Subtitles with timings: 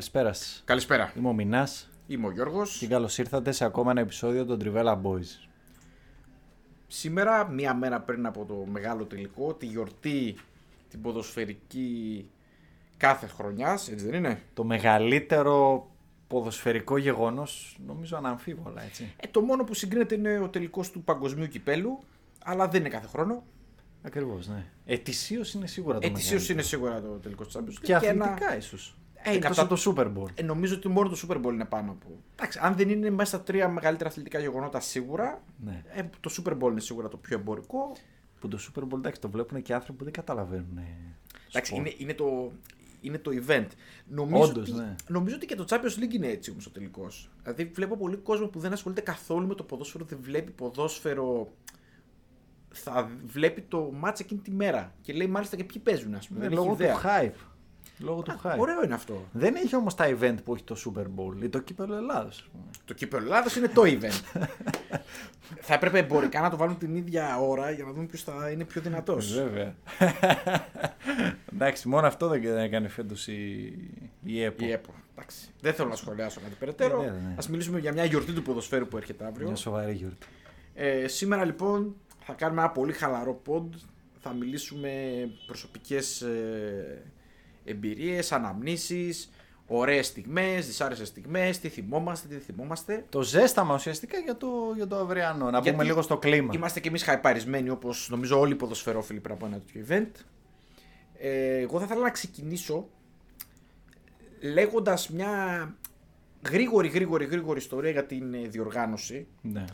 [0.00, 0.62] Καλησπέρα σας.
[0.64, 1.12] Καλησπέρα.
[1.16, 2.76] Είμαι ο Μινάς Είμαι ο Γιώργος.
[2.78, 5.48] και καλώς ήρθατε σε ακόμα ένα επεισόδιο των Trivella Boys.
[6.86, 10.36] Σήμερα, μία μέρα πριν από το μεγάλο τελικό, τη γιορτή
[10.88, 12.28] την ποδοσφαιρική
[12.96, 15.86] κάθε χρονιάς, έτσι δεν είναι; Το μεγαλύτερο
[16.26, 19.12] ποδοσφαιρικό γεγονός, νομίζω αναμφίβολα έτσι.
[19.16, 21.98] Ε, το μόνο που συγκρίνεται είναι ο τελικός του παγκοσμίου κυπέλου,
[22.44, 23.42] αλλά δεν είναι κάθε χρόνο.
[24.02, 24.64] Ακριβώς, ναι.
[24.84, 26.58] Ετησίως είναι σίγουρα το Ετησίως μεγαλύτερο.
[26.58, 27.82] είναι σίγουρα το τελικός του Champions League.
[27.82, 28.94] Και ένα- αθλητικά ίσως.
[29.22, 30.28] Ε, Εκτό το- από το Super Bowl.
[30.34, 32.06] Ε, νομίζω ότι μόνο το Super Bowl είναι πάνω από.
[32.36, 35.82] Εντάξει, αν δεν είναι μέσα στα τρία μεγαλύτερα αθλητικά γεγονότα σίγουρα, Ναι.
[35.94, 37.92] ε, το Super Bowl είναι σίγουρα το πιο εμπορικό.
[38.40, 40.76] Που το Super Bowl εντάξει, το βλέπουν και άνθρωποι που δεν καταλαβαίνουν.
[40.78, 40.96] ε,
[41.48, 41.86] Εντάξει, σπορ.
[41.86, 42.52] είναι, είναι, το,
[43.00, 43.66] είναι το event.
[44.06, 44.94] Νομίζω, Όντως, ότι, ναι.
[45.08, 47.30] νομίζω ότι και το Champions League είναι έτσι όμως ο τελικός.
[47.42, 51.52] Δηλαδή βλέπω πολύ κόσμο που δεν ασχολείται καθόλου με το ποδόσφαιρο, δεν βλέπει ποδόσφαιρο.
[52.72, 56.40] Θα βλέπει το μάτς εκείνη τη μέρα και λέει μάλιστα και ποιοι παίζουν, ας πούμε.
[56.40, 57.00] Ναι, δεν λόγω έχει του ιδέα.
[57.04, 57.34] hype.
[58.02, 58.58] Λόγω του hype.
[58.58, 59.26] Ωραίο είναι αυτό.
[59.32, 62.50] Δεν έχει όμως τα event που έχει το Super Bowl ή το κύπελο Ελλάδος.
[62.84, 64.40] Το κύπελο Ελλάδος είναι το event.
[65.66, 68.64] θα έπρεπε εμπορικά να το βάλουν την ίδια ώρα για να δούμε ποιος θα είναι
[68.64, 69.34] πιο δυνατός.
[69.34, 69.74] Βέβαια.
[71.52, 73.72] Εντάξει, μόνο αυτό δεν έκανε φέτος η,
[74.24, 74.64] η ΕΠΟ.
[74.64, 74.94] Η ΕΠΟ.
[75.14, 75.48] Εντάξει.
[75.60, 77.02] Δεν θέλω να σχολιάσω κάτι περαιτέρω.
[77.02, 77.32] Ε, ναι, ναι.
[77.32, 79.46] Α μιλήσουμε για μια γιορτή του ποδοσφαίρου που έρχεται αύριο.
[79.46, 80.26] Μια σοβαρή γιορτή.
[80.74, 83.68] Ε, σήμερα λοιπόν θα κάνουμε ένα πολύ χαλαρό pod.
[84.22, 84.90] Θα μιλήσουμε
[85.46, 87.02] προσωπικές ε,
[87.64, 89.30] εμπειρίες, αναμνήσεις,
[89.66, 93.04] ωραίες στιγμές, δυσάρεσες στιγμές, τι θυμόμαστε, τι δεν θυμόμαστε.
[93.08, 95.44] Το ζέσταμα ουσιαστικά για το, για το αυριανό.
[95.44, 96.52] Να Γιατί πούμε λίγο στο κλίμα.
[96.54, 100.24] Είμαστε και εμείς χαϊπαρισμένοι όπως νομίζω όλοι οι ποδοσφαιρόφιλοι πριν από ένα τέτοιο event.
[101.18, 102.88] Ε, εγώ θα ήθελα να ξεκινήσω
[104.40, 105.28] λέγοντας μια
[106.50, 109.26] γρήγορη γρήγορη γρήγορη ιστορία για την ε, διοργάνωση.
[109.42, 109.64] Ναι.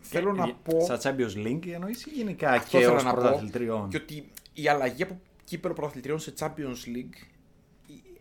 [0.00, 0.80] Θέλω να Ε, πω...
[0.80, 3.20] Στα Champions League εννοείς ή γενικά Αυτό και θέλω ως να πω.
[3.20, 7.34] πρωταθλητριών; Και ότι η αλλαγή από κύπελο πρωταθλητριών σε Champions League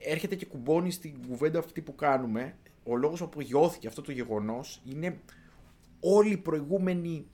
[0.04, 2.56] έρχεται και κουμπώνει στην κουβέντα αυτή που κάνουμε.
[2.84, 5.20] Ο λόγος που γιώθηκε αυτό το γεγονός είναι
[6.00, 7.28] όλη η προηγούμενη,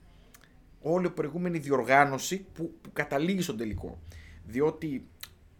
[0.80, 3.98] όλη η προηγούμενη διοργάνωση που, που καταλήγει στον τελικό.
[4.44, 5.06] Διότι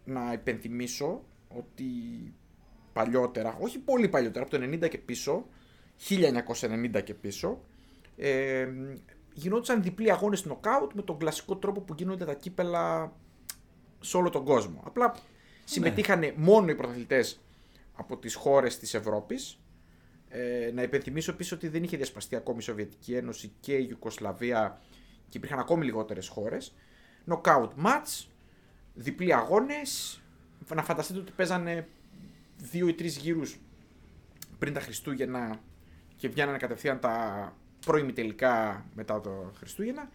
[0.05, 1.83] να υπενθυμίσω ότι
[2.93, 5.45] παλιότερα, όχι πολύ παλιότερα, από το 90 και πίσω,
[6.09, 7.61] 1990 και πίσω,
[8.17, 8.67] ε,
[9.33, 13.13] γινόντουσαν διπλοί αγώνες νοκάουτ με τον κλασικό τρόπο που γίνονται τα κύπελα
[14.01, 14.81] σε όλο τον κόσμο.
[14.85, 15.15] Απλά
[15.63, 17.39] συμμετείχαν μόνο οι πρωταθλητές
[17.93, 19.59] από τις χώρες της Ευρώπης.
[20.29, 24.81] Ε, να υπενθυμίσω επίσης ότι δεν είχε διασπαστεί ακόμη η Σοβιετική Ένωση και η Ιουκοσλαβία
[25.29, 26.73] και υπήρχαν ακόμη λιγότερες χώρες.
[27.27, 28.25] Knockout match,
[28.93, 30.21] διπλοί αγώνες.
[30.75, 31.87] Να φανταστείτε ότι παίζανε
[32.57, 33.59] δύο ή τρεις γύρους
[34.59, 35.59] πριν τα Χριστούγεννα
[36.15, 40.09] και βγαίνανε κατευθείαν τα πρώιμη τελικά μετά το Χριστούγεννα.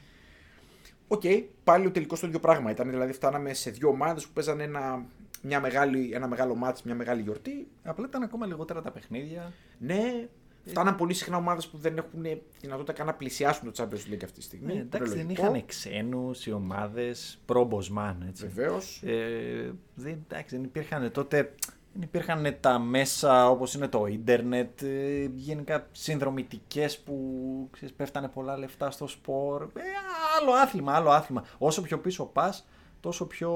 [1.09, 1.23] Οκ,
[1.65, 2.91] πάλι ο τελικός το ίδιο πράγμα ήταν.
[2.91, 5.05] Δηλαδή, φτάναμε σε δύο ομάδες που παίζανε ένα,
[5.43, 7.69] μια μεγάλη, ένα μεγάλο μάτς, μια μεγάλη γιορτή.
[7.83, 9.53] Απλά ήταν ακόμα λιγότερα τα παιχνίδια.
[9.79, 10.29] Ναι,
[10.65, 12.25] φτάναν πολύ συχνά ομάδες που δεν έχουν
[12.61, 14.75] δυνατότητα καν να πλησιάσουν το Champions League αυτή τη στιγμή.
[14.75, 18.47] Ναι, εντάξει, δεν είχαν ξένους οι ομάδες προ-Bosman, έτσι.
[18.47, 19.03] Βεβαίως.
[19.03, 21.53] Ε, δεν, εντάξει, δεν υπήρχαν τότε
[21.99, 28.57] δεν υπήρχαν τα μέσα όπως είναι το ίντερνετ, ε, γενικά συνδρομητικές που ξέρεις, πέφτανε πολλά
[28.59, 29.63] λεφτά στο σπορ.
[29.63, 29.81] Ε,
[30.41, 31.45] άλλο άθλημα, άλλο άθλημα.
[31.59, 32.67] Όσο πιο πίσω πας,
[33.01, 33.51] τόσο πιο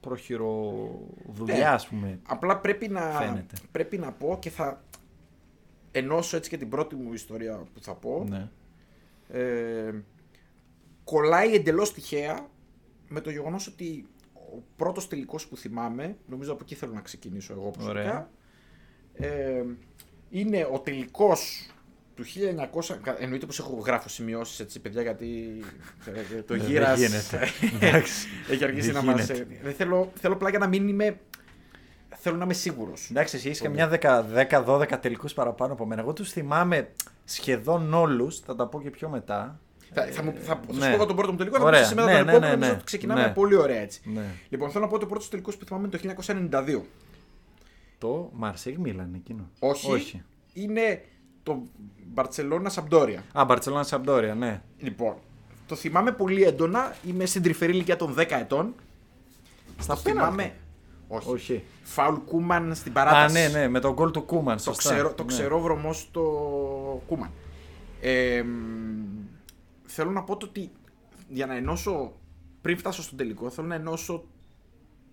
[0.00, 1.64] προχειροδουλειά, Ναι.
[1.64, 2.20] ας πούμε.
[2.28, 3.56] Απλά πρέπει να, Φαίνεται.
[3.72, 4.82] πρέπει να πω και θα
[5.90, 8.24] ενώσω έτσι και την πρώτη μου ιστορία που θα πω.
[8.28, 8.48] Ναι.
[9.28, 9.94] ε,
[11.04, 12.46] κολλάει εντελώς τυχαία
[13.08, 14.06] με το γεγονός ότι
[14.56, 18.30] ο πρώτος τελικός που θυμάμαι, νομίζω από εκεί θέλω να ξεκινήσω εγώ προσωπικά, Ωραία.
[19.30, 19.64] ε,
[20.30, 21.70] είναι ο τελικός
[22.14, 25.60] του 1900, κα- εννοείται πως έχω γράφω σημειώσεις έτσι παιδιά γιατί
[26.36, 27.48] ε, το Δεν γύρας γίνεται.
[27.86, 28.28] Εντάξει.
[28.50, 29.26] έχει αργήσει Δεν να μας...
[29.26, 29.54] γίνεται.
[29.54, 31.20] ε, Δεν θέλω, θέλω απλά για να μην είμαι...
[32.22, 33.08] Θέλω να είμαι σίγουρος.
[33.10, 33.90] Εντάξει, εσύ είσαι και μια
[34.50, 36.00] 10-12 τελικούς παραπάνω από μένα.
[36.00, 36.88] Εγώ τους θυμάμαι
[37.24, 39.60] σχεδόν όλους, θα τα πω και πιο μετά.
[39.92, 40.88] Θα, θα, μου, θα, θα σου ναι.
[40.88, 41.80] πω εγώ τον πρώτο μου τελικό, θα Ωραία.
[41.80, 42.76] πω εσύ μετά Ναι, τον ναι, επόμενο, ναι, νομίζω ναι.
[42.76, 43.28] ότι ξεκινάμε Ναι.
[43.32, 44.00] πολύ ωραία έτσι.
[44.04, 44.24] Ναι.
[44.48, 46.22] Λοιπόν, θέλω να πω ότι ο πρώτος τελικός που θυμάμαι είναι το
[46.78, 46.80] 1992.
[47.98, 49.48] Το Μαρσέγ Μίλαν εκείνο.
[49.58, 50.22] Όχι, Όχι.
[50.52, 51.04] είναι
[51.42, 51.62] το
[52.12, 53.22] Μπαρσελόνα Σαμπτόρια.
[53.32, 54.62] Α, Μπαρσελόνα Σαμπτόρια, ναι.
[54.78, 55.14] Λοιπόν,
[55.66, 56.94] το θυμάμαι πολύ έντονα.
[57.06, 58.74] Είμαι στην τρυφερή ηλικία των 10 ετών.
[59.78, 60.30] Στα το πέναλτι.
[60.32, 60.52] θυμάμαι.
[61.08, 61.30] Όχι.
[61.30, 61.62] Όχι.
[61.82, 63.34] Φάουλ Κούμαν στην Α, παράταση.
[63.34, 64.56] ναι, ναι, με τον γκολ του Κούμαν.
[64.56, 64.90] Το, σωστά.
[64.92, 65.28] ξερό, το Ναι.
[65.28, 66.22] ξερόβρωμό στο
[67.06, 67.30] Κούμαν.
[68.00, 68.48] Ε, μ,
[69.90, 70.72] θέλω να πω το ότι
[71.28, 72.20] για να ενώσω,
[72.60, 74.24] πριν φτάσω στον τελικό, θέλω να ενώσω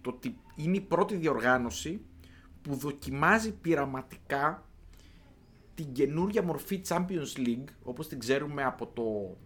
[0.02, 2.02] το ότι είναι η πρώτη διοργάνωση
[2.62, 4.66] που δοκιμάζει πειραματικά
[5.76, 9.38] την καινούργια μορφή Champions League, όπως την ξέρουμε από το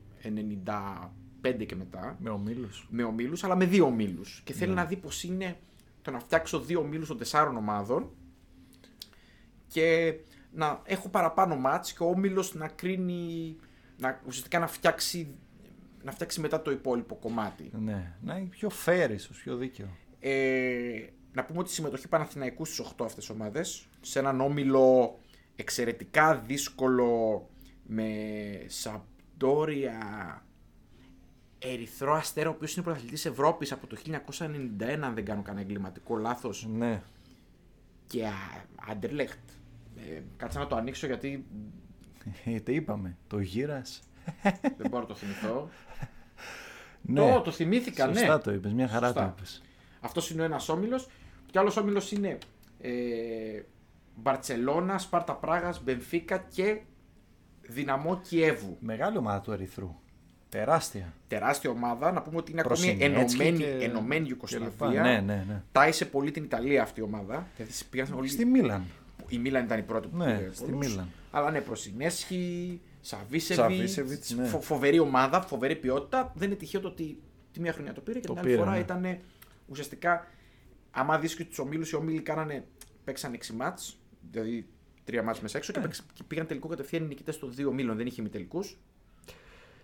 [1.43, 2.87] 95 και μετά, Με ομίλους.
[2.89, 4.41] με ομίλους, αλλά με δύο ομίλους.
[4.45, 5.57] Και θέλει να δει πώς είναι
[6.01, 8.09] το να φτιάξω δύο ομίλους των τεσσάρων ομάδων
[9.67, 10.15] και
[10.51, 13.55] να έχω παραπάνω μάτς και ο όμιλος να κρίνει,
[14.01, 15.35] να, ουσιαστικά να φτιάξει,
[16.03, 17.71] να φτιάξει μετά το υπόλοιπο κομμάτι.
[17.79, 19.87] Ναι, να είναι πιο fair ίσως, πιο δίκαιο.
[20.19, 25.19] Ε, να πούμε ότι η συμμετοχή Παναθηναϊκού στις 8 αυτές ομάδες, σε έναν όμιλο
[25.55, 27.49] εξαιρετικά δύσκολο
[27.83, 28.07] με
[28.67, 29.97] Σαμπτόρια,
[31.59, 36.15] Ερυθρό Αστέρα, ο οποίος είναι πρωταθλητής Ευρώπης από το 1991, αν δεν κάνω κανένα εγκληματικό
[36.17, 37.01] λάθος, Ναι.
[38.07, 38.25] και
[38.89, 39.49] Άντερλεχτ.
[39.97, 41.45] Ε, κάτσε να το ανοίξω γιατί
[42.45, 44.01] Ε, τι είπαμε, το γύρας.
[44.77, 45.69] δεν μπορώ να το θυμηθώ.
[47.01, 48.13] Ναι, Το, το θυμήθηκα, ναι.
[48.17, 49.21] σωστά το είπες, μια χαρά Σωστά.
[49.25, 49.61] το είπες.
[50.01, 51.07] Αυτός είναι ο ένας όμιλος.
[51.51, 52.37] Και άλλος όμιλος είναι
[52.81, 52.91] ε,
[54.15, 56.79] Μπαρσελόνα, Σπάρτα Πράγας, Μπενφίκα και
[57.61, 58.77] Δυναμό Κιέβου.
[58.79, 59.95] Μεγάλη ομάδα του Ερυθρού.
[60.49, 61.13] Τεράστια.
[61.27, 62.11] Τεράστια ομάδα.
[62.11, 64.67] Να πούμε ότι είναι ακόμη Προσινέτσκι ενωμένη, και- ενωμένη και Ιουκοσλαβία.
[64.69, 64.89] λοιπά.
[64.89, 65.63] Ναι, ναι, ναι.
[65.71, 67.47] Τάισε πολύ την Ιταλία αυτή η ομάδα.
[67.55, 68.27] Δηλαδή πήγαν όλοι...
[68.27, 68.83] Στη Μίλαν.
[69.31, 70.87] Η Μίλαν ήταν η πρώτη που Ναι, πήγε στη πολλούς.
[70.87, 71.07] Μίλαν.
[71.31, 73.61] Αλλά ναι, Προσινέσχη, Σαβίσεβιτ.
[73.63, 74.45] Σαβίσεβιτς, ναι.
[74.47, 76.31] Φοβερή ομάδα, φοβερή ποιότητα.
[76.35, 77.17] Δεν είναι τυχαίο το ότι
[77.51, 78.79] τη μία χρονιά το πήρε και Το την άλλη πήρε, φορά ναι.
[78.79, 79.17] ήταν
[79.67, 80.27] ουσιαστικά.
[80.91, 82.65] Άμα δεις και τους ομίλους, οι όμιλοι κάνανε,
[83.03, 83.97] παίξαν 6 μάτς,
[84.31, 84.67] δηλαδή
[85.03, 85.85] τρία μάτς μέσα έξω και, Ναι.
[85.85, 87.97] παίξ- και πήγαν τελικό κατευθείαν οι νικητές των δύο ομίλων.
[87.97, 88.63] Δεν είχε ημιτελικού.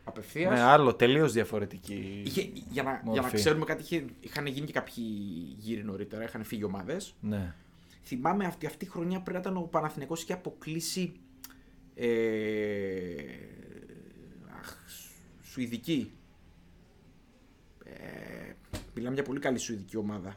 [0.04, 0.54] Απευθείας.
[0.54, 3.36] Ναι, άλλο, τελείως διαφορετική Είχε, για, να, για να μορφή.
[3.36, 5.04] ξέρουμε κάτι, είχε, είχαν γίνει και κάποιοι
[5.58, 7.14] γύροι νωρίτερα, είχαν φύγει ομάδες.
[7.22, 7.54] Ναι.
[8.08, 11.14] Θυμάμαι αυτή, αυτή η χρονιά πρέπει να ήταν ο Παναθηναϊκός είχε αποκλείσει
[11.96, 12.08] ε,
[14.60, 15.12] αχ, Σου-
[15.44, 16.12] Σουηδική.
[17.84, 18.52] Ε,
[18.96, 20.30] μιλάμε για πολύ καλή Σουηδική ομάδα.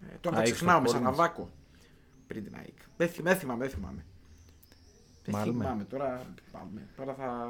[0.00, 1.14] Ε, τώρα τα ΑΕΚ ξεχνάω με στο Χόρνες.
[1.16, 1.50] Σαναβάκο.
[2.26, 2.76] Πριν την ΑΕΚ.
[2.96, 3.66] Δεν θυμάμαι, δεν θυμάμαι.
[3.66, 4.04] Δεν θυμάμαι.
[5.24, 5.52] Δεν Μάλμε.
[5.52, 5.84] θυμάμαι.
[5.84, 6.88] Τώρα, πάμε.
[6.96, 7.48] τώρα θα,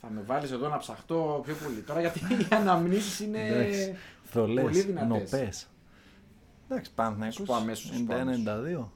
[0.00, 1.80] θα με βάλεις εδώ να ψαχτώ πιο πολύ.
[1.80, 3.96] Τώρα γιατί οι αναμνήσεις είναι Εντάξει.
[4.24, 5.08] Θολές, πολύ δυνατές.
[5.30, 5.68] νοπές.
[6.70, 8.42] Εντάξει, Παναθηναϊκός, Σου πω αμέσως, σου πω αμέσως.
[8.44, 8.88] 91-92.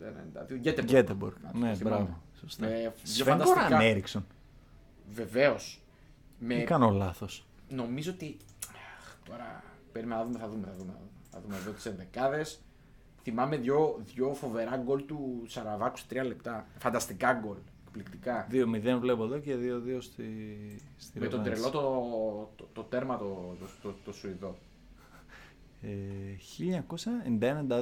[0.00, 0.56] 92.
[0.58, 0.88] Γκέτεμπορκ.
[0.90, 1.36] Γκέτεμπορκ.
[1.42, 1.96] Να το Ναι, θυμάμαι.
[1.96, 2.22] μπράβο.
[2.40, 2.66] Σωστά.
[2.66, 3.60] Με δύο Σβέν φανταστικά.
[3.68, 4.26] Γκόραν Έριξον.
[5.12, 5.80] Βεβαίως.
[6.38, 6.54] Με...
[6.54, 7.46] Ή κάνω λάθος.
[7.68, 8.36] Νομίζω ότι.
[8.68, 9.62] Αχ, τώρα.
[9.92, 10.66] Περίμενα να δούμε, θα δούμε.
[10.66, 10.92] Θα δούμε,
[11.30, 12.60] θα δούμε εδώ τις ενδεκάδες.
[13.22, 16.66] Θυμάμαι δυο, δυο φοβερά γκολ του Σαραβάκου σε τρία λεπτά.
[16.78, 17.56] Φανταστικά γκολ.
[17.86, 18.46] Εκπληκτικά.
[18.50, 20.24] 2-0 βλέπω εδώ και 2-2 στη,
[20.96, 21.60] στη Με τον ρεβάνς.
[21.60, 24.56] τρελό το, το, το τέρμα το, το, το, το Σουηδό.
[25.84, 26.36] Ε,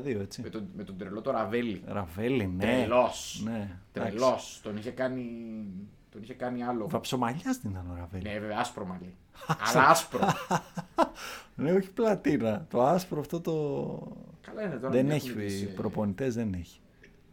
[0.06, 0.42] 1992, έτσι.
[0.42, 1.82] Με τον, με τον τρελό το Ραβέλη.
[1.86, 2.64] Ραβέλη, ναι.
[2.64, 3.42] Τρελός.
[3.44, 3.78] Ναι.
[3.92, 4.60] Τρελός.
[4.62, 5.24] Τον είχε κάνει.
[6.10, 6.88] Τον είχε κάνει άλλο.
[6.88, 8.22] Βαψομαλιάς δεν ήταν ο Ραβέλη.
[8.22, 9.14] Ναι, βέβαια, άσπρο μαλλί.
[9.46, 10.20] Αλλά άσπρο.
[11.54, 12.66] Ναι, όχι πλατίνα.
[12.70, 13.52] Το άσπρο αυτό το.
[14.40, 14.92] Καλά είναι τώρα.
[14.92, 16.80] δεν μην έχει έχουμε τις, ε, προπονητές, δεν έχει.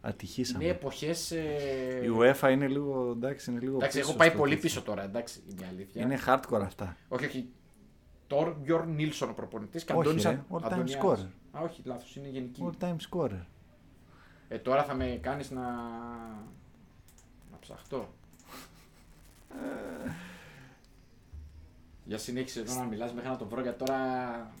[0.00, 0.64] Ατυχήσαμε.
[0.64, 1.30] Είναι εποχές.
[1.30, 2.00] Ε...
[2.04, 3.10] Η UEFA είναι λίγο.
[3.16, 4.68] Εντάξει, είναι λίγο Εντάξει, πίσω έχω πάει στο πολύ τέτοιο.
[4.68, 6.02] πίσω τώρα, εντάξει, είναι η αλήθεια.
[6.02, 6.96] Είναι hardcore αυτά.
[7.08, 7.48] Όχι, όχι.
[8.30, 10.98] Τόρ Μπιόρν Νίλσον ο προπονητής και Όχι, Αντώνης ρε, Αν- all time Αντωνιάδης.
[11.02, 11.26] scorer.
[11.58, 12.68] Α, όχι, λάθος, είναι γενική.
[12.70, 13.40] All time scorer.
[14.48, 15.60] Ε, τώρα θα με κάνεις να.
[17.50, 18.08] να ψαχτώ.
[22.04, 23.96] Για συνέχισε εδώ να μιλάς μέχρι να το βρω για τώρα.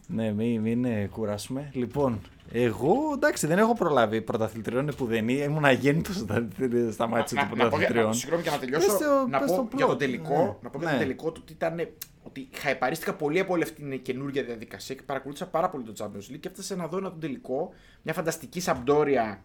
[0.06, 1.70] Ναι, μην, μην ε, κουράσουμε.
[1.72, 2.20] Λοιπόν,
[2.52, 6.48] εγώ εντάξει δεν έχω προλάβει πρωταθλητριών που δεν ήμουν αγέννητος στα,
[6.92, 8.06] στα μάτια να, των να, πω, για- πρωταθλητριών.
[8.06, 8.86] να, συγγνώμη και να τελειώσω.
[8.86, 9.88] Πες το- να πες πω το για plot.
[9.88, 10.36] το τελικό.
[10.42, 10.54] Ναι.
[10.62, 10.92] Να πω για Ναι.
[10.92, 11.88] το τελικό το ότι ήταν.
[12.30, 16.32] Ότι χαϊπαρίστηκα πολύ από όλη αυτή την καινούργια διαδικασία και παρακολούθησα πάρα πολύ το Champions
[16.32, 17.72] League και έφτασα να δω ένα τον τελικό.
[18.02, 19.42] Μια φανταστική Σαμπντόρια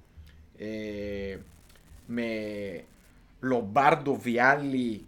[0.57, 1.37] ε,
[2.05, 2.27] με
[3.39, 5.05] Λομπάρντο Βιάλι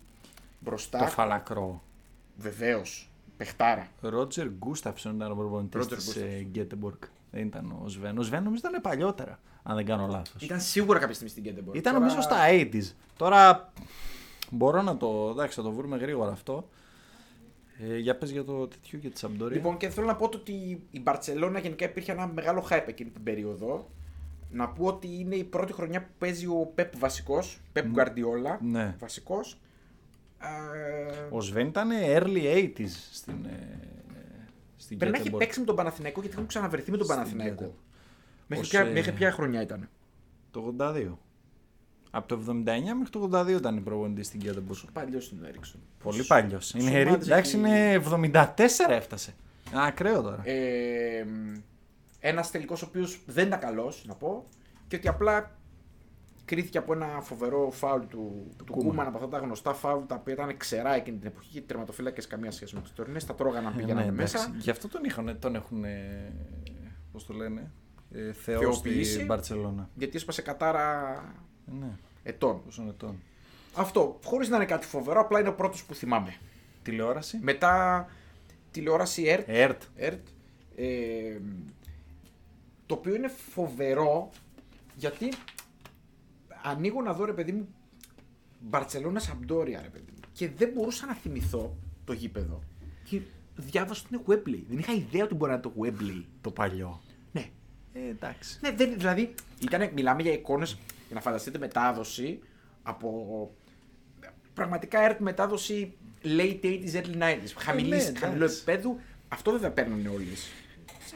[0.60, 1.00] μπροστά.
[1.00, 1.84] Το φαλακρό.
[2.38, 3.10] Βεβαίως.
[3.38, 3.88] Πεχτάρα.
[4.01, 6.46] Ρότζερ Γκούσταυσον ήταν ο προπονητής Roger της Gustafsson.
[6.50, 7.03] Γκέτεμπορκ.
[7.31, 8.17] Δεν ήταν ο Σβέν.
[8.17, 10.41] Ο Σβέν νομίζω ήταν παλιότερα, αν δεν κάνω λάθος.
[10.41, 11.75] Ήταν σίγουρα κάποια στιγμή στην Κέντεμπορ.
[11.75, 12.91] Ήταν νομίζω στα 80s.
[13.17, 13.72] Τώρα
[14.51, 16.69] μπορώ να το, εντάξει, θα το βρούμε γρήγορα αυτό.
[17.79, 19.55] Ε, για πες για το τέτοιο και τη Σαμπτόρια.
[19.55, 23.10] Λοιπόν, και θέλω να πω το ότι η Μπαρσελόνα γενικά υπήρχε ένα μεγάλο hype εκείνη
[23.10, 23.89] την περίοδο.
[24.51, 27.62] Να πω ότι είναι η πρώτη χρονιά που παίζει ο Πεπ βασικός.
[27.74, 28.60] Πεπ Γκουαρντιόλα.
[28.62, 28.96] Ναι.
[29.00, 29.57] Βασικός.
[31.29, 33.79] Ο Σβέν ήταν early 80s στην, ε,
[34.77, 35.43] στην Πρέπει να έχει Γκέτεμπορκ.
[35.43, 37.53] παίξει με τον Παναθηναϊκό γιατί έχουν ξαναβρεθεί με τον Στην Παναθηναϊκό.
[37.53, 37.79] Γκέτεμπορκ.
[38.48, 39.89] Μέχρι, Ως, ποια, ε, μέχρι ποια χρονιά ήταν;
[40.51, 41.17] Το 82.
[42.18, 42.64] Από το 79
[42.98, 44.92] μέχρι το 82 ήταν η προπονητή στην Γκέτεμπορκ.
[44.94, 45.82] Παλιός είναι ο Έριξον.
[46.04, 46.72] Πολύ παλιός.
[46.74, 49.34] Είναι, ομάδες εντάξει, έχει- είναι 74 έφτασε.
[49.72, 50.42] Ένα ακραίο τώρα.
[50.44, 51.26] Ε,
[52.20, 54.46] ένας τελικός ο οποίος δεν ήταν καλός, να πω,
[54.88, 55.52] και ότι απλά
[56.46, 60.34] κρίθηκε από ένα φοβερό φάουλ του, του, Κούμαν από αυτά τα γνωστά φάουλ τα οποία
[60.34, 63.26] ήταν ξερά εκείνη την εποχή και τερματοφύλακες καμία σχέση με τους τωρινές.
[63.26, 64.38] Τα τρώγαναν πήγαιναν Ναι, μέσα.
[64.40, 64.60] εντάξει.
[64.60, 65.84] Γι' αυτό τον, είχαν, τον έχουν.
[67.12, 67.72] Πώς το λένε.
[68.12, 69.14] Ε, Θεός Θεοποιήσει.
[69.14, 69.90] στην Μπαρσελόνα.
[69.96, 71.14] Γιατί έσπασε κατάρα
[71.80, 71.90] Ναι,
[72.27, 72.63] ετών.
[72.63, 73.22] πόσο ετών.
[73.75, 76.36] Αυτό, χωρίς να είναι κάτι φοβερό, απλά είναι ο πρώτος που θυμάμαι.
[76.84, 77.39] Τηλεόραση.
[77.41, 78.05] Μετά
[78.72, 79.50] τηλεόραση ΕΡΤ.
[79.50, 79.81] ΕΡΤ.
[79.96, 80.27] ΕΡΤ
[80.75, 81.38] ε,
[82.86, 84.29] το οποίο είναι φοβερό
[84.96, 85.29] γιατί
[86.63, 87.67] ανοίγω να δω ρε παιδί μου
[88.60, 92.60] Μπαρτσελώνα Σαμπτόρια ρε παιδί μου και δεν μπορούσα να θυμηθώ το γήπεδο
[93.03, 93.22] και
[93.55, 94.63] διάβασα ότι είναι Webley.
[94.69, 96.24] Δεν είχα ιδέα ότι μπορεί να είναι το Webley.
[96.41, 97.01] Το παλιό.
[97.31, 97.50] Ναι.
[97.93, 98.60] Ε, εντάξει.
[98.62, 100.77] Ναι, δεν, δηλαδή ήτανε, μιλάμε για εικόνες
[101.08, 102.40] για να φανταστείτε μετάδοση
[102.84, 103.52] από
[104.54, 107.52] πραγματικά ΕΡΤ μετάδοση late 80s, early 90s.
[107.58, 108.24] Χαμηλής, ναι, εντάξει.
[108.24, 109.00] χαμηλό επίπεδου.
[109.28, 110.28] Αυτό δεν θα παίρνουν όλοι.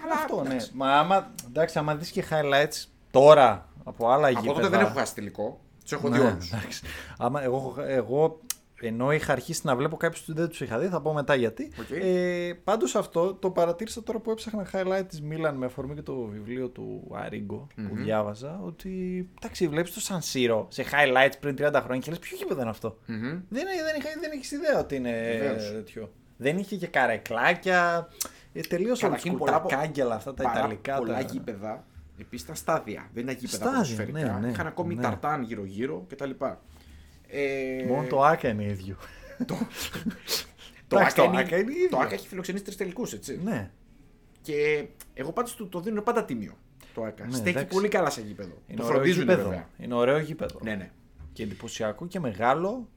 [0.03, 0.48] Αλλά Αυτό, ναι.
[0.50, 0.71] εντάξει.
[0.74, 4.53] Μα άμα, εντάξει, άμα δεις και highlights τώρα από άλλα Από γήπεδα.
[4.62, 5.60] τότε δεν έχω χάσει τελικό.
[5.83, 6.51] Τους έχω δει Ναι, όλους.
[6.51, 6.81] εντάξει.
[7.17, 8.39] Άμα εγώ, εγώ
[8.88, 11.71] ενώ είχα αρχίσει να βλέπω κάποιους που δεν τους είχα δει, θα πω μετά γιατί.
[11.79, 11.89] Οκ.
[11.89, 16.15] Ε, Πάντως αυτό το παρατήρησα τώρα που έψαχνα highlight της Μίλαν με αφορμή και το
[16.15, 18.59] βιβλίο του Αρίγκο που διάβαζα.
[18.63, 22.61] Ότι εντάξει, βλέπεις το Σαν Σίρο σε highlights πριν 30 χρόνια και λες ποιο γήπεδο
[22.61, 23.63] είναι αυτό; Δεν, δεν,
[24.00, 25.71] είχα, δεν έχει ιδέα ότι είναι Βεβαίως.
[25.71, 26.11] τέτοιο.
[26.38, 28.07] Δεν είχε και καρεκλάκια.
[28.53, 30.97] Ε, Τελείως Καταρχήν, old school, πολλά τα από- κάγκελα αυτά τα ιταλικά.
[30.97, 31.21] Πολλά τα...
[31.21, 31.83] γήπεδα
[32.19, 33.09] επίσης ήταν στάδια.
[33.13, 34.19] Δεν ήταν γήπεδα Στάδια, ποδοσφαιρικά.
[34.19, 35.01] ναι, ναι, Είχαν ακόμη ναι.
[35.01, 36.29] ταρτάν γύρω-γύρω κτλ.
[37.31, 38.97] Ε, Μόνο το Άκα είναι ίδιο.
[39.45, 39.55] το,
[40.88, 41.89] Εντάξει, Άκα το είναι- Άκα είναι ίδιο.
[41.89, 43.39] το Άκα έχει φιλοξενήσει τρεις τελικούς, έτσι.
[43.43, 43.71] ναι.
[44.41, 46.53] Και εγώ πάντως το, το δίνω πάντα τίμιο.
[46.93, 47.25] Το Άκα.
[47.25, 47.67] Ναι, Στέκει εντάξει.
[47.75, 48.53] πολύ καλά σε γήπεδο.
[48.67, 49.43] Είναι το ωραίο φροντίζουν γήπεδο.
[49.43, 49.67] βέβαια.
[49.77, 50.59] Είναι ωραίο γήπεδο.
[50.63, 50.91] Ναι, ναι.
[51.33, 52.88] Και εντυπωσιακό και μεγάλο.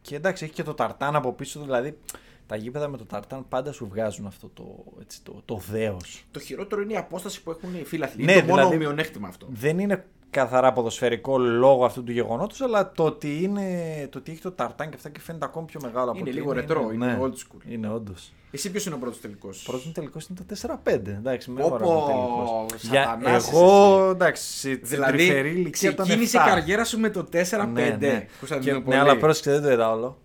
[0.00, 1.60] Και εντάξει, έχει και το ταρτάν από πίσω.
[1.60, 1.98] Δηλαδή,
[2.46, 6.24] τα γήπεδα με το ταρτάν πάντα σου βγάζουν αυτό το, έτσι, το, το δέος.
[6.30, 8.24] Το χειρότερο είναι η απόσταση που έχουν οι φίλαθλοι.
[8.24, 9.46] Ναι, είναι το μόνο δηλαδή- μειονέκτημα αυτό.
[9.50, 13.64] Δεν είναι καθαρά ποδοσφαιρικό λόγω αυτού του γεγονότος, αλλά το ότι, είναι,
[14.10, 16.38] το ότι έχει το ταρτάν και αυτά και φαίνεται ακόμη πιο μεγάλο από Είναι ότι
[16.38, 17.70] λίγο ρετρό, είναι old school.
[17.70, 18.32] Είναι όντως.
[18.50, 20.44] Εσύ ποιος είναι ο πρώτος τελικός; Πρώτος μου τελικός είναι το
[20.84, 20.92] 4-5.
[21.06, 22.82] Εντάξει, με Όπο, τελικός.
[22.82, 24.42] Για, σατανάς εγώ, εντάξει,
[24.74, 26.48] στην Δηλαδή, τρυφερή ηλικία των ξεκίνησε η 7.
[26.48, 27.66] καριέρα σου με το 4-5.
[27.72, 27.96] Ναι, ναι.
[27.98, 28.96] Και, Κωνσταντινούπολη.
[28.96, 30.18] ναι, αλλά πρόσεξε, δεν το είδα όλο.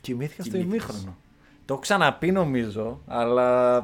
[0.00, 0.88] Κοιμήθηκα στο Κοιμήθηκες.
[0.88, 1.16] ημίχρονο.
[1.68, 3.80] Το έχω ξαναπεί νομίζω, αλλά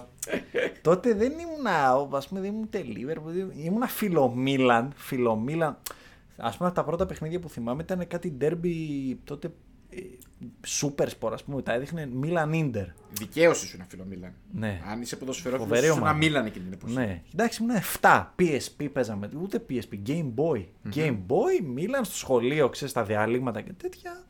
[0.83, 3.17] τότε δεν ήμουνα, ας πούμε, δεν ήμουν τελίβερ,
[3.65, 5.77] ήμουνα φιλομίλαν, φιλομίλαν.
[6.37, 8.75] Ας πούμε, τα πρώτα παιχνίδια που θυμάμαι ήταν κάτι ντέρμπι
[9.25, 9.53] τότε
[9.91, 10.01] ε,
[10.81, 12.87] super sport, ας πούμε, τα έδειχνε Μίλαν Ίντερ.
[13.13, 14.33] Δικαίωση σου να φιλο Μίλαν.
[14.53, 14.81] Ναι.
[14.91, 16.17] Αν είσαι ποδοσφαιρόφιλος Φοβερή σου να ομάδα.
[16.17, 16.95] Μίλαν εκείνη την εποχή.
[16.95, 17.23] Ναι.
[17.33, 18.27] Εντάξει, ήμουν 7.
[18.39, 19.31] PSP παίζαμε.
[19.43, 20.09] Ούτε PSP.
[20.09, 20.65] Game Boy.
[20.95, 24.25] Game Boy, Μίλαν στο σχολείο, ξέρεις τα διαλύματα και τέτοια.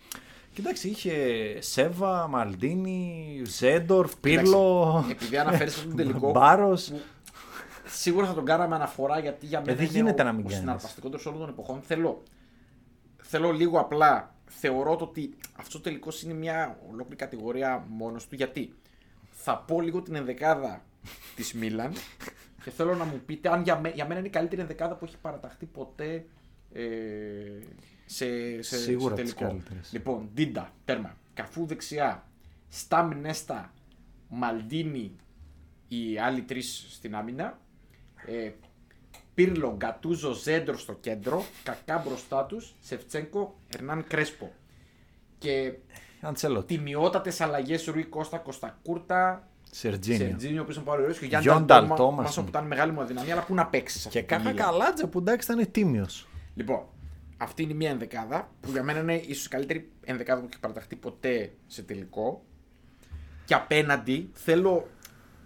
[0.54, 1.14] Και εντάξει, είχε
[1.60, 5.04] Σέβα, Μαλντίνη, Ζέντορφ, Πύρλο.
[5.10, 6.92] επειδή αναφέρεις αυτόν τον τελικό, Μπάρος.
[7.86, 10.40] Σίγουρα θα τον κάναμε αναφορά γιατί για μένα Ε, δεν είναι γίνεται ο, να μην
[10.40, 10.58] ο κάνεις.
[10.58, 11.80] συναρπαστικότερος όλων των εποχών.
[11.82, 12.22] Θέλω,
[13.22, 14.34] θέλω λίγο απλά.
[14.46, 18.34] Θεωρώ το ότι αυτός τελικός είναι μια ολόκληρη κατηγορία μόνος του.
[18.34, 18.74] Γιατί
[19.30, 20.82] θα πω λίγο την ενδεκάδα
[21.36, 21.92] της Μίλαν
[22.64, 25.04] και θέλω να μου πείτε αν για, μέ- για μένα είναι η καλύτερη ενδεκάδα που
[25.04, 26.24] έχει παραταχθεί ποτέ
[26.72, 26.82] ε,
[28.06, 29.50] σε, σε, Σίγουρα σε τις τελικό.
[29.52, 29.92] καλύτερες.
[29.92, 31.16] Λοιπόν, Ντίντα, τέρμα.
[31.34, 32.26] Καφού δεξιά.
[32.68, 33.72] Σταμ Νέστα,
[34.28, 35.16] Μαλντίνι,
[35.88, 37.58] οι άλλοι τρεις στην άμυνα.
[38.26, 38.50] Ε,
[39.34, 41.44] Πίρλο, Γκατούζο, Ζέεντορφ στο κέντρο.
[41.62, 42.74] Κακά μπροστά τους.
[42.80, 44.52] Σεφτσένκο, Ερνάν Κρέσπο.
[45.38, 45.72] Και
[46.20, 46.74] Αντσελότι.
[46.76, 50.18] τιμιότατες αλλαγές Ρουί Κώστα, Κωστακούρτα, Σερτζίνιο.
[50.26, 51.12] Σερτζίνιο, ο οποίο είναι πάρα ωραίο.
[51.14, 52.44] Και Γιον Γιάννη Νταλ Νταλτόμα, Τόμασον.
[52.44, 54.08] που ήταν μεγάλη μου αδυναμία, αλλά πού να παίξει.
[54.08, 56.26] Και Κάχα Καλάτζε που εντάξει ήταν τίμιος.
[56.54, 56.82] Λοιπόν,
[57.44, 60.96] αυτή είναι μια ενδεκάδα που για μένα είναι ίσως η καλύτερη ενδεκάδα που έχει παραταχθεί
[60.96, 62.44] ποτέ σε τελικό.
[63.44, 64.88] Και απέναντι θέλω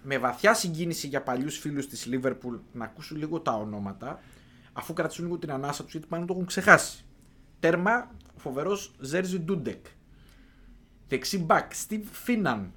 [0.03, 4.21] με βαθιά συγκίνηση για παλιούς φίλους της Λίβερπουλ να ακούσουν λίγο τα ονόματα,
[4.73, 7.05] αφού κρατήσουν λίγο την ανάσα του γιατί πάνε να το έχουν ξεχάσει.
[7.61, 9.87] Τέρμα, ο φοβερός Ζέρζι Ντούντεκ.
[11.09, 12.73] Δεξί μπακ, Στίβ Φίναν.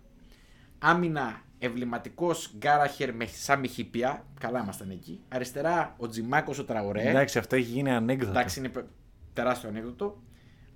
[0.80, 4.26] Άμυνα, εμβληματικός Γκάραχερ με σαν μυχήπια.
[4.40, 5.22] Καλά ήμασταν εκεί.
[5.28, 7.10] Αριστερά, ο Τζιμάκος ο Τραωρέ.
[7.10, 8.32] Εντάξει, αυτό έχει γίνει ανέκδοτο.
[8.32, 8.86] Εντάξει, είναι πε-
[9.34, 10.22] τεράστιο ανέκδοτο.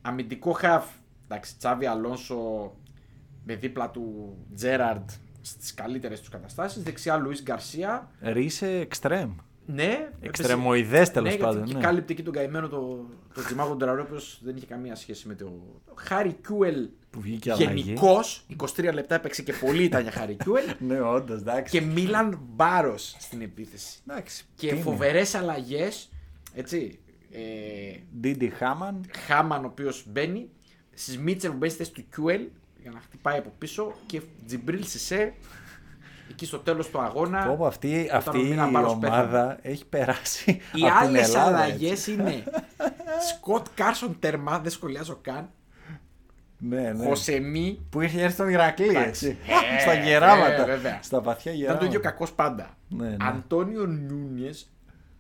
[0.02, 0.86] Αμυντικό χαφ.
[1.26, 2.72] Εντάξει, Τσάμπι Αλόνσο
[3.46, 5.10] με δίπλα του Τζέραρντ
[5.42, 6.84] στις καλύτερες τους καταστάσεις.
[6.84, 8.12] Δεξιά Λουίς Γκαρσία.
[8.22, 9.32] Ρίισε εξτρέμ.
[9.68, 11.80] Ναι, Εξτρεμοειδές, τέλος ναι, πάντων, Γιατί ναι.
[11.80, 14.96] και κάλυπτε εκεί τον καημένο το, το Τζιμάκο τον Τραωρέ, ο οποίος δεν είχε καμία
[14.96, 15.52] σχέση με το.
[15.96, 16.90] Χάρι Κιούελ.
[17.10, 17.82] Που βγήκε αλλαγή.
[17.82, 18.20] Γενικώ,
[18.58, 20.66] 23 λεπτά έπαιξε και πολύ ήταν για Χάρι Κιούελ.
[20.88, 21.80] Ναι, όντως, εντάξει.
[21.80, 24.00] και Μίλαν Μπάρος στην επίθεση.
[24.08, 24.84] Εντάξει, Και τίμιο.
[24.84, 26.10] φοβερές αλλαγές.
[26.54, 27.00] Έτσι.
[27.38, 29.06] Ε, Ντίντι Χάμαν.
[29.28, 30.50] Χάμαν ο οποίος μπαίνει.
[30.94, 32.42] Σμίτσερ που μπαίνει στη θέση του Κιούελ
[32.82, 33.94] για να χτυπάει από πίσω.
[34.06, 35.34] Και Τζιμπρίλ Σισε
[36.30, 37.46] εκεί στο τέλος του αγώνα.
[37.46, 40.52] Πω, πω, αυτή όταν αυτή ο η Μίνα Μπάρος ομάδα έχει περάσει.
[40.52, 42.14] Οι από την άλλες Ελλάδα, αλλαγές έτσι.
[42.14, 42.44] είναι
[43.34, 45.50] Σκοτ Κάρσον τέρμα, δεν σχολιάζω καν.
[46.58, 47.06] Ναι, ναι.
[47.06, 47.86] Χοσέμι.
[47.90, 49.28] Που είχε έρθει στον Ηρακλή, Εντάξει.
[49.28, 49.38] έτσι.
[49.78, 50.66] Ε, Στα ε, γεράματα.
[50.66, 51.00] βέβαια.
[51.02, 51.80] Στα βαθιά Ήταν γεράματα.
[51.80, 52.78] το ίδιο κακός πάντα.
[52.90, 53.16] Ναι, ναι.
[53.20, 54.70] Αντώνιο Νούνιες,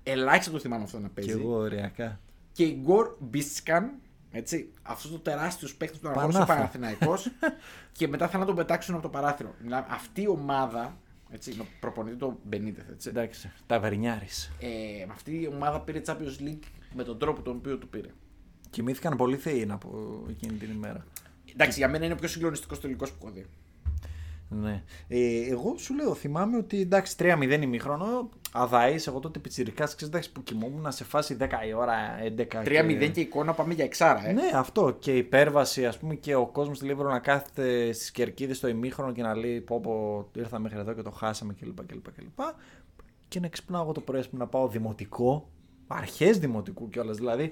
[0.05, 1.31] ελάχιστα το θυμάμαι αυτό να Και παίζει.
[1.31, 2.19] εγώ ωριακά.
[2.51, 3.91] Και Γκορ Μπίσκαν,
[4.31, 6.55] έτσι, αυτός το τεράστιος παίκτης που τον αγόρασε ο Πανάθα.
[6.55, 7.31] Παναθηναϊκός
[7.97, 9.53] και μετά θα να τον πετάξουν από το παράθυρο.
[9.59, 10.97] Δηλαδή, αυτή η ομάδα,
[11.29, 14.51] έτσι, με προπονητή το Μπενίτεθ, έτσι, Εντάξει, ταβερνιάρης.
[14.59, 14.67] ε,
[15.11, 18.07] αυτή η ομάδα πήρε Champions League με τον τρόπο τον οποίο του πήρε.
[18.69, 21.05] Κοιμήθηκαν πολύ θεοί από εκείνη την ημέρα.
[21.53, 23.45] Εντάξει, για μένα είναι ο πιο συγκλονιστικός τελικός που έχω δει.
[24.61, 24.83] Ναι.
[25.07, 30.31] Ε, εγώ σου λέω, θυμάμαι ότι εντάξει, 3-0 ημίχρονο, αδαή, εγώ τότε πιτσιρικάς, ξέρεις, εντάξει,
[30.31, 31.93] που κοιμόμουν σε φάση 10 η ώρα,
[32.23, 32.63] 11.
[32.63, 34.31] 3-0 και εικόνα πάμε για εξάρα, ε.
[34.31, 34.95] Ναι, αυτό.
[34.99, 38.67] Και η υπέρβαση, ας πούμε, και ο κόσμος στη Λίβρο να κάθεται στις κερκίδες στο
[38.67, 41.85] ημίχρονο και να λέει πω, πω ήρθα μέχρι εδώ και το χάσαμε κλπ.
[41.85, 42.39] κλπ, κλπ.
[43.27, 45.49] Και να ξυπνάω εγώ το πρωί ας πούμε, να πάω δημοτικό,
[45.87, 47.17] αρχές δημοτικού κιόλας.
[47.17, 47.51] Δηλαδή,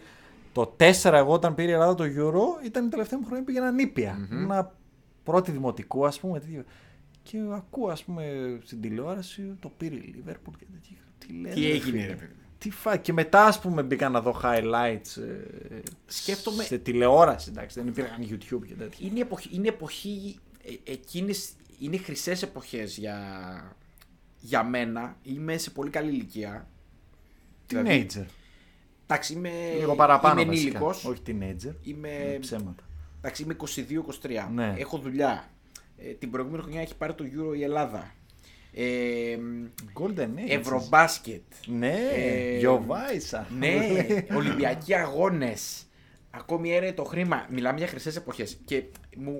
[0.53, 3.51] το 4 εγώ όταν πήρε η Ελλάδα το Euro ήταν η τελευταία μου χρονιά που
[3.51, 4.27] πήγαινα νήπια.
[4.31, 4.75] Ήμουνα
[5.24, 6.41] πρώτη δημοτικού, ας πούμε.
[7.23, 7.47] Τέτοιο.
[7.49, 10.97] Και ακούω, ας πούμε, στην τηλεόραση το πήρε η Λίβερπουλ και τέτοια.
[11.17, 12.31] Τι, λένε, Τι έγινε, φίλε; ρε παιδί.
[12.57, 12.97] Τι φα...
[12.97, 15.21] Και μετά, ας πούμε, μπήκα να δω highlights.
[15.21, 19.07] Ε, Σκέφτομαι- Σε τηλεόραση, εντάξει, δεν υπήρχαν YouTube και τέτοια.
[19.07, 20.39] Είναι εποχή, είναι εποχή
[20.85, 21.49] ε, εκείνες,
[21.79, 23.17] είναι χρυσές εποχές για,
[24.39, 25.17] για μένα.
[25.23, 26.67] Είμαι σε πολύ καλή ηλικία.
[27.67, 28.25] Δηλαδή, Teenager.
[29.05, 29.49] Εντάξει, είμαι,
[29.79, 30.41] Λίγο παραπάνω.
[30.41, 30.67] είμαι βασικά.
[30.67, 31.05] ενήλικος.
[31.05, 31.73] Όχι teenager.
[31.81, 32.83] Είμαι, Είναι ψέματα.
[33.17, 33.55] εντάξει, είμαι
[34.47, 34.49] 22-23.
[34.53, 34.73] Ναι.
[34.77, 35.47] Έχω δουλειά.
[36.05, 38.13] Ε, την προηγούμενη χρονιά έχει πάρει το Euro η Ελλάδα.
[38.74, 39.38] Ε,
[40.00, 40.48] Golden Age.
[40.50, 41.41] Ευρωμπάσκετ.
[41.67, 43.48] Ναι, Ε, Γιωβάησα.
[43.57, 43.77] Ναι,
[44.38, 45.86] Ολυμπιακοί αγώνες.
[46.31, 47.45] Ακόμη έρεε το χρήμα.
[47.50, 48.57] Μιλάμε για χρυσές εποχές.
[48.65, 48.83] Και
[49.17, 49.39] μου.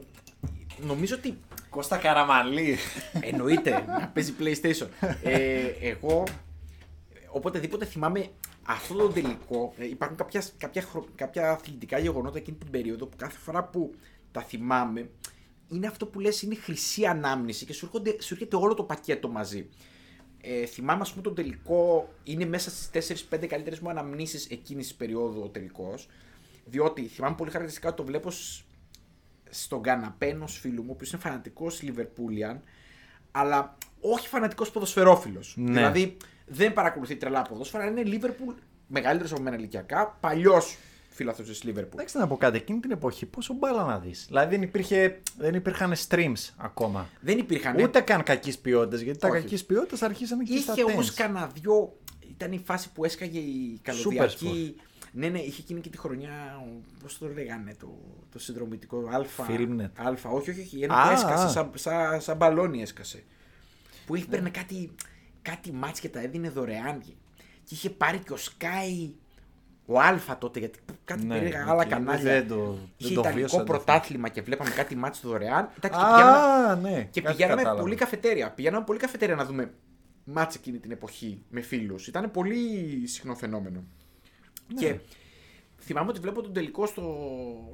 [0.86, 1.38] Νομίζω ότι
[1.70, 2.77] Κώστα Καραμαλή.
[3.22, 4.88] Εννοείται να παίζει PlayStation.
[5.24, 6.24] Ε, εγώ,
[7.27, 8.27] οποτεδήποτε θυμάμαι
[8.63, 13.16] αυτό το τελικό, ε, υπάρχουν κάποια, κάποια, χρο- κάποια αθλητικά γεγονότα εκείνη την περίοδο που
[13.18, 13.94] κάθε φορά που
[14.31, 15.09] τα θυμάμαι,
[15.75, 19.29] είναι αυτό που λες είναι χρυσή ανάμνηση και σου, έρχονται, σου έρχεται όλο το πακέτο
[19.29, 19.70] μαζί.
[20.42, 24.96] Ε, θυμάμαι, ας πούμε, τον τελικό είναι μέσα στις 4-5 καλύτερες μου αναμνήσεις εκείνης της
[24.96, 26.07] περίοδου ο τελικός.
[26.66, 28.64] Διότι θυμάμαι πολύ χαρακτηριστικά ότι το βλέπω σ-
[29.50, 32.62] στον καναπέ ενό φίλου μου, ο οποίος είναι φανατικός Λιβερπούλιαν,
[33.31, 35.53] αλλά όχι φανατικός ποδοσφαιρόφιλος.
[35.57, 35.72] Ναι.
[35.74, 38.53] Δηλαδή δεν παρακολουθεί τρελά ποδόσφαιρα, είναι Λίβερπουλ
[38.88, 40.77] μεγαλύτερος από μένα ηλικιακά, παλιός
[41.13, 41.99] φίλαθρο της Λίβερπουλ.
[41.99, 44.25] Εντάξει να πω κάτι, εκείνη την εποχή πόσο μπάλα να δεις.
[44.27, 47.09] Δηλαδή δεν, υπήρχε, δεν υπήρχαν streams ακόμα.
[47.19, 47.83] Δεν υπήρχαν.
[47.83, 48.99] Ούτε καν κακής ποιότητας.
[48.99, 49.41] Γιατί τα Όχι.
[49.41, 51.13] κακής ποιότητας αρχίσαν και στα Είχε όμως tens.
[51.15, 51.97] κανένα δυο.
[52.29, 54.75] Ήταν η φάση που έσκαγε η καλωδιακή.
[54.77, 56.63] Super Ναι, ναι, είχε εκείνη και τη χρονιά.
[57.01, 57.97] Πώς το λέγανε το,
[58.31, 59.25] το συνδρομητικό Α.
[59.47, 59.89] Filmnet.
[59.95, 60.81] Α, όχι, όχι, όχι.
[60.81, 61.47] Ένα Α, που έσκασε, α.
[61.49, 63.23] σαν, σαν, σαν μπαλόνι έσκασε.
[64.05, 64.91] Που είχε παίρνει κάτι,
[65.41, 67.01] κάτι μάτς και τα έδινε δωρεάν.
[67.63, 69.09] Και είχε πάρει και ο Sky
[69.85, 72.46] ο Α τότε, γιατί κάτι Ναι, περίεργα οκ, άλλα δεν κανάλια.
[72.46, 75.69] το- είχε δεν το ιταλικό βίωσα, δεν πρωτάθλημα και βλέπαμε κάτι μάτς δωρεάν.
[75.77, 77.07] Εντάξει, και πηγαίναμε- Α, ναι.
[77.11, 77.81] και κάτι πηγαίναμε κατάλαβα.
[77.81, 78.51] πολύ καφετέρια.
[78.51, 79.74] Πηγαίναμε πολύ καφετέρια να δούμε
[80.24, 82.07] μάτς εκείνη την εποχή με φίλους.
[82.07, 82.57] Ήταν πολύ
[83.07, 83.83] συχνό φαινόμενο.
[84.74, 84.79] Ναι.
[84.79, 84.96] Και
[85.79, 87.03] θυμάμαι ότι βλέπω τον τελικό στο.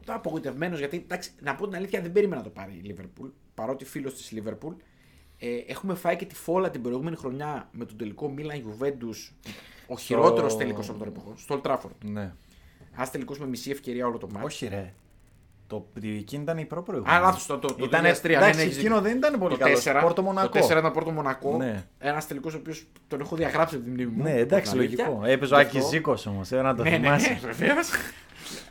[0.04, 3.28] Ήταν απογοητευμένος γιατί εντάξει, να πω την αλήθεια δεν περίμενα να το πάρει η Λίβερπουλ.
[3.54, 4.74] Παρότι φίλος της Λίβερπουλ.
[5.40, 9.34] Ε, έχουμε φάει και τη φόλα την προηγούμενη χρονιά με τον τελικό Μίλαν Γιουβέντους.
[9.88, 11.34] Ο χειρότερος τελικός από τον εποχό.
[11.38, 11.96] Στο Old Trafford.
[12.04, 12.34] Ναι.
[12.98, 14.46] Ένα τελικό με μισή ευκαιρία όλο το μάτι.
[14.46, 14.94] Όχι ρε.
[15.68, 17.18] Το, εκείνη ήταν η προπροηγούμενη.
[17.18, 17.46] Α, λάθος.
[17.46, 19.10] Το, το, το Ήτανε- 2003, ναι, εντάξει, ναι, έχεις εκείνο δίκιο.
[19.10, 19.78] δεν ήταν πολύ το καλό.
[19.84, 20.60] 4, Πόρτο Μονακό.
[20.60, 21.58] Το 4 ήταν Πόρτο Μονακό.
[21.58, 21.84] Ναι.
[22.00, 24.24] Ένας τελικός ο οποίος τον έχω διαγράψει από τη μνήμη μου.
[24.24, 25.06] Ναι, εντάξει, την αλήθεια.
[25.08, 25.26] λογικό.
[25.26, 26.52] Έπαιζε ο Γι' Άκης αυτό- Ζήκος όμως.
[26.52, 27.40] Έπρεπε να το Ναι, ναι, θυμάσαι.
[27.60, 27.74] ναι,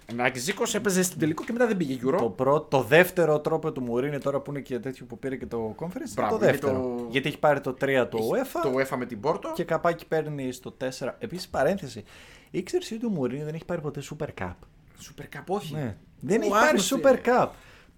[0.06, 0.24] βεβαίω.
[0.24, 2.16] Ο Άκη Ζήκο έπαιζε στην τελικό και μετά δεν πήγε Euro.
[2.18, 5.46] Το, πρώτο, το δεύτερο τρόπο του Μουρίνη τώρα που είναι και τέτοιο που πήρε και
[5.46, 6.12] το conference.
[6.14, 6.72] Μπράβο, το είναι δεύτερο.
[6.72, 9.52] το- Γιατί έχει πάρει το 3 το UEFA Το UEFA με την Πόρτο.
[9.54, 11.14] και καπάκι παίρνει στο 4.
[11.18, 12.04] Επίσης παρένθεση.
[12.50, 14.52] Ήξερες ότι ο Μουρίνη δεν έχει πάρει ποτέ Super Cup;
[15.02, 15.74] Super Cup, όχι.
[15.74, 15.96] Ναι.
[16.20, 17.00] Δεν Ου, έχει πάρει άγνωστη.
[17.04, 17.48] Super Cup.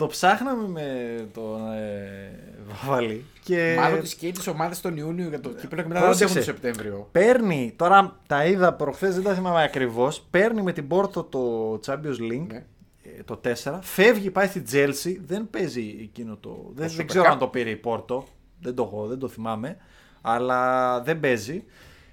[0.01, 0.87] Το ψάχναμε με
[1.33, 3.25] τον ε, Βαβαλή.
[3.45, 3.77] Και...
[3.79, 6.25] Μάλλον τη και τις ομάδες τον Ιούνιο για το κύπελο και μετά δεν Πρόσεξε.
[6.39, 7.09] έχουν τον Σεπτέμβριο.
[7.13, 10.27] Παίρνει, τώρα τα είδα προχθές, δεν τα θυμάμαι ακριβώς.
[10.31, 12.47] Παίρνει με την Πόρτο το Champions League.
[12.47, 12.65] Ναι.
[13.03, 16.71] ε, Το 4, φεύγει, πάει στη Chelsea, δεν παίζει εκείνο το.
[16.75, 17.29] Δεν, Super δεν ξέρω Cup.
[17.33, 18.27] αν το πήρε η Πόρτο.
[18.61, 19.77] Δεν το, έχω, δεν το θυμάμαι.
[20.21, 21.65] Αλλά δεν παίζει.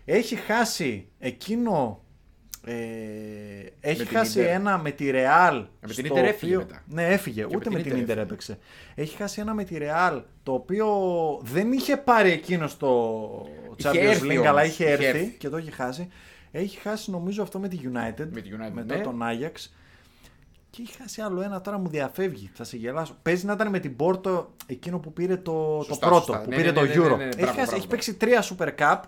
[0.06, 2.02] Έχει χάσει εκείνο.
[2.70, 4.48] Ε, έχει την χάσει Inter.
[4.50, 5.66] ένα με τη Real.
[5.82, 6.84] Με την στο Inter έφυγε οποίο- μετά.
[6.88, 7.44] Ναι, έφυγε.
[7.46, 8.22] Και Ούτε με με την την Inter Inter έφυγε.
[8.22, 8.58] έπαιξε.
[8.96, 10.88] Έχει χάσει ένα με τη Real το οποίο
[11.44, 12.90] δεν είχε πάρει εκείνο το
[13.78, 14.48] Είχε Champions έρθει League, όμως.
[14.48, 15.36] αλλά είχε Είχε έρθει έρθει.
[15.38, 16.08] και το έχει χάσει.
[16.52, 18.28] Έχει χάσει νομίζω αυτό με τη United.
[18.32, 19.04] Με τη United, μετά ναι.
[19.04, 19.66] τον Ajax.
[20.70, 22.50] Και έχει χάσει άλλο ένα, τώρα μου διαφεύγει.
[22.54, 23.18] Θα σε γελάσω.
[23.22, 26.42] Παίζει να ήταν με την Πόρτο εκείνο που πήρε το, Σωστά, το πρώτο, σωστά.
[26.44, 27.10] που Ναι, πήρε ναι, το ναι, ναι, Euro.
[27.10, 29.00] ναι, ναι, έχει, μπράβο, χάσει- μπράβο, έχει παίξει τρία Super Cup.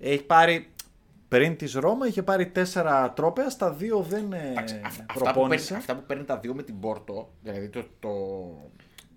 [0.00, 0.68] Έχει πάρει
[1.36, 3.50] πριν της Ρώμα, είχε πάρει τέσσερα τρόπαια.
[3.50, 5.64] Στα δύο δεν ε, Εντάξει, αυ- αυτά, που προπόνησε.
[5.64, 8.08] παίρνει, αυτά που παίρνει τα δύο με την Πόρτο, δηλαδή το, το,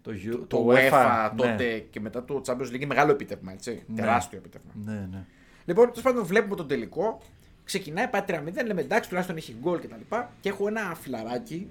[0.01, 1.41] Το, Euro- το, UEFA, UEFA ναι.
[1.41, 3.83] τότε και μετά το Champions League είναι μεγάλο επίτευγμα, έτσι.
[3.87, 3.95] Ναι.
[4.01, 4.71] Τεράστιο επίτευγμα.
[4.85, 5.25] Ναι, ναι.
[5.65, 7.21] Λοιπόν, τέλος πάντων, βλέπουμε τον τελικό.
[7.63, 8.31] Ξεκινάει, πάει 3-0,
[8.65, 9.93] λέμε εντάξει, τουλάχιστον έχει γκολ κτλ.
[10.09, 11.67] Και, και έχω ένα φιλαράκι.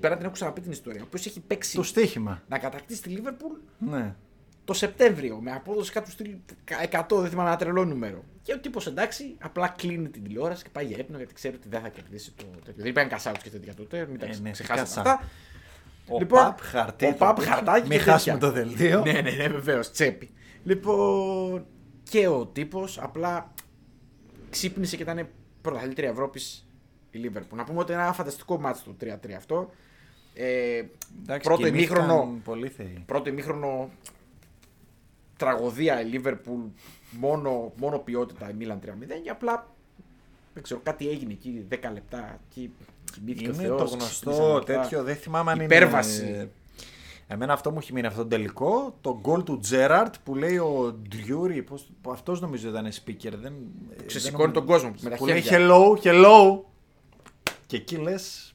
[0.00, 1.00] Πέρα την έχω ξαναπεί την ιστορία.
[1.00, 2.42] Ο οποίος έχει παίξει Το στοίχημα.
[2.48, 4.14] να κατακτήσει τη Λίβερπουλ Ναι.
[4.66, 6.36] Το Σεπτέμβριο με απόδοση κάτω στυλ
[6.90, 8.24] 100, δεν θυμάμαι ένα τρελό νούμερο.
[8.42, 11.68] Και ο τύπος εντάξει, απλά κλείνει την τηλεόραση και πάει για ύπνο γιατί ξέρει ότι
[11.68, 12.74] δεν θα κερδίσει το τέτοιο.
[12.76, 15.00] Δεν υπήρχαν κασάουτ και τέτοια τότε, μην τα Ε, ναι, ξεχάσετε κάσα.
[15.00, 15.28] αυτά.
[16.08, 17.04] Ο Λοιπόν, Παπ χαρτί.
[17.06, 17.52] ο το Παπ τέτοιο.
[17.52, 18.48] χαρτάκι Μην και χάσουμε τέτοια.
[18.48, 19.00] το δελτίο.
[19.00, 19.90] Ναι, ναι, ναι, βεβαίως.
[19.90, 20.30] Τσέπη.
[20.64, 21.66] Λοιπόν,
[22.02, 23.52] και ο τύπος απλά
[24.50, 25.28] ξύπνησε και ήταν
[25.60, 26.66] πρωταθλήτρια Ευρώπης
[27.10, 27.58] η Λίβερπουλ.
[27.58, 29.70] Να πούμε ότι είναι ένα φανταστικό μάτσο το 3-3 αυτό.
[30.34, 30.82] Ε,
[31.22, 33.02] Εντάξει, πρώτο κοιμήθηκαν ημίχρονο, Πολύ θεοί.
[33.06, 33.90] πρώτο ημίχρονο
[35.36, 36.60] τραγωδία η Λίβερπουλ,
[37.10, 38.88] μόνο, μόνο ποιότητα η Μίλαν 3-0
[39.24, 39.74] και απλά
[40.54, 42.68] δεν ξέρω, κάτι έγινε εκεί 10 λεπτά και
[43.12, 44.80] κοιμήθηκε ο Είναι Θεός, το ξύπνησαν γνωστό μετά.
[44.80, 46.26] τέτοιο, δεν θυμάμαι αν Υπέρβαση.
[46.26, 46.50] είναι...
[47.28, 48.96] Εμένα αυτό μου έχει μείνει αυτό το τελικό.
[49.00, 51.62] Το γκολ του Τζέραρντ που λέει ο Ντριούρι.
[51.62, 53.32] Πώς, που αυτός νομίζω ήταν speaker.
[53.40, 53.52] Δεν,
[54.06, 55.68] Ξεσηκώνει δεν- τον κόσμο με τα που λέει χέρια.
[55.70, 56.60] hello, hello.
[57.66, 58.54] Και εκεί λες.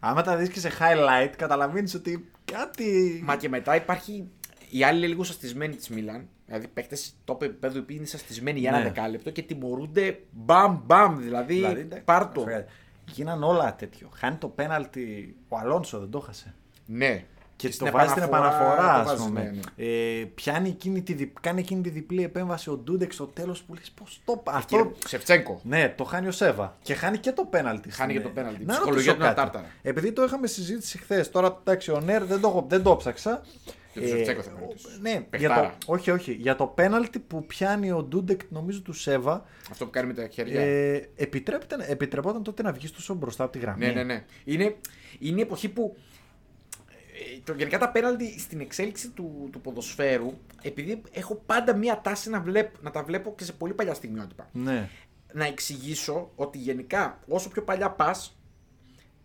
[0.00, 3.20] Άμα τα δεις και σε highlight, καταλαβαίνεις ότι κάτι.
[3.24, 4.28] Μα και μετά υπάρχει.
[4.70, 6.28] Οι άλλοι είναι λίγο σαστισμένοι της Μίλαν.
[6.46, 8.84] Δηλαδή παίκτες top επίπεδου οι οποίοι είναι σαστισμένοι για ένα Ναι.
[8.84, 11.16] δεκάλεπτο και τιμωρούνται μπαμ μπαμ.
[11.18, 12.44] Δηλαδή, Δηλαδή, εντάξει, πάρ το.
[13.12, 14.08] Γίναν όλα τέτοιο.
[14.14, 15.36] Χάνει το πέναλτι.
[15.48, 16.54] Ο Αλόνσο δεν το χάσε.
[16.86, 17.24] Ναι.
[17.56, 19.42] Και, στην το βάζει στην επαναφορά, το ας βάζει, πούμε.
[19.42, 19.84] ναι, ναι.
[20.20, 23.74] Ε, πιάνει εκείνη τη, δι- κάνει εκείνη τη διπλή επέμβαση ο Ντούντεξ στο τέλος που
[23.74, 24.76] λες πώς το πα- Αυτό...
[24.76, 24.92] Αυτό.
[25.08, 25.60] Σεφτσέγκο.
[25.64, 26.76] Ναι, το χάνει ο Σέβα.
[26.82, 27.90] Και χάνει και το πέναλτι.
[27.90, 28.64] Χάνει στην- και το πέναλτι.
[28.64, 29.40] Να Ψυχολογία ρωτήσω του είναι κάτι.
[29.50, 29.74] τάρταρα.
[29.82, 33.42] Επειδή το είχαμε συζήτηση χθες, τώρα εντάξει, ο Νέρ δεν το, έχω- δεν το ψάξα.
[33.92, 34.88] Και το Σεφτσέγκο θα ρωτήσω.
[35.00, 35.76] Ναι, για Παιχτάρα.
[35.86, 36.32] το, όχι, όχι.
[36.32, 40.28] Για το πέναλτι που πιάνει ο Ντούντεκ, νομίζω του Σέβα, Αυτό που κάνει με τα
[40.28, 40.60] χέρια.
[40.60, 43.86] ε, επιτρέπεται, επιτρεπόταν τότε να βγει τόσο μπροστά από τη γραμμή.
[43.86, 44.24] Ναι, ναι, ναι.
[44.44, 44.76] Είναι,
[45.18, 45.96] είναι η εποχή που.
[47.36, 52.30] ε, Το, γενικά τα πέναλτι στην εξέλιξη του, του ποδοσφαίρου, επειδή έχω πάντα μία τάση
[52.30, 54.48] να, βλέπ, να τα βλέπω και σε πολύ παλιά στιγμιότυπα.
[54.52, 54.88] ναι.
[55.32, 58.37] Να εξηγήσω ότι γενικά όσο πιο παλιά πας,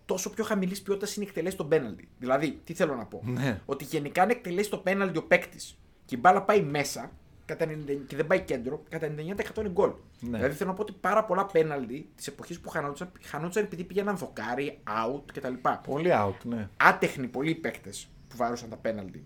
[0.06, 2.08] τόσο πιο χαμηλής ποιότητας είναι η εκτελέση των πέναλτι.
[2.20, 3.62] Δηλαδή, τι θέλω να πω; Ναι.
[3.66, 7.12] Ότι γενικά αν εκτελέσει το πέναλτι ο παίκτης και η μπάλα πάει μέσα
[7.46, 7.70] κατά 90
[8.08, 9.92] και δεν πάει κέντρο, κατά 99% είναι γκολ.
[10.20, 10.38] Ναι.
[10.38, 14.18] Δηλαδή θέλω να πω ότι πάρα πολλά πέναλτι της εποχής που χανόντουσαν, χανόντουσαν επειδή πήγαιναν
[14.18, 15.54] δοκάρι, out κτλ.
[15.88, 16.70] Πολύ out, ναι.
[16.78, 19.24] Άτεχνοι πολλοί παίκτες που βάρουσαν τα πέναλτι.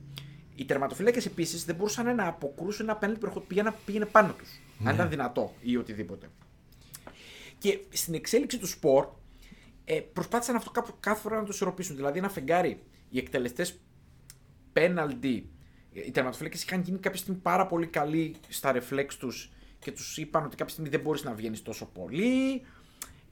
[0.56, 4.60] Οι τερματοφύλακες επίσης δεν μπορούσαν να αποκρούσουν ένα πέναλτι που πήγαινε, πήγαινε πάνω τους.
[4.78, 4.90] Ναι.
[4.90, 6.30] Αν ήταν δυνατό ή οτιδήποτε.
[7.58, 9.08] Και στην εξέλιξη του σπορ
[9.90, 11.96] ε, προσπάθησαν αυτό κάπου, κάθε φορά να το ισορροπήσουν.
[11.96, 13.80] Δηλαδή ένα φεγγάρι, οι εκτελεστές
[14.74, 15.50] πέναλτι,
[15.90, 20.46] οι τερματοφύλακες είχαν γίνει κάποια στιγμή πάρα πολύ καλοί στα ρεφλέξ τους και τους είπαν
[20.46, 22.62] ότι κάποια στιγμή δεν μπορείς να βγαίνεις τόσο πολύ.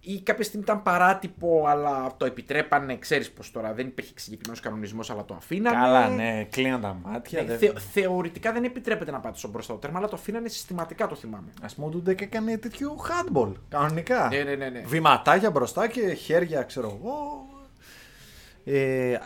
[0.07, 2.97] Ή κάποια στιγμή ήταν παράτυπο, αλλά το επιτρέπανε.
[2.97, 5.75] Ξέρεις πως τώρα δεν υπήρχε συγκεκριμένος κανονισμός, αλλά το αφήνανε.
[5.75, 7.41] Καλά, ναι, κλείναν τα μάτια.
[7.41, 10.47] Ναι, δεν- θε- θεωρητικά δεν επιτρέπεται να πάτε στο μπροστά το τέρμα, αλλά το αφήνανε
[10.47, 11.49] συστηματικά, το θυμάμαι.
[11.61, 13.51] Α πούμε, ο Ντούντεκ έκανε τέτοιο handball.
[13.69, 14.27] Κανονικά.
[14.31, 14.79] Ναι, ναι, ναι, ναι.
[14.85, 17.45] Βηματάκια μπροστά και χέρια, ξέρω εγώ.
[18.63, 19.17] Ε,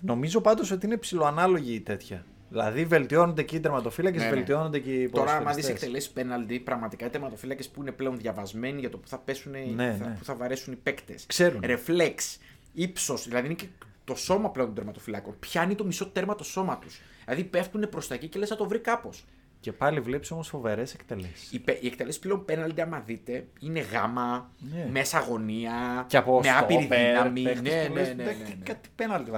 [0.00, 2.24] νομίζω πάντως ότι είναι ψηλοανάλογη η τέτοια.
[2.50, 4.34] Δηλαδή βελτιώνονται και οι τερματοφύλακες, Ναι, ναι.
[4.34, 5.82] βελτιώνονται και οι Τώρα, άμα δεις ποδοσφαιριστές.
[5.82, 9.96] εκτελέσεις πέναλτι, πραγματικά οι τερματοφύλακες που είναι πλέον διαβασμένοι για το που θα πέσουν, Ναι,
[9.98, 10.14] θα, ναι.
[10.18, 11.24] που θα βαρέσουν οι παίκτες.
[11.26, 11.60] Ξέρουν.
[11.64, 12.38] Ρεφλέξ,
[12.72, 13.66] ύψος, δηλαδή είναι και
[14.04, 15.36] το σώμα πλέον των τερματοφυλάκων.
[15.40, 17.00] Πιάνει το μισό τέρμα το σώμα τους.
[17.24, 19.24] Δηλαδή πέφτουν προς τα εκεί και λες να το βρει κάπως.
[19.60, 21.52] Και πάλι βλέπεις όμως φοβερές εκτελέσεις.
[21.52, 24.88] Οι, πε- οι εκτελέσεις πλέον πέναλτι, άμα δείτε, είναι γάμα, Ναι.
[24.90, 27.42] μέσα αγωνία, Και από με άπειρη στόπερ, δύναμη.
[27.42, 28.64] παίκτες Ναι, που ναι, λες, ναι, ναι, «Ντε, ναι.
[28.64, 29.30] Κάτι πέναλτι.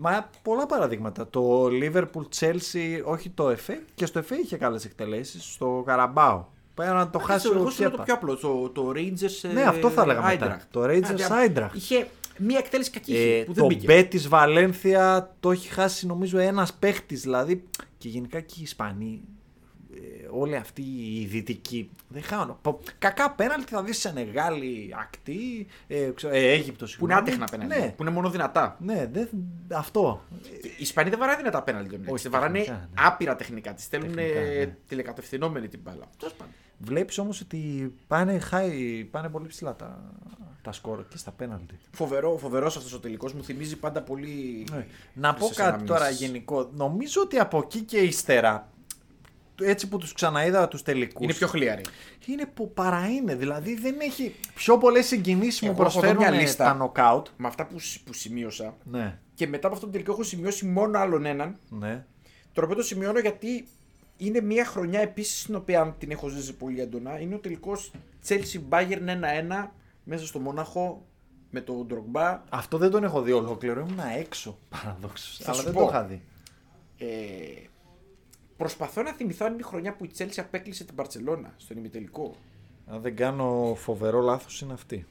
[0.00, 0.10] Βα».
[0.10, 1.28] Μα πολλά παραδείγματα.
[1.28, 5.52] Το Liverpool Chelsea, όχι το FA, και στο FA είχε καλές εκτελέσεις.
[5.52, 6.44] Στο Καραμπάο.
[6.74, 8.04] Πέρα να το χάσει Εγώ ο σου λέω το Κέπα.
[8.04, 8.36] πιο απλό.
[8.36, 9.50] Το, το Rangers.
[9.52, 10.58] Ναι, ε, αυτό θα έλεγα μετά.
[10.60, 10.66] Eintracht.
[10.70, 11.74] Το Rangers Δηλαδή, Eintracht.
[11.74, 12.06] Είχε
[12.38, 13.86] μία εκτέλεση κακή Ε, που δεν το μπήκε.
[13.86, 17.20] Μπέτη Βαλένθια το έχει χάσει νομίζω ένας παίχτης.
[17.20, 17.64] Δηλαδή
[17.98, 19.20] και γενικά και οι Ισπανοί.
[19.94, 22.58] Ε, όλοι αυτοί οι δυτικοί δεν χάνουν.
[22.62, 26.86] Πο- Κακά πέναλτι θα δεις σε Νεγάλη ακτή, ε, ξέρω, ε, Αίγυπτο.
[26.98, 27.78] Που είναι άτεχνα πέναλτι.
[27.80, 28.76] Ναι, Που είναι μόνο δυνατά.
[28.80, 29.28] ναι δεν,
[29.72, 30.22] αυτό.
[30.62, 31.94] Οι Ισπανοί δεν βαράνε δυνατά πέναλτι.
[31.94, 33.06] Όχι, Όχι, βαράνε τεχνικά, ναι.
[33.06, 33.74] άπειρα τεχνικά.
[33.74, 34.76] Τη στέλνουν Τεχνικά, ναι.
[34.88, 36.04] τηλεκατευθυνόμενη την μπάλα.
[36.18, 36.54] Τέλος πάντων.
[36.78, 40.12] Βλέπεις όμως ότι πάνε, high, πάνε πολύ ψηλά τα,
[40.62, 41.78] τα σκορ και στα πέναλτι.
[41.90, 44.66] Φοβερό, φοβερός αυτός ο τελικός μου θυμίζει πάντα πολύ.
[44.70, 44.86] Ναι.
[45.14, 45.96] Να πω χρυσές κάτι αναμνήσεις.
[45.96, 46.70] τώρα γενικό.
[46.74, 48.68] Νομίζω ότι από εκεί και ύστερα
[49.62, 51.24] έτσι που τους ξαναείδα τους τελικούς.
[51.24, 51.82] Είναι πιο χλιαρή.
[52.26, 53.34] Είναι που παρά είναι.
[53.34, 56.64] Δηλαδή δεν έχει πιο πολλές συγκινήσεις μου Εγώ έχω εδώ προσφέρουν μια λίστα.
[56.64, 57.26] τα νοκάουτ.
[57.36, 58.76] Με αυτά που, σ- που σημείωσα.
[58.84, 61.56] Ναι, Και μετά από αυτό το τελικό έχω σημειώσει μόνο άλλον έναν.
[61.68, 62.04] ναι.
[62.52, 63.64] Το οποίο το σημειώνω γιατί
[64.16, 67.20] είναι μια χρονιά επίσης στην οποία την έχω ζήσει πολύ έντονα.
[67.20, 67.90] Είναι ο τελικός
[68.28, 69.06] Chelsea Bayern
[69.64, 69.70] 1-1
[70.04, 71.06] μέσα στο Μόναχο
[71.50, 72.42] με τον Ντρογκμπά.
[72.48, 73.80] Αυτό δεν τον έχω δει ολόκληρο.
[73.80, 75.36] Ήμουν έξω παραδόξως.
[75.42, 75.80] Θα Αλλά σου δεν πω.
[75.80, 76.22] το είχα δει.
[76.98, 77.06] Ε,
[78.60, 82.36] προσπαθώ να θυμηθώ αν είναι η χρονιά που η Chelsea απέκλεισε την Παρσελώνα στον ημιτελικό.
[82.86, 85.06] Αν δεν κάνω φοβερό λάθος, είναι αυτή.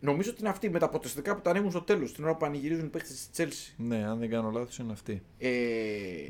[0.00, 2.38] Νομίζω ότι είναι αυτή με τα αποτελεσματικά που τα ανοίγουν στο τέλος, την ώρα που
[2.38, 3.74] πανηγυρίζουν οι παίχτε της Chelsea.
[3.76, 5.22] Ναι, αν δεν κάνω λάθος, είναι αυτή.
[5.38, 5.50] Ε,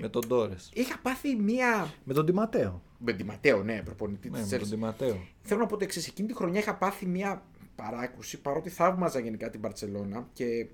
[0.01, 0.55] Με τον Τόρε.
[0.73, 1.95] Είχα πάθει μία.
[2.05, 2.83] Με τον Τιματέο.
[2.99, 4.71] Με τη Ματέο, ναι, προπονητή Ναι, της με τον Chelsea.
[4.71, 5.27] Τιματέο.
[5.43, 6.07] Θέλω να πω το εξής.
[6.09, 7.43] Εκείνη τη χρονιά είχα πάθει μία
[7.77, 10.67] παράκουση παρότι θαύμαζα γενικά την Παρσελώνα και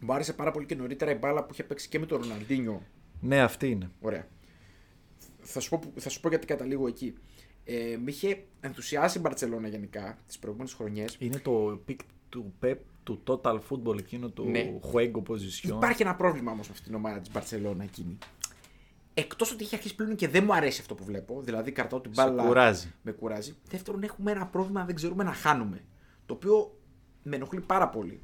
[0.00, 2.82] μου άρεσε πάρα πολύ και νωρίτερα η μπάλα που είχε παίξει και με τον Ροναλντίνιο.
[3.20, 3.90] Ναι, αυτή είναι.
[4.00, 4.26] Ωραία.
[5.46, 7.14] Θα σου πω, που- θα σου πω γιατί καταλήγω εκεί.
[7.64, 11.16] Ε, με είχε ενθουσιάσει η Μπαρσελόνα γενικά τις προηγούμενες χρονιές.
[11.18, 14.72] Είναι το peak του Pep του Total Football εκείνο του Ναι.
[14.92, 15.62] Juego Posición.
[15.68, 18.18] Υπάρχει ένα πρόβλημα όμως με αυτήν την ομάδα της Μπαρσελόνα εκείνη.
[19.14, 22.14] Εκτός ότι έχει αρχίσει πλέον και δεν μου αρέσει αυτό που βλέπω, δηλαδή κρατάω την
[22.14, 22.44] Σε μπάλα.
[22.46, 22.92] κουράζει.
[23.02, 23.54] Με κουράζει.
[23.68, 25.80] Δεύτερον, έχουμε ένα πρόβλημα, δεν ξέρουμε να χάνουμε.
[26.26, 26.78] Το οποίο
[27.22, 28.20] με ενοχλεί πάρα πολύ.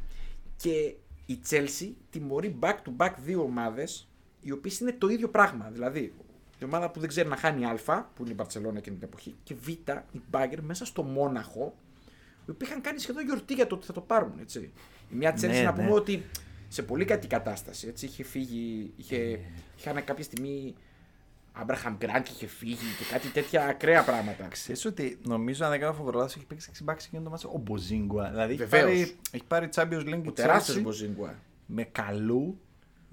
[0.56, 0.94] Και
[1.26, 4.08] η Chelsea τιμωρεί back to back δύο ομάδες,
[4.40, 5.70] οι οποίες είναι το ίδιο πράγμα.
[5.72, 6.14] Δηλαδή,
[6.62, 7.74] η ομάδα που δεν ξέρει να χάνει Α,
[8.14, 9.76] που είναι η Barcelona εκείνη την εποχή, και Β, η
[10.30, 11.74] Bayern μέσα στο Μόναχο,
[12.46, 14.32] οι οποίοι είχαν κάνει σχεδόν γιορτή για το ότι θα το πάρουν.
[14.40, 14.72] Έτσι.
[15.10, 15.82] Η μια Chelsea Ναι, να ναι.
[15.82, 16.22] πούμε ότι
[16.68, 17.86] σε πολύ κακή κατάσταση.
[17.88, 19.40] Έτσι, είχε φύγει, είχε,
[19.78, 20.74] είχαν κάποια στιγμή.
[21.54, 24.46] Άμπραχαμ Γκραντ είχε φύγει και κάτι τέτοια ακραία πράγματα.
[24.48, 27.50] Ξέρεις ότι νομίζω αν δεν κάνω φοβερό λάθος έχει παίξει 6 μπάξι εκείνο το μάτς
[27.54, 28.30] ο Μποζίνγκουα.
[28.30, 28.82] Δηλαδή έχει Βεβαίως.
[28.84, 31.38] πάρει, έχει πάρει Champions League Ο η τεράστιος Chelsea Μποζίνγκουα.
[31.66, 32.58] με καλού.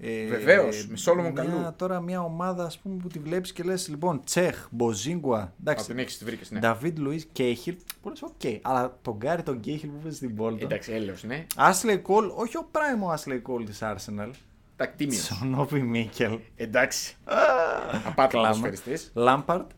[0.02, 1.72] Ε, Βεβαίως, με Solomon μια- Καλού.
[1.76, 5.86] Τώρα μια ομάδα ας πούμε, που τη βλέπεις και λες λοιπόν Τσέχ, Μποζίνγκουα, Α, εντάξει,
[5.86, 6.58] την έχεις, τη βρήκες, ναι.
[6.58, 10.60] Νταβίτ Λουίς, Κέιχιλ, πολλές οκ, αλλά τον Γκάρι τον Κέιχιλ που παίζει στην Bolton.
[10.60, 11.46] Εντάξει, έλεος, ναι.
[11.56, 14.30] Άσλεϊ Κόλ, όχι ο prime ο Άσλεϊ Κόλ της Arsenal.
[14.76, 15.24] Εντάξει, τίμιος.
[15.24, 16.38] Τζον Όμπι Μίκελ.
[16.56, 17.16] Εντάξει.
[18.06, 18.48] Απάτη Κλάμα.
[18.48, 19.10] ποδοσφαιριστής.
[19.14, 19.70] Λάμπαρντ.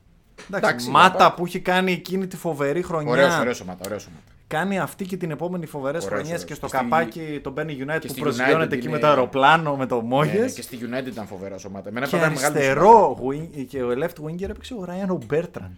[0.46, 1.36] Εντάξει, Εντάξει, Μάτα Lampard.
[1.36, 3.10] που έχει κάνει εκείνη τη φοβερή χρονιά.
[3.10, 4.22] Ωραίος, ωραίος σωμάτα, ωραίος σωμάτα.
[4.52, 6.44] Κάνει αυτή και την επόμενη φοβερές Ωραίος, χρονιές ωραίος.
[6.48, 8.90] και στο Και στη- καπάκι τον παίρνει United και που στη προσγειώνεται United εκεί είναι-
[8.94, 10.38] με το αεροπλάνο με το Ναι, Μόγε.
[10.38, 11.88] ναι, και στη United ήταν φοβερό σωμάτα.
[11.88, 12.58] Εμένα και πάντα μεγάλο σωμάτα.
[12.64, 15.70] αριστερό wing- και ο left winger έπαιξε ο Ράιαν Ομπέρτραντ.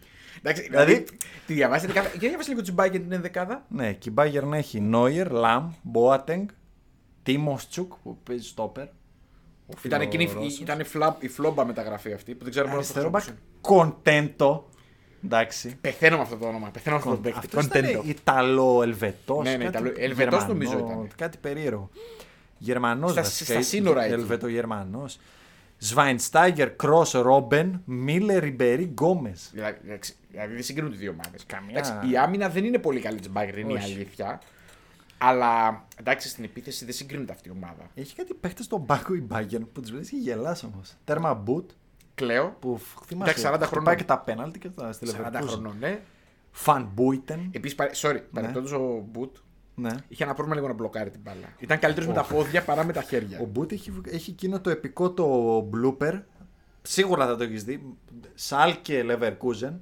[0.42, 2.08] Εντάξει, Δηλαδή- δηλαδή, τη διαβάσετε κάθε...
[2.18, 3.64] Και διαβάστε λίγο την Bayern την δεκάδα.
[3.68, 6.48] Ναι, και η Bayern έχει Νόιερ, Λαμ, Μπόατεγκ,
[7.22, 8.84] Τίμοστσουκ που παίζει στόπερ.
[9.66, 10.58] ο Ήταν εκείνη Φιλορώσος.
[10.58, 13.22] η, ήταν η, φλα, η φλόμπα μεταγραφή αυτή που δεν ξέρω μόνο Αριστερό μπακ
[13.60, 14.68] Κοντέντο.
[15.24, 15.76] Εντάξει.
[15.80, 16.68] Πεθαίνω με αυτό το όνομα.
[16.70, 17.38] Πεθαίνω με αυτό το παίκτη.
[17.56, 19.42] Αυτό ήταν Ιταλο-Ελβετό.
[19.42, 21.08] Ναι, ναι, Ιταλο- Ελβετός νομίζω ήταν.
[21.16, 21.90] Κάτι περίεργο.
[22.58, 24.12] Γερμανός Στα- στα σύνορα εκεί.
[24.12, 25.04] Ελβετο-Γερμανό.
[25.78, 29.32] Σβάινστάγκερ, Κρό, Ρόμπεν, Μίλερ, Ριμπερί, Γκόμε.
[29.52, 31.44] Δηλαδή, εντάξει, δηλαδή δεν συγκρίνουν οι δύο ομάδες.
[31.46, 33.92] Καμιά- Η άμυνα δεν είναι πολύ καλή της Bayern, είναι η Όχι.
[33.94, 34.40] αλήθεια.
[35.18, 37.90] Αλλά εντάξει, στην επίθεση δεν συγκρίνεται αυτή η ομάδα.
[37.94, 40.92] Έχει κάτι παίχτε στον πάκο η Bayern που τους βλέπεις και γελάς όμως.
[41.04, 41.64] Τέρμα boot
[42.14, 42.57] Κλαίω.
[42.61, 43.31] που θυμάσαι.
[43.31, 43.96] Εντάξει, 40 χτυπάει χρονών.
[43.96, 45.46] και τα πέναλτι και τα στη 40 Leverkusen.
[45.46, 46.00] χρονών, ναι.
[46.50, 47.48] Φαν Μπούιτεν.
[47.53, 49.37] Επίσης, sorry, παρεπτόντω ο Μπουτ
[49.74, 49.90] Ναι.
[50.09, 51.46] είχε ένα πρόβλημα λίγο να μπλοκάρει την μπάλα.
[51.59, 53.38] Ήταν καλύτερος με τα πόδια παρά με τα χέρια.
[53.40, 56.20] Ο Μπούτ έχει, έχει εκείνο το επικό το blooper.
[56.83, 57.94] Σίγουρα θα το έχεις δει.
[58.35, 59.72] Σάλκε Leverkusen.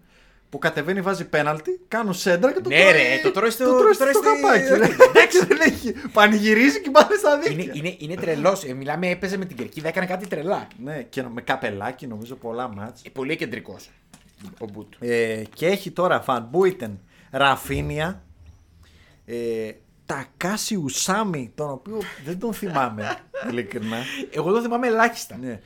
[0.53, 3.77] Που κατεβαίνει, βάζει πέναλτι, κάνουν σέντρα και το Ναι, τρώει- ρε, το τρώει στο- το
[3.79, 4.95] τρώει το στο τρώει στη- καπάκι.
[4.95, 5.05] ρε.
[5.09, 5.95] Εντάξει, δεν έχει.
[6.13, 7.63] Πανηγυρίζει και πάει στα δίκτυα.
[7.63, 8.65] είναι είναι, είναι τρελός.
[8.65, 10.69] Ε, μιλάμε, έπαιζε με την κερκίδα, έκανε κάτι τρελά.
[10.85, 13.03] Ναι, και με καπελάκι νομίζω πολλά μάτς.
[13.05, 13.91] Ε, πολύ κεντρικός
[14.59, 14.93] ο Μπουτ.
[15.01, 18.23] Ε, και έχει τώρα Φαν Μπούιτεν, Ραφίνια,
[19.27, 19.71] ε,
[20.07, 23.17] Τακάσι Ουσάμι, τον οποίο δεν τον θυμάμαι
[23.51, 23.97] ειλικρινά.
[24.31, 25.37] Εγώ το θυμάμαι ελάχιστα.
[25.41, 25.61] Ναι.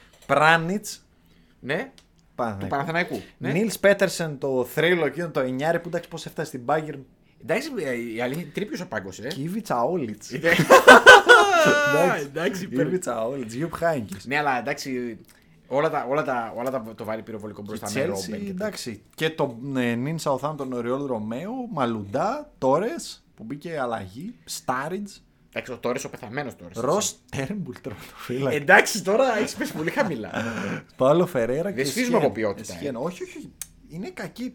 [1.61, 1.91] ναι.
[2.37, 3.09] Πράνιτς, Του Παναθηναϊκού.
[3.09, 3.21] Παναθηναϊκού.
[3.39, 3.53] Ναι.
[3.53, 5.45] Νίλς Πέτερσεν το θρύλο εκείνο το 9
[5.81, 6.99] που εντάξει πώς έφτασε στην Bayern.
[7.43, 9.27] Εντάξει, ε, η αλήθεια είναι τρίπιος ο πάγκος, ε.
[9.29, 10.31] Κίβιτσα Όλιτς.
[10.33, 10.51] Είναι-
[12.25, 14.15] εντάξει, υπέρ- Κίβιτσα Όλιτς, Γιουπ Χάινκε.
[14.25, 15.19] Ναι, αλλά εντάξει,
[15.67, 18.23] όλα τα, όλα τα, όλα τα το βάρη πυροβολικό μπροστά με Ρόμπεν.
[18.23, 18.49] και τέτοια.
[18.51, 19.03] εντάξει.
[19.15, 22.95] Και το ε, Νιν Σαουθάμπτον Οριόλ Ρωμαίο, Μαλουντά, Τόρε
[23.35, 25.13] που μπήκε αλλαγή, Στάριτζ,
[25.57, 26.71] Εντάξει, ο Τόρες ο πεθαμένος τώρα.
[26.75, 28.57] Ρος Τέρμπουλ τροματοφύλακα.
[28.57, 30.31] Εντάξει, τώρα έχεις πέσει πολύ χαμηλά.
[30.97, 32.31] Παύλο Φεραίρα και Δεν σφίζουμε Εσχέν.
[32.31, 32.97] από ποιότητα, Εσχέν.
[32.97, 33.53] Όχι, όχι, όχι.
[33.89, 34.55] Είναι κακή.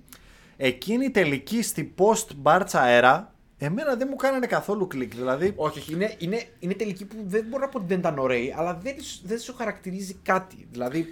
[0.58, 5.16] Εκείνη η τελική στη post μπάρτσα αέρα, εμένα δεν μου κάνανε καθόλου κλικ.
[5.16, 8.18] Δηλαδή, όχι, όχι, είναι, είναι, είναι τελική που δεν μπορώ να πω ότι δεν ήταν
[8.20, 10.68] ωραίοι, αλλά δεν, δεν σου χαρακτηρίζει κάτι.
[10.72, 11.06] Δηλαδή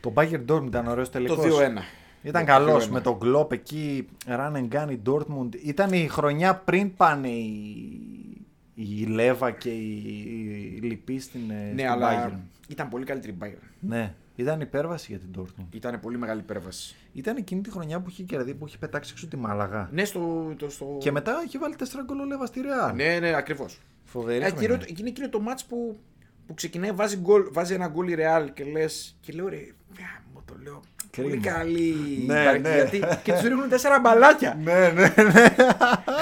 [0.00, 1.36] το Bayern Dortmund ήταν ωραίος τελικός.
[1.36, 1.82] το 2-1.
[2.22, 2.88] Ήταν Το καλός 2-1.
[2.90, 5.48] με τον Κλόπ εκεί, run and gun η Dortmund.
[5.64, 7.89] Ήταν η χρονιά πριν πάνε η,
[8.82, 10.02] η Λέβα και η,
[10.76, 12.38] η Λυπή στην, ε, Ναι, στην αλλά Bayern.
[12.68, 13.68] ήταν πολύ καλύτερη η Bayern.
[13.80, 14.14] Ναι.
[14.36, 15.66] Ήταν υπέρβαση για την Dortmund.
[15.74, 16.94] Ήταν πολύ μεγάλη υπέρβαση.
[17.12, 19.88] Ήταν εκείνη τη χρονιά που είχε κερδίσει, που είχε πετάξει έξω τη Μάλαγα.
[19.92, 20.54] Ναι, στο.
[20.56, 20.96] Το, στο...
[21.00, 22.94] Και μετά είχε βάλει 4 γκολ ο Λέβα στη Ρεάλ.
[22.94, 23.80] Ναι, ναι, ακριβώς.
[24.04, 24.44] Φοβερή.
[24.44, 24.62] Ε, χρονιά.
[24.62, 25.98] εκείνο, εκείνο, εκείνο το μάτς που,
[26.46, 28.84] που ξεκινάει, βάζει, γκολ, βάζει ένα γκολ η Ρεάλ και λε.
[29.20, 29.56] Και λέω ρε,
[29.92, 30.80] βιά, μου το λέω.
[31.10, 31.28] Κρίμα.
[31.28, 32.24] Πολύ καλή.
[32.26, 32.74] Ναι, υπαρκή, ναι.
[32.74, 34.58] Γιατί και τους ρίχνουν τέσσερα μπαλάκια.
[34.62, 35.54] Ναι, ναι, ναι.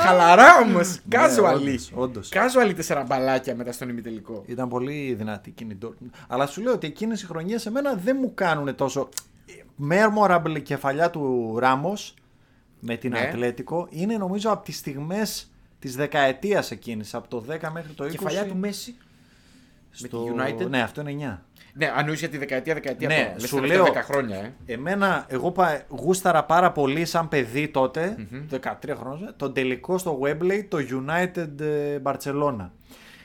[0.05, 1.01] Χαλαρά όμως.
[1.11, 1.55] Casual.
[1.55, 2.31] όντως, όντως.
[2.33, 4.43] Casual τέσσερα μπαλάκια μετά στον ημιτελικό.
[4.47, 6.11] Ήταν πολύ δυνατή εκείνη η Dortmund.
[6.29, 9.09] Αλλά σου λέω ότι εκείνες οι χρονιές σε μένα δεν μου κάνουν τόσο.
[9.91, 11.97] Memorable η κεφαλιά του Ράμο
[12.81, 13.19] με την Ναι.
[13.19, 17.15] Ατλέτικο είναι νομίζω από τις στιγμές της δεκαετίας εκείνης.
[17.15, 18.11] Από το 10 μέχρι το 20.
[18.11, 18.97] Κεφαλιά του Μέση.
[20.07, 20.33] Στο...
[20.37, 20.69] με τη United.
[20.69, 21.45] Ναι, αυτό είναι 9.
[21.75, 23.33] Ναι, αν για τη δεκαετία, δεκαετία Ναι, τώρα.
[23.39, 24.53] Λες σου τα τελευταία λέω- 10 χρόνια, ε.
[24.67, 30.65] Εμένα, εγώ πα, γούσταρα πάρα πολύ σαν παιδί τότε, 13 χρόνια, τον τελικό στο Wembley,
[30.69, 32.69] το United ε, Barcelona.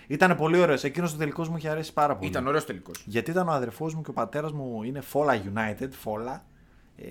[0.07, 0.83] Ήταν πολύ ωραίος.
[0.83, 2.29] Εκείνος ο τελικός μου είχε αρέσει πάρα πολύ.
[2.29, 3.03] Ήταν ωραίος τελικός.
[3.05, 6.43] Γιατί ήταν ο αδερφός μου και ο πατέρας μου είναι Φόλα United, Φόλα.
[6.97, 7.03] Ε,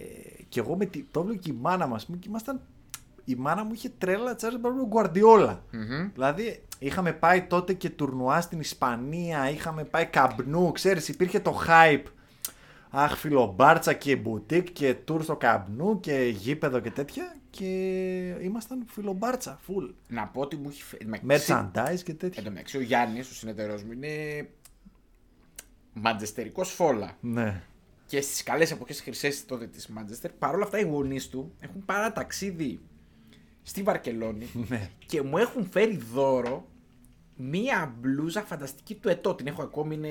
[0.48, 2.08] και εγώ με τη, το έβλεπε και η μάνα μας.
[2.26, 2.60] Ήμασταν.
[3.24, 5.64] Η μάνα μου είχε τρέλα τσάρι με Γκουαρδιόλα.
[6.12, 12.04] Δηλαδή είχαμε πάει τότε και τουρνουά στην Ισπανία, είχαμε πάει καμπνού, ξέρεις υπήρχε το hype.
[12.94, 17.36] Αχ, φιλομπάρτσα και μπουτίκ και τουρ στο καμπνού και γήπεδο και τέτοια.
[17.50, 17.66] Και
[18.40, 19.94] ήμασταν φιλομπάρτσα, full.
[20.08, 21.08] Να πω ότι μου έχει φέρει.
[21.26, 22.42] Merchandise και Εν τέτοια.
[22.42, 24.08] τω μεταξύ, ο Γιάννης, ο συνεταιρός μου, είναι
[25.92, 27.16] μαντζεστερικό φόλα.
[27.20, 27.62] Ναι.
[28.06, 32.12] Και στις καλές εποχές χρυσές τότε της Μάντζεστερ, παρόλα αυτά οι γονείς του έχουν πάρα
[32.12, 32.80] ταξίδι
[33.62, 34.90] στη Βαρκελόνη Ναι.
[35.06, 36.66] και μου έχουν φέρει δώρο
[37.36, 39.34] μία μπλούζα φανταστική του ετώ.
[39.34, 40.08] Την έχω ακόμη, είναι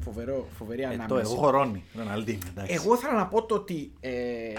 [0.00, 1.32] φοβερό, φοβερή Ε, το ανάμεση.
[1.32, 1.82] εγώ χωρώνει.
[1.94, 2.72] Ροναλντίνο, εντάξει.
[2.74, 3.92] Εγώ ήθελα να πω το ότι.
[4.00, 4.52] Ε,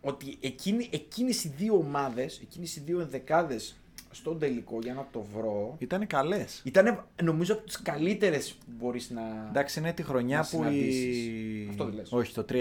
[0.00, 3.76] ότι εκείνη, εκείνες οι δύο ομάδες, εκείνες οι δύο ενδεκάδες
[4.16, 6.60] στον τελικό για να το βρω Ήταν καλές.
[6.64, 9.20] ήταν νομίζω από τις καλύτερες που μπορείς να...
[9.48, 10.50] Εντάξει, είναι τη χρονιά Να που η.
[10.66, 11.68] συναντήσεις.
[11.68, 12.12] Αυτό δεν λες.
[12.12, 12.54] Όχι, το 3-1.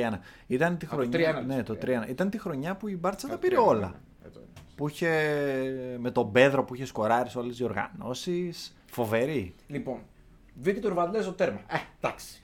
[0.47, 1.39] Ήταν τη Α, το χρονιά.
[1.41, 1.99] 3-1 ναι, λες, το ε.
[2.05, 2.09] 3-1.
[2.09, 4.01] Ήταν τη χρονιά που η Μπάρτσα τα Το πήρε τρία, όλα.
[4.23, 4.49] ναι, το είναι.
[4.75, 5.09] Που είχε
[5.99, 8.53] με τον Πέδρο που είχε σκοράρει σε όλες τις οργανώσει.
[8.85, 9.53] Φοβερή.
[9.67, 9.99] Λοιπόν,
[10.61, 11.59] Βίκτορ Βαντέζο τέρμα.
[11.67, 12.41] Ε, εντάξει.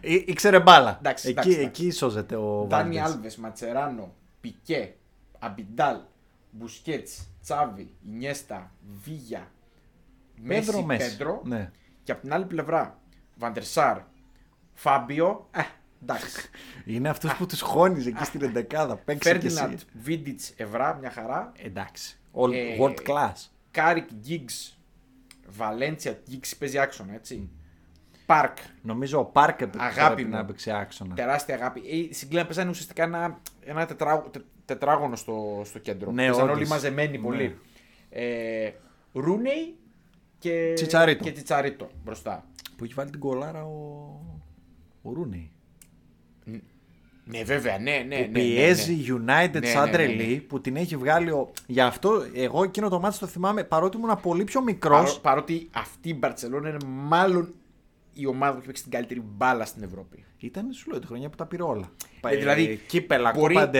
[0.14, 0.96] Ή- Ήξερε μπάλα.
[0.98, 3.14] Εντάξει, εκεί, εντάξει, εκεί σώζεται ο Ντάνι Βάλτες.
[3.14, 4.94] Άλβες, Ματσεράνο, Πικέ,
[5.38, 5.96] Αμπιντάλ,
[6.54, 8.72] Μπουσκέτς, Τσάβι, Ινιέστα,
[9.04, 9.50] Βίγια,
[10.46, 11.16] Πέδρο Μέσι, Μέσι.
[11.16, 11.42] Πέντρο.
[11.44, 11.70] Ναι.
[12.02, 12.98] Και από την άλλη πλευρά,
[13.36, 13.98] Βαν Ντερ Σαρ,
[14.74, 15.48] Φάμπιο.
[15.50, 15.60] Ε,
[16.02, 16.48] εντάξει.
[16.84, 18.96] Είναι αυτού που τους χώνεις εκεί στην εντεκάδα.
[18.96, 19.84] Παίξε και Φέρντιναντ, εσύ.
[20.02, 21.52] Βίντιτς, Ευρά, μια χαρά.
[21.56, 22.18] Εντάξει.
[22.34, 23.32] All, Ε, world class.
[23.70, 24.48] Κάρικ, Γκιγκς,
[25.48, 27.50] Βαλένσια, Γκιγκς παίζει άξονα, έτσι.
[28.26, 30.36] Πάρκ, Νομίζω ο Πάρκερ Αγάπη πρέπει μου.
[30.36, 31.14] να παίξει άξονα.
[31.14, 31.80] τεράστια αγάπη.
[31.90, 36.10] Ε, Οι συγκλίνια παίζανε ουσιαστικά ένα, ένα τετράγω- τε- τετράγωνο στο, στο κέντρο.
[36.12, 36.56] Ναι, Παίζανε όντως.
[36.56, 37.24] όλοι μαζεμένοι Ναι.
[37.24, 37.58] πολύ.
[38.10, 38.70] Ε,
[39.12, 39.74] Ρούνεϊ
[40.38, 41.24] και Τσιτσαρίτο.
[41.24, 42.44] και Τσιτσαρίτο μπροστά.
[42.76, 43.76] Που έχει βάλει την κολάρα ο,
[45.02, 45.50] ο Ρούνεϊ.
[47.24, 48.16] Ναι, βέβαια, ναι, ναι.
[48.16, 49.02] που ναι, ναι, πιέζει ναι.
[49.14, 50.14] United Ναι, σαν ναι, ναι, ναι.
[50.16, 51.50] τρελή που την έχει βγάλει ο...
[51.66, 55.00] Γι' αυτό εγώ εκείνο το μάτι το θυμάμαι παρότι ήμουν πολύ πιο μικρός.
[55.02, 57.54] Παρό- παρότι αυτή η Μπαρσελόνα είναι μάλλον
[58.12, 60.24] η ομάδα που έχει παίξει την καλύτερη μπάλα στην Ευρώπη.
[60.38, 61.90] Ήταν σου λέω τη χρονιά που τα πήρε όλα.
[62.20, 63.70] Ε, δηλαδή, κύπελα, μπορεί- κόπα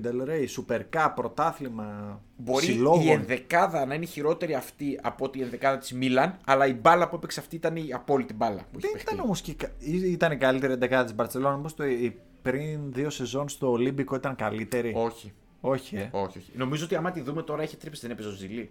[0.00, 2.20] Ντελρέι, Σουπερκά, πρωτάθλημα.
[2.36, 3.06] Μπορεί συλλόγων.
[3.06, 7.08] η ενδεκάδα να είναι χειρότερη αυτή από ότι η ενδεκάδα της Μίλαν, αλλά η μπάλα
[7.08, 8.66] που έπαιξε αυτή ήταν η απόλυτη μπάλα.
[8.72, 9.20] Που Δεν έχει ήταν παιχτεί.
[9.20, 9.54] όμως και.
[9.54, 11.56] κα- ή- Ήταν η καλύτερη εντεκάδα της Μπαρσελόνα.
[11.56, 11.84] Μήπως το...
[11.86, 15.32] η- πριν δύο σεζόν στο Ολύμπικο ήταν καλύτερη; Όχι.
[15.60, 16.08] Όχι, ε.
[16.12, 16.50] όχι, όχι.
[16.56, 18.70] Νομίζω ότι άμα τη δούμε τώρα έχει τρύπε, δεν έπαιζε ο Ζηλή.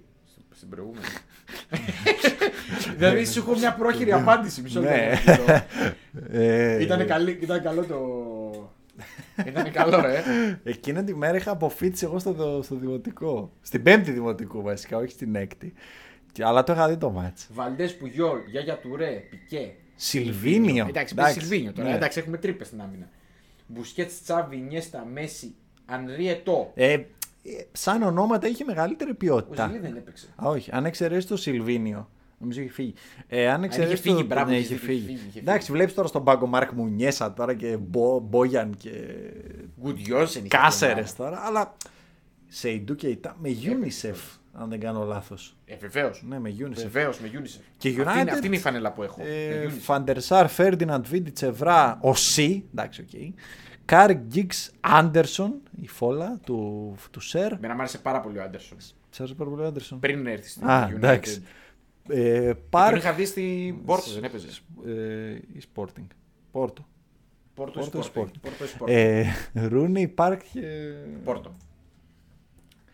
[0.56, 1.06] Στην προηγούμενη.
[2.98, 4.62] δηλαδή σου έχω μια πρόχειρη απάντηση.
[4.62, 5.10] Μισό Ναι.
[5.26, 5.54] λεπτό.
[6.32, 8.00] Ε, Ήταν, καλή, ήταν καλό το.
[9.48, 10.24] ήταν καλό, ρε.
[10.64, 13.52] Εκείνη τη μέρα είχα αποφύτσει εγώ στο, στο δημοτικό.
[13.62, 15.74] Στην πέμπτη δημοτικού βασικά, όχι στην έκτη.
[16.32, 17.48] Και- Αλλά το είχα δει το μάτς.
[17.54, 19.72] Βαλντές Πουγιόλ, Γιάγια Τουρέ, Πικέ.
[19.96, 20.86] Σιλβίνιο.
[20.90, 21.90] Εντάξει, πες Σιλβίνιο τώρα.
[21.90, 21.96] ναι.
[21.96, 23.10] Εντάξει, έχουμε τρύπες στην άμυνα.
[23.68, 25.56] Μπουσκέτς, Τσάβι, Νιέστα, Μέση,
[25.86, 26.72] Ανρί Ετώ.
[26.76, 27.04] Ε, ε,
[27.72, 29.68] σαν ονόματα είχε μεγαλύτερη Ο ποιότητα.
[29.68, 30.28] Ζηλή δεν έπαιξε.
[30.44, 30.70] Α, όχι.
[30.74, 32.10] Αν εξαιρέσεις το Σιλβίνιο.
[32.44, 32.94] Νομίζω είχε φύγει.
[33.28, 34.26] Ε, αν είχε εξαιρέσει φύγει, το.
[34.26, 35.18] μπράβο, ναι, έχεις είχε δίκιο, είχε φύγει.
[35.18, 38.92] φύγει, είχε Εντάξει, βλέπεις τώρα στον πάγκο Μάρκ Μουνιέσα τώρα και Μπο, Μπόγιαν και
[39.82, 40.48] Γκουτιόσεν.
[40.48, 41.42] Κάσερες τώρα.
[41.46, 41.74] Αλλά
[42.48, 43.36] σε Ιντού και Ιτά.
[43.42, 45.56] Με UNICEF, αν δεν κάνω λάθος.
[45.66, 46.24] Ε, βεβαίως.
[46.28, 46.74] Ναι, με UNICEF.
[46.74, 47.62] Βεβαίως, με UNICEF.
[47.78, 49.22] Και Αυτή, είναι, United, αυτή είναι η φανέλα που έχω.
[49.22, 49.26] Ε,
[49.66, 49.80] Με UNICEF.
[49.82, 52.64] Φαντερσάρ, Φέρντιναντ, Βίντιτ, Ευρά, ο Σι.
[52.72, 53.34] Εντάξει, οκ.
[53.86, 57.52] Κάρικ Γκίξ Άντερσον, η φόλα του, του Σερ.
[57.52, 58.78] Εμένα μου άρεσε πάρα πολύ ο Άντερσον.
[59.10, 60.00] Σ' άρεσε πάρα πολύ ο Άντερσον.
[60.00, 60.96] Πριν έρθει στην Α, United.
[60.96, 61.44] εντάξει.
[62.10, 62.95] Ε, Τον Πάρκ.
[62.95, 64.47] είχα δει στην Πόρτο, δεν έπαιζε.
[64.86, 66.08] Ε, η Sporting.
[66.51, 66.86] Πόρτο.
[67.54, 68.20] Πόρτο Πόρτο ή ή Sporting.
[68.20, 68.39] Sporting.
[68.41, 68.89] Πόρτο ή Sporting.
[68.89, 70.62] Ε, Ρούνι, Πάρκ και.
[71.24, 71.56] Πόρτο.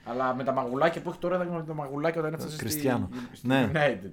[0.04, 3.10] Αλλά με τα μαγουλάκια που έχει τώρα ήταν με τα μαγουλάκια όταν έφτασε στη- Κριστιάνο.
[3.32, 3.72] στη Ναι.
[3.74, 4.12] United.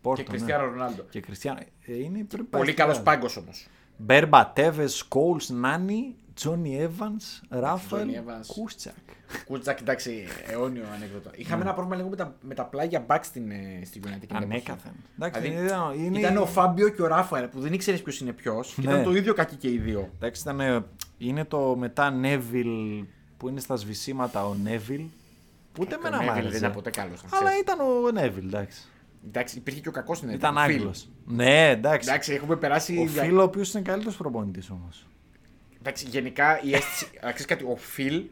[0.00, 0.22] Πόρτο.
[0.22, 0.36] Και ναι.
[0.36, 1.02] Κριστιάνο Ρονάλντο.
[1.10, 1.58] Και Χριστιανό.
[1.86, 3.66] Ε, είναι, πρέπει να Πολύ πάει καλός στην πάγκος όμως.
[3.96, 7.16] Μπέρμπα, Τέβες, Σκόλ, Νάνι, Τζόνι Εύαν,
[7.48, 8.46] Ράφαελ, Johnny Evans.
[8.46, 8.94] Κούστσακ.
[9.46, 11.30] Κούτζακ, εντάξει, αιώνιο ανέκδοτο.
[11.34, 14.06] Είχαμε ένα πρόβλημα λίγο με τα, με τα πλάγια back στην, ε, στη United.
[14.06, 14.44] εκείνη την εποχή.
[14.52, 14.92] Ανέκαθεν.
[15.18, 16.18] Εντάξει, Δηλαδή, ήταν, είναι...
[16.18, 18.72] Ήταν ο Φάμπιο και ο Ράφαελ που δεν ήξερες ποιος είναι ποιος.
[18.74, 18.92] Και Ναι.
[18.92, 20.10] ήταν το ίδιο κακοί και οι δύο.
[20.16, 20.84] Εντάξει, ήταν, ε,
[21.18, 22.68] είναι το μετά Νέβιλ
[23.36, 25.02] που είναι στα σβησίματα ο Νέβιλ.
[25.72, 26.48] Που ούτε Ο εμένα μ' Neville άρεσε.
[26.48, 27.24] δεν ήταν ποτέ καλός.
[27.30, 28.82] Αλλά ήταν ο Νέβιλ, εντάξει.
[29.26, 30.62] Εντάξει, υπήρχε και ο κακός στην Ήταν ο Phil.
[30.62, 31.08] Άγγλος.
[31.26, 32.08] Ναι, εντάξει.
[32.08, 32.98] Εντάξει, έχουμε περάσει.
[32.98, 35.06] Ο για- Φίλο, ο οποίος είναι καλύτερος προπονητής όμως.
[35.80, 37.06] Εντάξει, γενικά η αίσθηση.
[37.20, 38.24] αλλά ξέρεις κάτι, ο Φιλ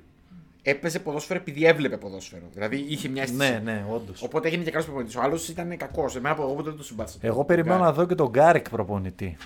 [0.63, 2.45] έπαιζε ποδόσφαιρο επειδή έβλεπε ποδόσφαιρο.
[2.53, 3.51] Δηλαδή είχε μια αίσθηση.
[3.51, 4.23] Ναι, ναι, όντως.
[4.23, 5.17] Οπότε έγινε και καλός προπονητής.
[5.17, 6.17] Ο άλλος ήταν κακός.
[6.17, 7.19] Εμένα από εγώ ποτέ δεν το συμπάθησα.
[7.21, 9.37] Εγώ περιμένω να δω και τον Γκάρεκ προπονητή.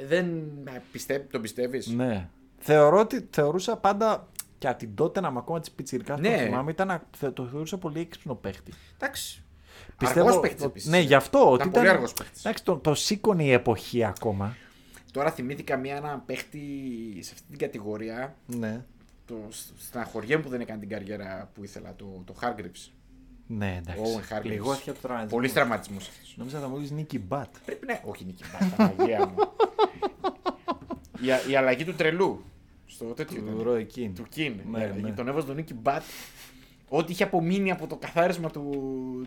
[0.00, 0.26] Ε, δεν
[0.64, 1.26] ε, πιστε...
[1.30, 2.28] τον πιστεύεις; Ναι.
[2.58, 6.28] Θεωρώ ότι θεωρούσα πάντα και από την τότε να μ' ακόμα της πιτσυρικά Ναι.
[6.28, 6.36] ναι.
[6.36, 8.72] το θυμάμαι, ήταν, θε- το θεωρούσα πολύ έξυπνο παίχτη.
[8.94, 9.42] Εντάξει.
[9.96, 10.88] Πιστεύω Αργός παίχτης ότι- επίσης.
[10.90, 11.38] Ναι, γι' αυτό.
[11.38, 12.40] Ήταν ότι πολύ αργός παίχτης.
[12.44, 14.56] Εντάξει, το, το σήκωνε η εποχή ακόμα.
[15.12, 16.60] Τώρα θυμήθηκα μια έναν παίχτη
[17.20, 18.34] σε αυτή την κατηγορία.
[18.46, 18.84] Ναι.
[19.26, 19.34] Το,
[19.78, 22.90] στεναχωριέμαι που δεν έκανε την καριέρα που ήθελα, το, το Hargreaves.
[23.46, 24.02] Ναι, εντάξει.
[24.04, 24.40] Owen Hargreaves.
[24.42, 25.38] Πληγώθηκε από το τραυματισμό.
[25.38, 26.34] Πολύ τραυματισμός αυτός.
[26.36, 27.54] Νόμιζα θα μου πεις Νίκη Μπατ.
[27.64, 28.00] Πρέπει να.
[28.04, 29.34] Όχι, Νίκη Μπάτ, Παναγία μου.
[31.26, 32.44] η, α- η αλλαγή του τρελού.
[32.86, 33.40] Στο τέτοιο.
[33.42, 33.62] Του ήταν.
[33.62, 34.14] Ρο Κιν.
[34.14, 34.54] Του Κιν.
[34.70, 35.10] Ναι, Ναι, ναι.
[35.12, 36.02] Τον έβαζε τον Νίκη Μπάτ.
[36.88, 38.62] Ό,τι είχε απομείνει από το καθάρισμα του,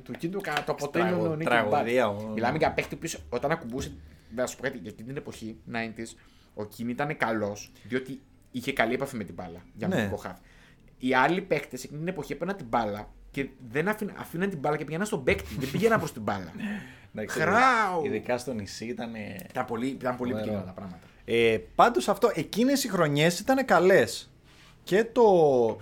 [0.03, 1.69] του Κιν του, κα- το αποτέλειωνε ο Τραγω- Νίκη Μπάτ.
[1.69, 3.93] τραγωδία, ο- Μιλάμε για παίχτη που όταν ακουμπούσε.
[4.35, 6.17] Να σου πω κάτι, για εκείνη την εποχή, 90s,
[6.53, 8.21] ο Κιν ήταν καλός, διότι
[8.51, 9.95] είχε καλή επαφή με την μπάλα για Ναι.
[9.95, 10.37] αμυντικό χάφ.
[10.97, 14.77] Οι άλλοι παίχτε εκείνη την εποχή έπαιρναν την μπάλα και δεν αφήναν, αφήναν την μπάλα
[14.77, 15.55] και πήγαιναν στον παίκτη.
[15.59, 16.51] δεν πήγαιναν προς την μπάλα.
[17.15, 18.05] Εντάξει, Χράου!
[18.05, 19.15] Ειδικά στο νησί ήταν.
[19.49, 20.43] Ήταν πολύ, ήταν πολύ Ωραία.
[20.45, 21.07] επικίνδυνα τα πράγματα.
[21.25, 24.31] Ε, Πάντως αυτό, εκείνες οι χρονιές ήταν καλές.
[24.83, 25.23] Και το,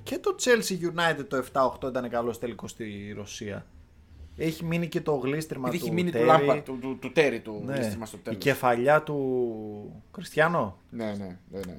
[0.04, 1.44] και το Chelsea United το
[1.84, 3.66] 7-8 ήταν καλός τελικός στη Ρωσία.
[4.38, 6.26] Έχει μείνει και το γλίστριμα Επειδή του έχει μείνει του Τέρι.
[6.26, 7.74] λάμπα, του, του, του Τέρι, του Ναι.
[7.78, 8.06] ναι.
[8.06, 8.40] στο Η τέλος.
[8.44, 10.78] κεφαλιά του Κριστιανό.
[10.90, 11.78] Ναι, ναι, ναι, ναι, ναι.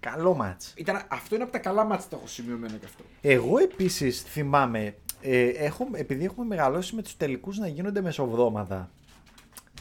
[0.00, 0.72] Καλό μάτς.
[0.76, 3.04] Ήταν, αυτό είναι από τα καλά μάτια που έχω σημειωμένο και αυτό.
[3.20, 8.90] Εγώ επίσης θυμάμαι, ε, έχω, επειδή έχουμε μεγαλώσει με τους τελικούς να γίνονται μεσοβδόμαδα.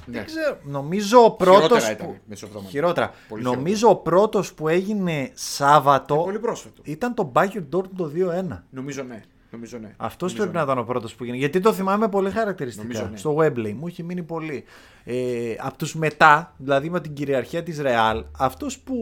[0.05, 0.17] Ναι.
[0.17, 2.15] Δεν ξέρω, νομίζω ο πρώτος Χειρότερα ήταν που...
[2.25, 2.69] μεσοβδόμαδα.
[2.69, 3.13] Χειρότερα.
[3.29, 6.81] Πολύ νομίζω ο πρώτος που έγινε Σάββατο Πολύ πρόσφατο.
[6.85, 8.57] ήταν το Bayern Dortmund το 2-1.
[8.69, 9.21] Νομίζω ναι.
[9.51, 9.93] Νομίζω ναι.
[9.97, 10.65] Αυτός Νομίζω πρέπει ναι.
[10.65, 11.37] να ήταν ο πρώτος που γίνει.
[11.37, 12.83] Γιατί το θυμάμαι πολύ χαρακτηριστικά.
[12.87, 13.17] Νομίζω, ναι.
[13.17, 13.73] Στο Webley.
[13.73, 14.63] Μου έχει μείνει πολύ.
[15.03, 18.95] Ε, από τους μετά, δηλαδή με την κυριαρχία της Real, αυτός που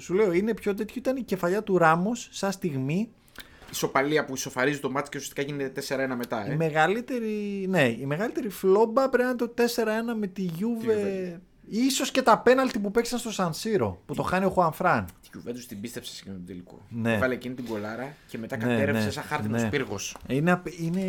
[0.00, 3.08] σου λέω είναι πιο τέτοιο ήταν η κεφαλιά του Ράμο σαν στιγμή.
[3.70, 6.46] Ισοπαλία που ισοφαρίζει το μάτι και ουσιαστικά γίνεται 4-1 μετά.
[6.48, 6.56] Η Ε.
[6.56, 11.38] μεγαλύτερη, ναι, η μεγαλύτερη φλόμπα πρέπει να είναι το 4-1 με τη Juve.
[11.70, 11.74] Juve.
[11.74, 15.04] Ίσως και τα πέναλτι που παίξαν στο Σανσίρο που το χάνει ο Χουαν Φραν.
[15.22, 16.80] Η Juventus την πίστεψε σε εκείνο το τελικό.
[16.88, 17.18] Ναι.
[17.18, 19.68] Βάλε εκείνη την κολάρα και μετά Ναι, κατέρευσε ναι, σαν χάρτινο ναι.
[19.68, 19.96] πύργο.
[20.28, 21.00] Είναι, απ- είναι...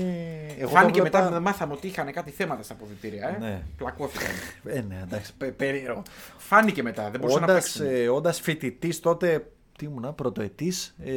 [0.60, 3.28] Εγώ Φάνηκε το μετά βλέπα- που μάθαμε ότι είχαν κάτι θέματα στα αποδητήρια.
[3.36, 3.38] Ε.
[3.40, 3.62] Ναι.
[3.78, 4.30] Πλακώθηκαν.
[4.66, 6.02] Ε, ναι, εντάξει, πε- περίεργο.
[6.38, 7.96] Φάνηκε μετά, δεν μπορούσαν να Όντας, παίξουν.
[7.96, 11.12] ε, όντας φοιτητής τότε, τι ήμουνα, πρωτοετής, ε,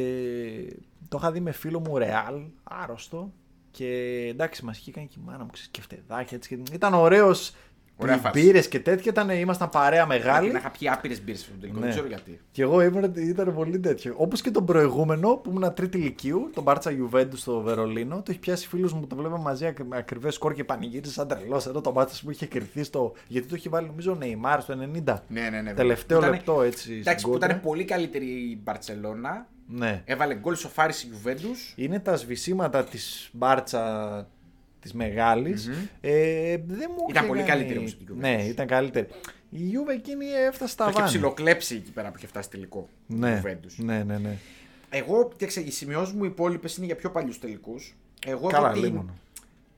[1.09, 3.31] το είχα δει με φίλο μου Ρεάλ, άρρωστο.
[3.71, 3.87] Και
[4.29, 6.49] εντάξει, μας είχε κάνει και η μάνα μου ξέρεις, και φτεδάκια έτσι.
[6.63, 6.73] Και...
[6.75, 7.53] Ήταν ωραίος Ωραία φάση.
[8.33, 10.51] Μπύρες και τέτοια, ήταν, ήμασταν παρέα μεγάλη.
[10.51, 11.83] Να είχα πιει άπειρες μπύρες στο τελικό, Ναι.
[11.85, 12.39] δεν ξέρω γιατί.
[12.51, 14.13] Και εγώ ήμουν, ήταν πολύ τέτοιο.
[14.17, 18.15] Όπως και τον προηγούμενο που ήμουν τρίτη ηλικίου, τον Μπάρτσα Γιουβέντους στο Βερολίνο.
[18.15, 21.65] Το έχει πιάσει φίλου μου, το βλέπαμε μαζί με ακριβές σκορ και πανηγύρισε σαν τρελός.
[21.65, 23.13] Εδώ το Μπάρτσα που είχε κρυφθεί στο.
[23.27, 25.23] Γιατί το είχε βάλει νομίζω ο Νεϊμάρ στο 90.
[25.27, 25.73] Ναι, ναι, ναι.
[25.73, 26.93] Τελευταίο Ήτανε- λεπτό έτσι.
[26.93, 27.63] Εντάξει, στην που ήταν κόντρα.
[27.67, 29.47] πολύ καλύτερη η Μπαρσελόνα.
[29.67, 30.01] Ναι.
[30.05, 31.73] Έβαλε γκολ σοφάριση η Juventus.
[31.75, 34.27] Είναι τα σβησίματα της Μπάρτσα
[34.85, 35.67] της μεγάλης.
[36.01, 38.15] Ε, δεν μου Ήταν είχε πολύ κάνει- καλύτερη όμως η Juventus.
[38.17, 39.07] Ναι, ήταν καλύτερη.
[39.49, 41.11] Η Juve εκείνη έφτασε στα Το είχε βάνη.
[41.11, 42.89] ψιλοκλέψει εκεί πέρα που είχε φτάσει τελικό.
[43.07, 43.73] η Ναι, Juventus.
[43.77, 44.37] ναι, ναι, ναι.
[44.89, 47.95] Εγώ, κοίταξε, οι σημειώσεις μου οι υπόλοιπες είναι για πιο παλιούς τελικούς.
[48.25, 49.13] Εγώ Καλά, έχω την, λίμωνο.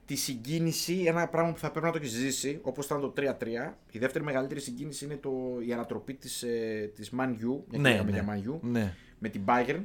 [0.05, 3.77] τη συγκίνηση, ένα πράγμα που θα πρέπει να το έχεις ζήσει, όπως ήταν το 3-3.
[3.91, 5.31] Η δεύτερη μεγαλύτερη συγκίνηση είναι το,
[5.67, 7.59] η ανατροπή της ε, της Man U.
[7.69, 8.17] μια Ναι, και λέγαμε ναι.
[8.17, 8.93] για Man U, ναι.
[9.19, 9.81] με την Bayern.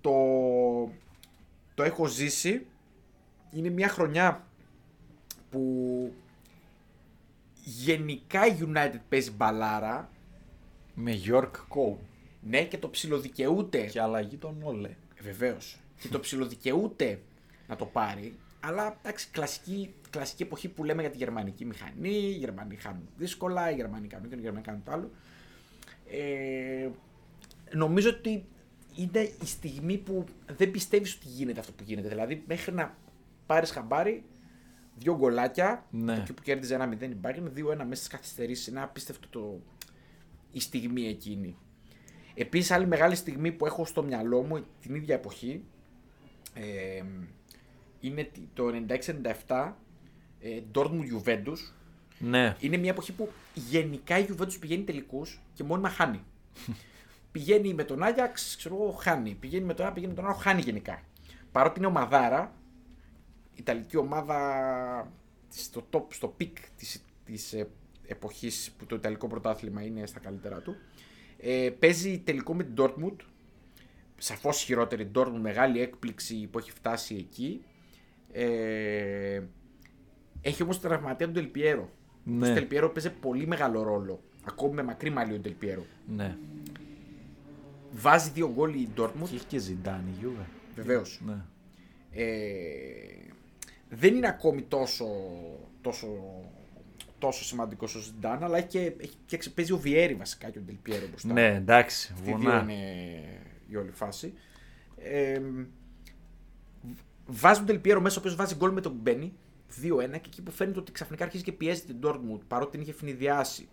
[0.00, 0.12] Το,
[1.74, 2.66] το έχω ζήσει.
[3.54, 4.46] Είναι μια χρονιά
[5.50, 6.12] που
[7.64, 10.08] γενικά η United παίζει μπαλάρα.
[10.94, 11.96] Με York Cole
[12.40, 13.86] Ναι, και το ψιλοδικαιούται.
[13.86, 14.90] και αλλαγή των Όλε.
[15.22, 15.78] Βεβαίως.
[16.00, 17.20] και το ψιλοδικαιούται
[17.68, 18.34] να το πάρει.
[18.60, 22.08] Αλλά εντάξει, κλασική, κλασική εποχή που λέμε για τη γερμανική μηχανή.
[22.08, 25.10] Οι Γερμανοί χάνουν δύσκολα, οι Γερμανοί κάνουν και οι Γερμανοί κάνουν το άλλο.
[26.10, 26.88] Ε,
[27.72, 28.44] νομίζω ότι
[28.96, 30.24] είναι η στιγμή που
[30.56, 32.08] δεν πιστεύεις ότι γίνεται αυτό που γίνεται.
[32.08, 32.96] Δηλαδή, μέχρι να
[33.46, 34.24] πάρεις χαμπάρι,
[34.94, 35.86] δύο γκολάκια.
[35.90, 36.14] Ναι.
[36.14, 38.66] Εκεί που κέρδιζε ένα 0 η Bayern, 2-1 μέσα στις καθυστερήσεις.
[38.66, 39.60] Είναι απίστευτο το,
[40.52, 41.56] η στιγμή εκείνη.
[42.34, 45.64] Επίσης άλλη μεγάλη στιγμή που έχω στο μυαλό μου την ίδια εποχή
[46.54, 47.02] ε,
[48.00, 48.64] είναι το
[49.46, 49.72] 96-97
[50.40, 51.58] ε, Dortmund Juventus
[52.18, 52.56] Ναι.
[52.60, 56.20] Είναι μια εποχή που γενικά η Juventus πηγαίνει τελικούς και μόνιμα χάνει.
[57.32, 59.34] πηγαίνει με τον Άγιαξ, ξέρω εγώ, χάνει.
[59.34, 61.02] Πηγαίνει με τον ένα, πηγαίνει με τον άλλο, χάνει γενικά.
[61.52, 62.63] Παρότι είναι ομαδάρα, η
[63.54, 65.12] Ιταλική ομάδα
[65.48, 67.68] στο top, στο peak της, της ε,
[68.06, 70.76] εποχής που το Ιταλικό πρωτάθλημα είναι στα καλύτερα του.
[71.38, 73.16] Ε, παίζει τελικό με την Dortmund.
[74.16, 77.64] Σαφώς χειρότερη Dortmund, μεγάλη έκπληξη που έχει φτάσει εκεί.
[78.32, 79.42] Ε,
[80.40, 81.90] έχει όμως τραυματία τον Τελπιέρο.
[82.24, 82.50] Ναι.
[82.50, 84.22] Ο Τελπιέρο παίζει πολύ μεγάλο ρόλο.
[84.44, 85.86] Ακόμη με μακρύ μαλλί ο Τελπιέρο.
[86.06, 86.36] Ναι.
[87.90, 89.22] Βάζει δύο γκολ η Και Dortmund.
[89.22, 90.44] έχει και ζητάνει η Juve.
[90.74, 91.20] Βεβαίως.
[91.26, 91.44] Ναι.
[92.10, 93.24] Ε,
[93.88, 95.06] δεν είναι ακόμη τόσο,
[95.80, 96.06] τόσο,
[97.18, 100.58] τόσο σημαντικός ο Ζιντάν, αλλά έχει και, έχει και ξε- παίζει ο Βιέρη βασικά και
[100.58, 101.32] ο Ντελπιέρο μπροστά.
[101.32, 102.10] Ναι, εντάξει.
[102.14, 102.60] Αυτοί οι δύο Βουνά.
[102.62, 103.20] είναι
[103.68, 104.32] η όλη φάση.
[104.96, 105.40] Ε,
[107.26, 109.32] βάζει τον Τελπιέρο μέσα, ο οποίος βάζει γκολ με τον Μπένι.
[109.82, 112.92] 2-1 και εκεί που φαίνεται ότι ξαφνικά αρχίζει και πιέζει την Dortmund παρότι την είχε
[112.92, 113.68] φνηδιάσει.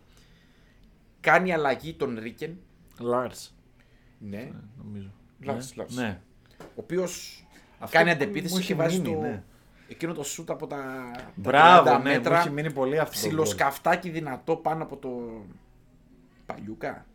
[1.19, 2.57] Κάνει αλλαγή τον Ρίκεν.
[2.99, 3.55] Λάρς.
[4.19, 4.49] Ναι.
[4.83, 5.11] Νομίζω.
[5.39, 5.75] Λάρς, Ναι.
[5.81, 5.95] Λάρς.
[5.95, 6.19] Ναι.
[6.59, 7.45] Ο οποίος
[7.79, 9.43] Αυτό κάνει που αντεπίθεση μου και έχει βάζει μείνει, το, ναι.
[9.91, 10.77] Εκείνο το σούτ από τα,
[11.15, 12.39] τα Μπράβο, 30 ναι, μου μέτρα.
[12.39, 13.13] έχει μείνει πολύ αυτό.
[13.13, 13.27] το γκολ.
[13.43, 15.09] Ψιλοσκαφτάκι δυνατό πάνω από το.
[16.45, 17.05] Παλιούκα.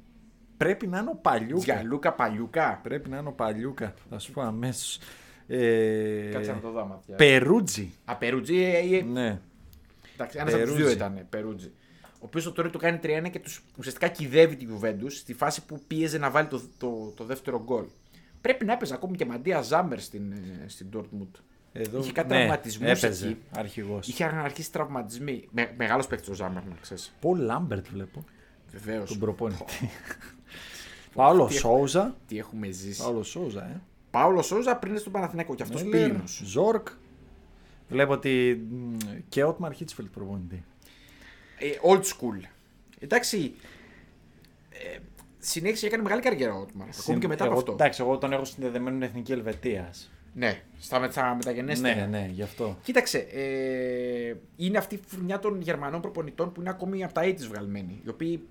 [0.57, 1.62] Πρέπει να είναι ο Παλιούκα.
[1.64, 2.81] Γιαλούκα, παλιούκα.
[2.83, 3.95] Πρέπει να είναι ο Παλιούκα.
[4.11, 4.99] Θα σου πω αμέσως.
[5.47, 6.29] Ε...
[6.33, 7.14] Κάτσε να το δω άμα πια.
[7.16, 7.93] Περούτζι.
[8.05, 8.62] Α, Περούτζι.
[8.62, 9.41] ε, ε, Ναι.
[10.14, 10.83] Εντάξει, ένας από τους Περούτζι.
[10.83, 11.27] δύο ήταν.
[11.31, 11.70] Περούτζι.
[12.12, 15.64] Ο οποίος το τώρα του κάνει 3-1 και τους, ουσιαστικά κυδεύει τη Juventus στη φάση
[15.66, 17.85] που πίεζε να βάλει το, το, το δεύτερο γκολ.
[18.41, 21.41] Πρέπει να έπαιζε ακόμη και Μαντία Ζάμπερ στην, ε, στην Dortmund.
[21.79, 21.99] Εδώ...
[21.99, 23.27] Είχε κάτι ναι, τραυματισμούς Έπαιζε.
[23.27, 23.37] εκεί.
[23.57, 24.09] Αρχηγός.
[24.09, 25.49] Είχε αρχίσει τραυματισμοί.
[25.51, 27.14] Με, Μεγάλος παίκτη ο Ζάμπερ, να ξέρεις.
[27.20, 28.24] Πολ Λάμπερτ βλέπω.
[28.70, 29.09] Βεβαίως.
[29.09, 29.64] Τον προπονητή.
[31.14, 32.16] Πάολο Τι- Σόουζα.
[32.27, 33.03] Τι έχουμε ζήσει.
[33.03, 33.81] Πάολο Σόουζα, ε.
[34.11, 36.24] Πάολο Σόζα πριν είναι στον Παναθηναϊκό και αυτός Μέλλερ, πύληνο.
[36.45, 36.89] Ζόρκ.
[37.89, 38.97] Βλέπω ότι μ,
[39.29, 40.64] και ο Ότμαρ Χίτσφελτ προπονητή.
[41.59, 42.49] Ε, old school.
[42.99, 43.55] Εντάξει.
[44.70, 44.99] Ε,
[45.39, 46.89] συνέχισε έκανε μεγάλη καριέρα ο Ότμαρ.
[47.01, 47.72] Ακόμη και μετά εγώ, από αυτό.
[47.72, 50.11] Εντάξει, εγώ τον έχω συνδεδεμένο με εθνική Ελβετίας.
[50.39, 51.95] Ναι, στα, με- στα μεταγενέστερα.
[52.07, 52.78] Ναι, ναι, γι' αυτό.
[52.82, 57.37] Κοίταξε, ε, είναι αυτή η φουρνιά των Γερμανών προπονητών που είναι ακόμη από τα 80's
[57.49, 58.01] βγαλμένοι.
[58.05, 58.49] Οι οποίοι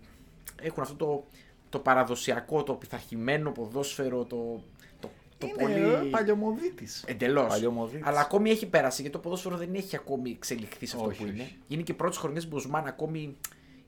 [0.62, 1.26] έχουν αυτό το,
[1.70, 4.64] το παραδοσιακό, το πειθαρχημένο ποδόσφαιρο, το,
[5.00, 5.58] το, το Είναι
[5.98, 6.10] πολύ.
[6.10, 7.04] παλιωμοδίτης.
[7.08, 7.48] Εντελώς.
[7.48, 8.08] Παλιωμοδίτης.
[8.08, 11.24] Αλλά ακόμη έχει πέρασει γιατί το ποδόσφαιρο δεν έχει ακόμη εξελιχθεί σε αυτό Όχι, που
[11.30, 11.34] όχι.
[11.36, 11.50] είναι.
[11.68, 13.36] Είναι και πρώτες χρονιές Μποσμάν ακόμη.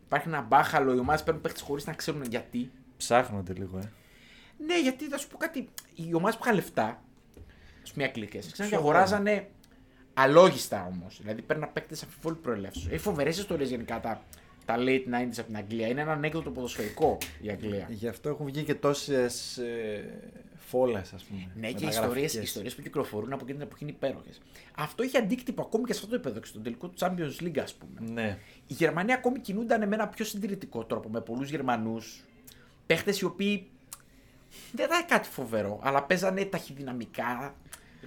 [0.06, 2.72] Υπάρχει ένα μπάχαλο, οι ομάδες παίρνουν παίχτε χωρίς να ξέρουν γιατί.
[2.98, 3.92] Ψάχνονται λίγο, ε.
[4.66, 5.70] Ναι, γιατί θα σου πω κάτι.
[5.96, 7.02] Οι ομάδες που είχαν λεφτά,
[7.90, 9.00] α πούμε οι Αγγλικέ, ξέρουν και Σοβαρά.
[9.00, 9.48] αγοράζανε
[10.14, 11.20] αλόγιστα όμως.
[11.22, 12.88] Δηλαδή παίρνουν παίκτες αμφιβόλου προελεύσεως.
[12.88, 14.22] Έχει φοβερές ιστορίες γενικά τα,
[14.66, 15.88] τα late 90s από την Αγγλία.
[15.88, 17.88] Είναι ένα ανέκδοτο ποδοσφαιρικό η Αγγλία.
[17.90, 20.20] Γι' αυτό έχουν βγει και τόσες ε,
[20.56, 21.52] φόλες, ας πούμε.
[21.56, 21.94] Ναι, και οι μεταγραφικές.
[21.94, 24.42] ιστορίες, οι ιστορίες που κυκλοφορούν από εκείνη την εποχή είναι υπέροχες.
[24.76, 27.60] Αυτό είχε αντίκτυπο ακόμη και σε αυτό το επίπεδο, και στον τελικό του Champions League,
[27.60, 28.12] ας πούμε.
[28.12, 28.38] Ναι.
[28.68, 32.24] Οι Γερμανοί ακόμη κινούνταν με ένα πιο συντηρητικό τρόπο, με πολλούς Γερμανούς.
[32.86, 33.70] Παίχτες οι οποίοι
[34.72, 37.56] δεν ήταν κάτι φοβερό, αλλά παίζανε ταχυδυναμικά,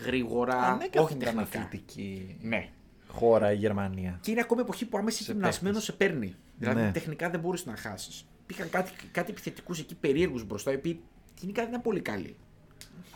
[0.04, 1.42] γρήγορα, Ανέκαθεν όχι ήταν τεχνικά.
[1.60, 2.68] αθλητική Ναι.
[3.08, 4.18] χώρα η Γερμανία.
[4.22, 5.94] Και είναι ακόμη εποχή που άμα είσαι Σε γυμνασμένο παίχτες.
[5.96, 6.34] σε παίρνει.
[6.58, 6.90] Δηλαδή Ναι.
[6.92, 8.24] τεχνικά δεν μπορούσε να χάσεις.
[8.42, 11.00] Υπήρχαν κάτι, κάτι επιθετικούς εκεί περίεργους μπροστά, οι οποίοι
[11.40, 12.36] γενικά δεν ήταν πολύ καλοί.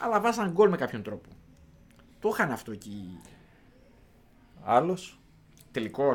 [0.01, 1.29] Αλλά βάζαν γκολ με κάποιον τρόπο.
[2.21, 3.19] Το είχαν αυτό εκεί
[4.65, 5.19] Άλλος;
[5.71, 6.11] τελικώ.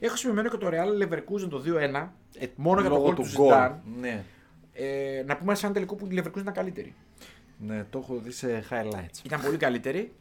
[0.00, 2.12] Έχω σημειωμένο και το Real Leverkusen το 2-1.
[2.38, 3.52] Ε, μόνο για το λόγω γκολ του του γκολ.
[3.52, 3.74] Zidane.
[4.00, 4.24] Ναι.
[4.72, 6.94] Ε, να πούμε σε ένα τελικό που η Leverkusen ήταν καλύτερη.
[7.66, 9.24] Ναι, το έχω δει σε highlights.
[9.24, 10.12] Ήταν πολύ καλύτερη.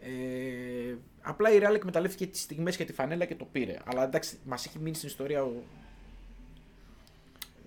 [0.00, 3.76] Ε, απλά η Real εκμεταλλεύτηκε τις στιγμές και τη φανέλα και το πήρε.
[3.84, 5.52] Αλλά εντάξει, μας έχει μείνει στην ιστορία ο.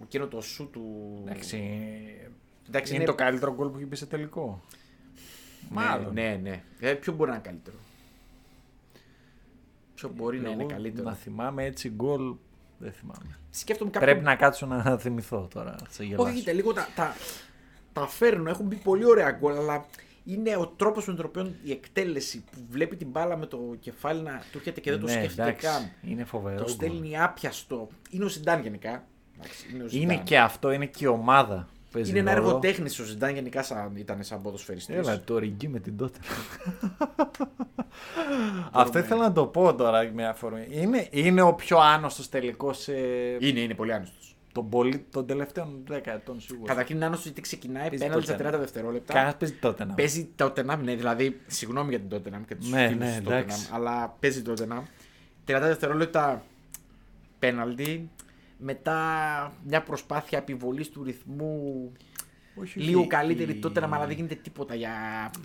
[0.02, 0.84] Εκείνο το σου του.
[1.26, 1.58] Εντάξει.
[2.68, 4.64] Εντάξει, είναι είναι- το καλύτερο γκολ που έχει μπει σε τελικό.
[5.70, 6.14] Μάλλον.
[6.14, 6.50] Ναι, ναι.
[6.50, 6.64] ναι.
[6.78, 7.78] Δηλαδή, ποιο μπορεί να είναι καλύτερο;
[9.96, 12.36] Ποιο μπορεί να Εγώ είναι καλύτερο; Να θυμάμαι έτσι γκολ.
[12.78, 13.38] Δεν θυμάμαι.
[13.50, 14.08] Σκέφτομαι κάποιο.
[14.08, 15.76] Πρέπει να κάτσω να θυμηθώ τώρα.
[15.80, 16.30] Θα σε γελάσω.
[16.30, 17.16] Όχι, κοίτα, λίγο τα, τα,
[18.00, 18.50] τα φέρνω.
[18.50, 19.86] Έχουν μπει πολύ ωραία γκολ, αλλά
[20.24, 24.22] είναι ο τρόπος με τον οποίο η εκτέλεση που βλέπει την μπάλα με το κεφάλι
[24.22, 25.92] να του έρχεται και δεν το Ναι, σκέφτεται εντάξει, καν.
[26.12, 26.56] Είναι φοβερό.
[26.58, 26.72] Το γκολ.
[26.74, 27.88] στέλνει άπιαστο.
[28.10, 29.04] Είναι ο Ζιντάν γενικά.
[29.38, 30.24] Εντάξει, Είναι, ο Είναι Zidane.
[30.24, 31.68] και αυτό, είναι και η ομάδα.
[31.92, 32.48] Παίζει είναι ένα ρόλο.
[32.48, 34.96] έργο τέχνη ο Ζιντάν γενικά σαν, ήταν σαν ποδοσφαιριστής.
[34.96, 36.20] Έλα, το ριγκί με την τότε.
[38.72, 40.68] Αυτό ήθελα να το πω τώρα με αφορμή.
[40.70, 42.94] Είναι, είναι ο πιο άνοστο τελικός σε
[43.40, 44.37] Είναι, είναι πολύ άνωστος.
[44.52, 45.06] Τον πολι...
[45.12, 46.68] των τελευταίων 10 ετών σίγουρα.
[46.68, 48.54] Καταρχήν είναι άνωστο γιατί ξεκινάει Παίζει πέναλτι στα Tottenham.
[48.54, 49.14] 30 δευτερόλεπτα.
[49.14, 49.94] Κανένας παίζει τότε να.
[49.94, 53.32] Παίζει το Tottenham, ναι, δηλαδή, συγγνώμη για την Tottenham και τους Ναι, φίλους ναι, του
[53.32, 53.68] εντάξει.
[53.70, 54.82] Tottenham, αλλά παίζει το Tottenham.
[55.46, 56.44] 30 δευτερόλεπτα
[57.40, 58.10] πέναλτι,
[58.58, 58.98] μετά
[59.64, 61.92] μια προσπάθεια επιβολής του ρυθμού
[62.62, 63.10] Όχι, λίγο όχι.
[63.10, 64.92] καλύτερη Η- τότε, αλλά δεν γίνεται τίποτα για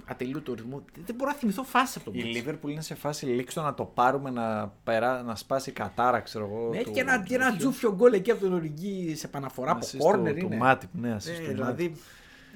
[0.05, 0.83] ατελείωτο ρυθμό.
[1.07, 2.35] Δεν μπορώ να θυμηθώ φάση από το Η μάτς.
[2.37, 6.45] Λίβερπουλ είναι σε φάση λήξτο να το πάρουμε να, περά, να σπάσει η κατάρα, ξέρω
[6.45, 6.69] εγώ.
[6.75, 9.71] Ναι, του- και ένα, και ένα του- τζούφιο γκολ εκεί από τον Οριγκί σε επαναφορά
[9.71, 10.57] από assist του- κόρνερ του είναι.
[10.57, 11.55] Μάτιπ, ναι, assist Ε, του Μάτιπ.
[11.55, 11.93] δηλαδή.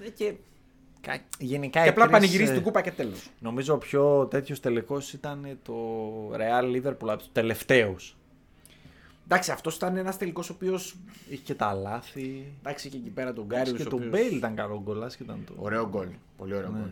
[0.00, 0.34] ναι, και,
[1.00, 3.30] Κα- Γενικά και οι απλά τρεις, πανηγυρίζει ε, την κούπα και τέλος.
[3.38, 5.74] Νομίζω ο πιο τέτοιος τελικός ήταν το
[6.32, 8.15] Real Liverpool από τους τελευταίους.
[9.28, 10.96] Εντάξει, αυτός ήταν ένας τελικός ο οποίος.
[11.28, 12.52] Είχε και τα λάθη.
[12.60, 13.84] Εντάξει, και εκεί πέρα τον Εντάξει, Κάριους.
[13.84, 15.52] και το Μπέιλ ήταν καλό γκολ, άσχετα αν το.
[15.56, 16.08] Ωραίο γκολ.
[16.36, 16.78] Πολύ ωραίο Ναι.
[16.78, 16.88] γκολ.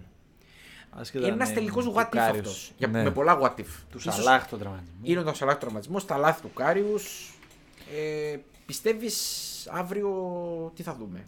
[0.90, 2.20] άσχετα Είναι αν ένα τελικός του what if αυτός.
[2.26, 2.72] Κάριους.
[2.78, 3.02] Για- Ναι.
[3.02, 3.66] Με πολλά what if.
[3.90, 4.96] Του Ίσως Σαλάχ τον τραυματισμό.
[5.02, 6.94] Είναι το Σαλάχ τραυματισμός, τα λάθη του Κάριου.
[7.96, 10.10] Ε, Πιστεύεις αύριο
[10.76, 11.24] τι θα δούμε;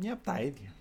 [0.00, 0.73] Μια από τα ίδια.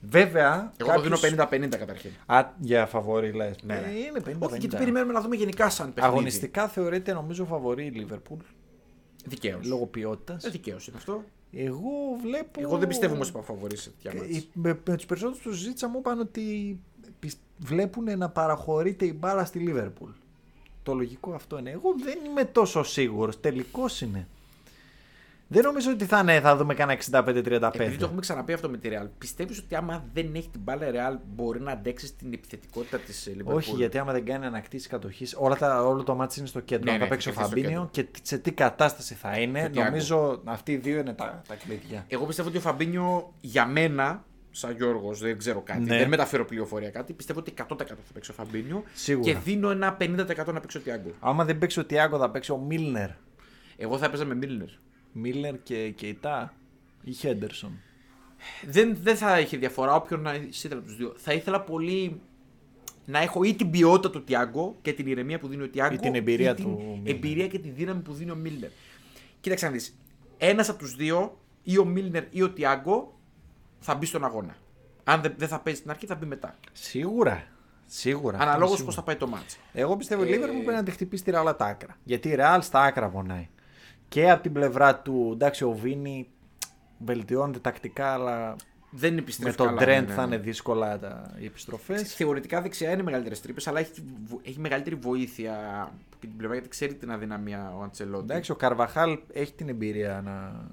[0.00, 0.72] Βέβαια.
[0.76, 2.10] Εγώ το δίνω κάποιος- 50-50 καταρχήν.
[2.26, 3.56] Α, για φαβορή λες.
[3.62, 3.90] Ναι, ναι.
[3.90, 4.46] είναι 50.
[4.48, 6.14] Όχι, γιατί περιμένουμε να δούμε γενικά σαν παιχνίδι.
[6.16, 8.36] Αγωνιστικά θεωρείται νομίζω φαβορή η Liverpool.
[9.24, 9.66] Δικαίως.
[9.66, 10.44] Λόγω ποιότητας.
[10.44, 11.24] Ε, δικαίως είναι αυτό.
[11.52, 11.90] Εγώ
[12.22, 12.60] βλέπω.
[12.60, 14.36] Εγώ δεν πιστεύω όμως είπα φαβορής σε τέτοια μάτς.
[14.36, 16.78] Ε, Με, με τους περισσότερους που συζήτησα μου είπαν ότι
[17.18, 20.12] πισ- βλέπουν να παραχωρείται η μπάλα στη Liverpool.
[20.82, 21.70] Το λογικό αυτό είναι.
[21.70, 23.40] Εγώ δεν είμαι τόσο σίγουρος.
[23.40, 24.28] Τελικός είναι.
[25.52, 27.70] Δεν νομίζω ότι θα, είναι, θα δούμε κανένα 65-35.
[27.74, 30.86] Επειδή το έχουμε ξαναπεί αυτό με τη Real, πιστεύεις ότι άμα δεν έχει την μπάλα
[30.88, 34.86] η Real μπορεί να αντέξει στην επιθετικότητα της Liverpool; Όχι, γιατί άμα δεν κάνει ανακτήσεις
[34.86, 35.34] κατοχής,
[35.84, 36.84] όλο το μάτι είναι στο κέντρο.
[36.84, 39.14] Ναι, Αν ναι, θα παίξει ο θα παίξει στο Φαμπίνιο και τι- σε τι κατάσταση
[39.14, 39.84] θα είναι, Και ο Thiago.
[39.84, 42.04] νομίζω αυτοί οι δύο είναι τα, τα κλειδιά.
[42.08, 45.98] Εγώ πιστεύω ότι ο Φαμπίνιο για μένα, σαν Γιώργος, δεν ξέρω κάτι, Ναι.
[45.98, 49.32] δεν μεταφέρω πληροφορία κάτι, πιστεύω ότι 100% θα παίξει ο Φαμπίνιο Σίγουρα.
[49.32, 51.10] και δίνω ένα 50% να παίξει ο Τιάγκο.
[51.20, 53.08] Άμα δεν παίξει ο Τιάγκο, θα παίξει ο Μίλνερ.
[53.76, 54.68] Εγώ θα έπαιζα με Μίλνερ.
[55.12, 56.54] Μίλνερ και Κεϊτά
[57.02, 57.78] ή Χέντερσον;
[58.66, 61.14] Δεν, δεν θα είχε διαφορά όποιον να ήθελα από τους δύο.
[61.16, 62.20] Θα ήθελα πολύ
[63.04, 65.98] να έχω ή την ποιότητα του Τιάγκο και την ηρεμία που δίνει ο Τιάγκο Ή
[65.98, 67.14] την εμπειρία την του Μίλνερ.
[67.14, 68.70] εμπειρία και τη δύναμη που δίνει ο Μίλνερ.
[69.40, 69.98] Κοίταξε να δεις.
[70.38, 73.18] Ένας από τους δύο, ή ο Μίλνερ ή ο Τιάγκο,
[73.78, 74.56] θα μπει στον αγώνα.
[75.04, 76.58] Αν δεν, δεν θα παίζει στην αρχή, θα μπει μετά.
[76.72, 77.46] Σίγουρα.
[77.86, 78.36] Σίγουρα.
[78.36, 79.18] αυτό Αναλόγως είναι πώς θα σίγουρο.
[79.18, 79.58] πάει το μάτς.
[79.72, 81.96] Εγώ πιστεύω η Ε, Liverpool πρέπει να τη χτυπήσει τη Real τα άκρα.
[82.04, 83.48] Γιατί η Real στα άκρα πονάει.
[84.10, 86.28] Και από την πλευρά του, εντάξει, ο Βίνι
[86.98, 88.56] βελτιώνεται τακτικά, αλλά
[88.90, 90.34] Δεν είναι με επιστρέφει τον καλά, Trent ναι, ναι, θα ναι.
[90.34, 92.14] είναι δύσκολα τα, οι επιστροφές.
[92.14, 93.90] Θεωρητικά δεξιά είναι μεγαλύτερες τρύπες, αλλά έχει,
[94.42, 98.24] έχει μεγαλύτερη βοήθεια από την πλευρά γιατί ξέρει την αδυναμία ο Αντσελότη.
[98.30, 100.66] Εντάξει, ο Καρβαχάλ έχει την εμπειρία να,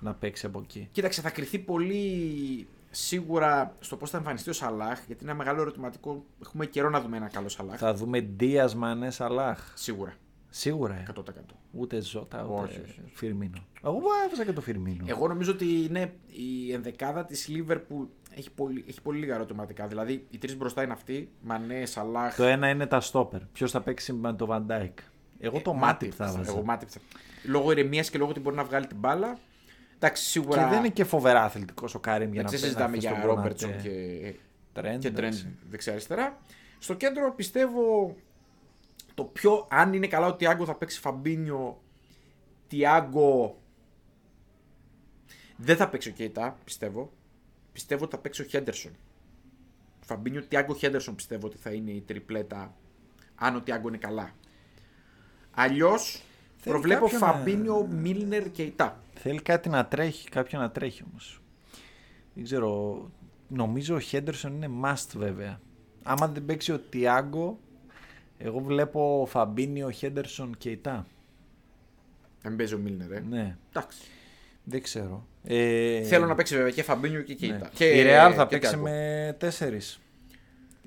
[0.00, 0.88] να παίξει από εκεί.
[0.92, 5.60] Κοίταξε, θα κρυθεί πολύ σίγουρα στο πώς θα εμφανιστεί ο Σαλάχ, γιατί είναι ένα μεγάλο
[5.60, 6.24] ερωτηματικό.
[6.42, 7.78] Έχουμε καιρό να δούμε ένα καλό Σαλάχ.
[7.78, 9.72] Θα δούμε Ντία Μανέ Αλάχ.
[9.74, 10.14] Σίγουρα.
[10.56, 10.94] Σίγουρα.
[10.94, 11.04] Ε.
[11.16, 11.20] 100%.
[11.72, 13.00] Ούτε Ζώτα, ούτε Όχι, όχι.
[13.12, 13.66] Φιρμίνο.
[13.84, 15.04] Εγώ έβαζα και το Φιρμίνο.
[15.06, 18.04] Εγώ νομίζω ότι είναι η ενδεκάδα της Λίβερπουλ
[18.36, 19.86] έχει πολύ, έχει πολύ λίγα ερωτηματικά.
[19.86, 21.30] Δηλαδή, οι τρεις μπροστά είναι αυτοί.
[21.40, 22.36] Μανέ, Σαλάχ.
[22.36, 23.40] Το ένα είναι τα στόπερ.
[23.44, 24.92] Ποιος θα παίξει με το Van Dijk.
[25.38, 26.38] Εγώ το ε, Μάτιπ θα Μάτιπ.
[26.38, 26.50] βάζα.
[26.52, 27.00] Εγώ Μάτιπ θα.
[27.44, 29.38] Λόγω ηρεμίας και λόγω ότι μπορεί να βγάλει την μπάλα.
[29.94, 30.62] Εντάξει, σίγουρα.
[30.62, 32.74] Και δεν είναι και φοβερά αθλητικός ο Κάριμ για να Δεν παίζει.
[32.74, 34.34] συζητάμε για Ρόμπερτσον και,
[34.72, 35.00] Τρέντ.
[35.00, 35.34] και Τρέντ
[35.70, 36.38] δεξιά-αριστερά.
[36.78, 38.14] Στο κέντρο πιστεύω
[39.14, 39.66] το πιο.
[39.70, 41.82] Αν είναι καλά ο Τιάγκο θα παίξει Φαμπίνιο.
[42.68, 43.58] Τιάγκο.
[45.56, 47.12] Δεν θα παίξει ο Κέιτα, πιστεύω.
[47.72, 48.92] Πιστεύω ότι θα παίξει ο Χέντερσον.
[50.00, 52.74] Φαμπίνιο, Τιάγκο, Χέντερσον πιστεύω ότι θα είναι η τριπλέτα.
[53.34, 54.30] Αν ο Τιάγκο είναι καλά.
[55.50, 56.22] Αλλιώς
[56.64, 59.00] προβλέπω κάποιον να- Φαμπίνιο, Μίλνερ και Ιτά.
[59.14, 61.40] Θέλει κάτι να τρέχει, κάποιον να τρέχει όμως.
[62.34, 63.00] Δεν ξέρω.
[63.48, 65.60] Νομίζω ο Χέντερσον είναι must βέβαια.
[66.02, 67.58] Άμα δεν παίξει ο Τιάγκο,
[68.38, 71.06] εγώ βλέπω Φαμπίνιο, Χέντερσον και Ιτά.
[72.42, 73.20] Να μην παίζει ο Μίλνερ, ε.
[73.28, 73.98] Ναι, Εντάξει.
[74.64, 75.26] δεν ξέρω.
[75.44, 77.38] Ε, Θέλω να παίξει βέβαια και Φαμπίνιο και ναι.
[77.38, 77.70] Κέιτα.
[77.74, 78.82] Και, Η Real θα και παίξει Thiago.
[78.82, 80.00] με τέσσερις.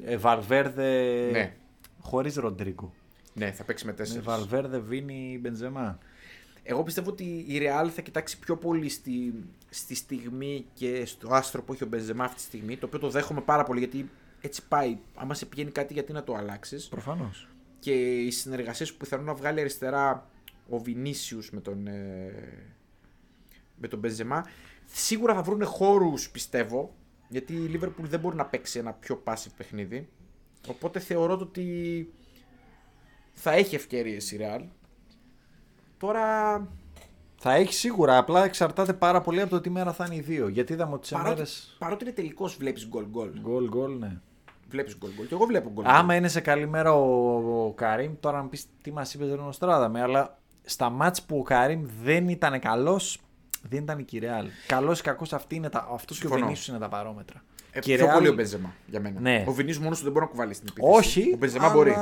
[0.06, 1.54] Ε, Βαλβέρδε Ναι.
[2.02, 2.94] χωρίς Ροντρίγκο.
[3.34, 4.24] Ναι, θα παίξει με Με τέσσερις.
[4.26, 5.98] Βαλβέρδε, Βίνι, Μπεντζεμά.
[6.64, 9.34] Εγώ πιστεύω ότι η Real θα κοιτάξει πιο πολύ στη,
[9.70, 12.78] στη στιγμή και στο άστρο που έχει ο Μπενζεμά αυτή τη στιγμή.
[12.78, 14.10] Το οποίο το δέχομαι πάρα πολύ γιατί
[14.48, 14.98] έτσι πάει.
[15.16, 17.48] Άμα σε πηγαίνει κάτι, γιατί να το αλλάξεις; Προφανώς.
[17.80, 20.30] Και οι συνεργασίες που πιθανόν να βγάλει αριστερά
[20.70, 22.34] ο Βινίσιους με τον, ε,
[23.76, 24.46] με τον Μπενζεμά
[24.86, 26.96] σίγουρα θα βρουν χώρους πιστεύω.
[27.30, 30.10] Γιατί η Liverpool δεν μπορεί να παίξει ένα πιο passive παιχνίδι.
[30.68, 32.10] Οπότε θεωρώ το ότι
[33.34, 34.66] θα έχει ευκαιρίες η Real.
[35.98, 36.68] Τώρα
[37.36, 40.48] Θα έχει σίγουρα, απλά εξαρτάται πάρα πολύ από το τι μέρα θα είναι οι δύο.
[40.48, 41.50] Γιατί είδαμε ότι σε παρότι, μέρε.
[41.78, 43.40] παρότι είναι τελικός, βλέπεις γκολ γκολ.
[43.40, 44.22] Γκολ, γκολ, ναι.
[44.70, 45.28] Βλέπεις γκολ γκολ.
[45.28, 48.66] Και εγώ βλέπω γκολ Άμα είναι σε καλή μέρα ο, ο Καρύμ, τώρα να πεις
[48.82, 53.20] τι μας είπε δεν με, αλλά στα μάτς που ο Καρύμ δεν ήταν καλός,
[53.70, 54.48] δεν ήταν και η Ρεάλ.
[54.68, 56.46] Καλός ή κακός αυτή είναι τα, αυτός και ο Συμφωνώ.
[56.46, 57.44] Βενίσιο είναι τα παρόμετρα.
[57.72, 59.20] Ε, Και η πιο Real- πολύ ο Μπενζεμά για μένα.
[59.20, 59.44] Ναι.
[59.48, 60.98] Ο Βινίσιο μόνος του δεν μπορεί να κουβαλήσει την επίθεση.
[61.20, 61.96] Όχι, Ο Μπενζεμά αλλά, μπορεί.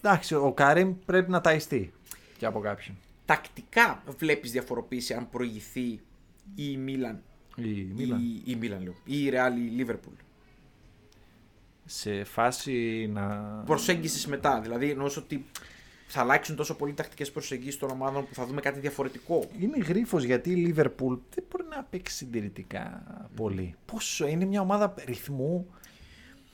[0.00, 1.92] Εντάξει, ο Καρύμ πρέπει να ταϊστεί
[2.38, 2.96] και από κάποιον.
[3.24, 6.00] Τακτικά βλέπεις διαφοροποίηση αν προηγηθεί ή
[6.54, 7.22] η Μίλαν
[7.56, 8.18] Η Μίλαν.
[8.20, 8.94] Η, η Μίλαν λέω.
[9.04, 10.24] Ή η Real ή η Liverpool.
[11.86, 13.26] Σε φάση να.
[13.66, 14.60] Προσέγγισης μετά.
[14.60, 15.44] Δηλαδή εννοώ ότι
[16.06, 19.44] θα αλλάξουν τόσο πολύ τακτικές προσεγγίσεις των ομάδων που θα δούμε κάτι διαφορετικό.
[19.58, 23.02] Είναι γρίφος γιατί η Liverpool δεν μπορεί να παίξει συντηρητικά
[23.36, 23.74] πολύ.
[23.84, 25.66] Πόσο είναι μια ομάδα ρυθμού.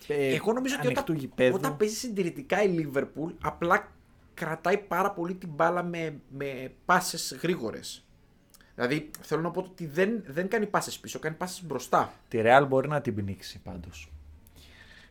[0.06, 1.54] ε, Εγώ νομίζω ότι ανοιχτού όταν, γηπέδου.
[1.54, 3.92] όταν παίζει συντηρητικά η Liverpool, απλά
[4.34, 8.04] κρατάει πάρα πολύ την μπάλα με, με πάσες γρήγορες.
[8.74, 12.12] Δηλαδή θέλω να πω ότι δεν, δεν κάνει πάσες πίσω, κάνει πάσες μπροστά.
[12.28, 14.11] Τη Real μπορεί να την πνίξει πάντως.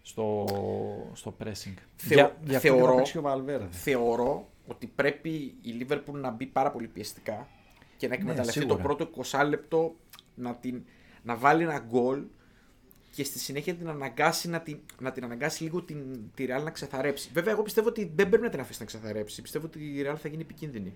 [0.02, 0.46] Στο,
[1.14, 1.74] στο pressing.
[1.96, 5.30] Θεω- Για, για αυτό και θεωρώ- θα παίξει ο Valverde; Θεωρώ ότι πρέπει
[5.62, 7.48] η Liverpool να μπει πάρα πολύ πιεστικά
[7.98, 8.84] και να εκμεταλλευτεί το σίγουρα.
[8.84, 9.96] πρώτο 20 λεπτό
[10.36, 10.84] να, την,
[11.24, 12.24] να βάλει ένα γκολ
[13.12, 15.98] και στη συνέχεια την αναγκάσει να την, να την αναγκάσει λίγο την,
[16.36, 17.30] τη Real να ξεθαρέψει.
[17.34, 19.42] Βέβαια, εγώ πιστεύω ότι δεν πρέπει να την αφήσει να ξεθαρέψει.
[19.42, 20.94] Πιστεύω ότι η Real θα γίνει επικίνδυνη.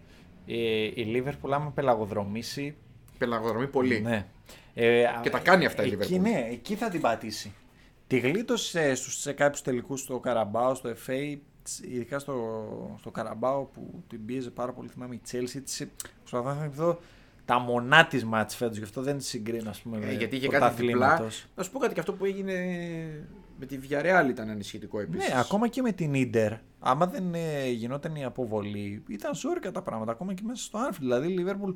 [0.47, 2.75] Ε, η Liverpool άμα πελαγοδρομήσει
[3.17, 3.99] Πελαγοδρομή πολύ.
[4.01, 4.25] Ναι.
[4.73, 6.19] Ε, Και τα κάνει αυτά η εκεί, Liverpool.
[6.21, 7.53] Ναι, εκεί θα την πατήσει.
[8.07, 11.37] Τη γλίτωσε στους, σε κάποιους τελικούς στο Καραμπάο, στο FA,
[11.91, 12.35] ειδικά στο,
[12.99, 15.87] στο Καραμπάο που την πίεζε πάρα πολύ, θυμάμαι η Chelsea, της,
[16.19, 16.99] προσπαθώ να θυμηθώ
[17.45, 20.35] τα μονά της μάτς φέτος, γι' αυτό δεν τη συγκρίνω, ας πούμε, Ε, με γιατί
[20.35, 20.97] είχε κάτι διπλά.
[20.97, 21.45] πρωταθλήματος.
[21.55, 22.53] Να σου πω κάτι και αυτό που έγινε
[23.59, 25.27] με τη Villarreal ήταν ανησυχητικό επίσης.
[25.29, 29.81] Ναι, ακόμα και με την Ίντερ, άμα δεν ε, γινόταν η αποβολή, ήταν ζόρικα τα
[29.81, 30.97] πράγματα, ακόμα και μέσα στο Anfield.
[30.99, 31.73] Δηλαδή η Liverpool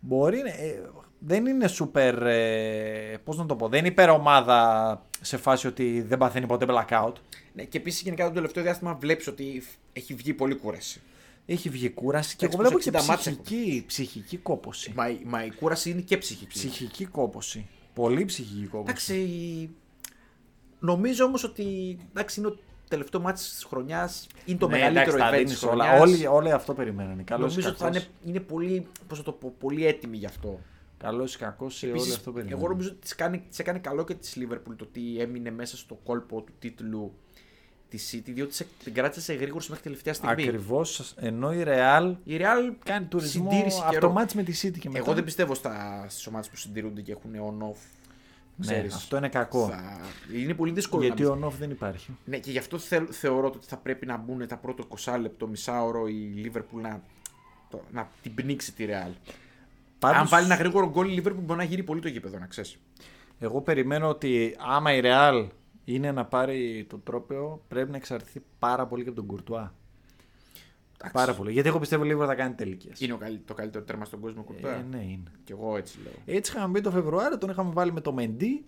[0.00, 0.80] μπορεί, ε,
[1.18, 6.18] δεν είναι super, ε, πώς να το πω, δεν είναι υπερομάδα σε φάση ότι δεν
[6.18, 7.12] παθαίνει ποτέ blackout.
[7.52, 9.62] Ναι, και επίσης γενικά το τελευταίο διάστημα βλέπεις ότι
[9.92, 11.00] έχει βγει πολύ κούραση.
[11.46, 14.92] Έχει βγει κούραση και Εντάξει, εγώ βλέπω πως και 60 μάτς ψυχική, ψυχική κόποση.
[14.96, 16.58] Μα, η- μα η κούραση είναι και ψυχική.
[16.58, 17.66] Ψυχική κόποση.
[17.94, 18.88] Πολύ ψυχική κόποση.
[18.90, 19.70] Εντάξει,
[20.78, 22.58] νομίζω όμως ότι εντάξει, είναι το
[22.88, 24.26] τελευταίο μάτι της χρονιάς.
[24.44, 26.00] Είναι το Ναι, μεγαλύτερο εντάξει, τα event της δίνεις χρονιάς.
[26.00, 26.00] όλα.
[26.00, 27.22] Όλοι, όλοι αυτό περιμένανε.
[27.22, 28.02] Καλώς Νομίζω ή ότι θα κακώς.
[28.02, 30.60] είναι, είναι πολύ, πώς θα το πω, πολύ έτοιμοι γι' αυτό.
[31.06, 32.60] Καλός ή κακός, όλοι Επίσης, αυτό περιμένανε.
[32.62, 35.76] εγώ νομίζω ότι της, κάνει, της έκανε καλό και της Liverpool το ότι έμεινε μέσα
[35.76, 37.14] στο κόλπο του τίτλου
[37.88, 40.32] της City, διότι σε, την κράτησε σε γρήγορση μέχρι τελευταία στιγμή.
[40.32, 44.06] Ακριβώς, ενώ η Real Η Real κάνει τουρισμό συντήρηση από καιρό.
[44.06, 44.98] το μάτς με τη City και μετά.
[45.04, 47.76] Εγώ δεν πιστεύω στα, στις ομάδες που συντηρούνται και έχουν on-off.
[48.56, 49.68] Ναι, Ξέρεις, αυτό είναι κακό.
[49.68, 50.00] θα-
[50.34, 52.16] Είναι πολύ δύσκολο Γιατί να ο off δεν υπάρχει.
[52.24, 55.46] Ναι, και γι' αυτό θε- θεωρώ ότι θα πρέπει να μπουν τα πρώτα 20 λεπτό,
[55.48, 57.02] μισάωρο η Liverpool να,
[57.70, 59.12] το- να την πνίξει τη Real.
[59.98, 62.46] Πάντως, Αν βάλει ένα γρήγορο γκολ η Liverpool μπορεί να γύρει πολύ το γήπεδο, να
[62.46, 62.76] ξέρεις.
[63.38, 65.46] Εγώ περιμένω ότι άμα η Real
[65.84, 69.74] είναι να πάρει το τρόπαιο, πρέπει να εξαρτηθεί πάρα πολύ και από τον Κουρτουά.
[71.12, 71.52] Πάρα πολύ.
[71.52, 73.00] Γιατί εγώ πιστεύω λίγο θα κάνει τελικές.
[73.00, 74.70] Είναι ο καλύ- το καλύτερο τέρμα στον κόσμο κουρτά.
[74.74, 75.30] Ε, ναι, είναι.
[75.44, 76.36] Κι εγώ έτσι λέω.
[76.36, 78.64] Έτσι είχαμε μπει το Φεβρουάριο, τον είχαμε βάλει με το Μεντί.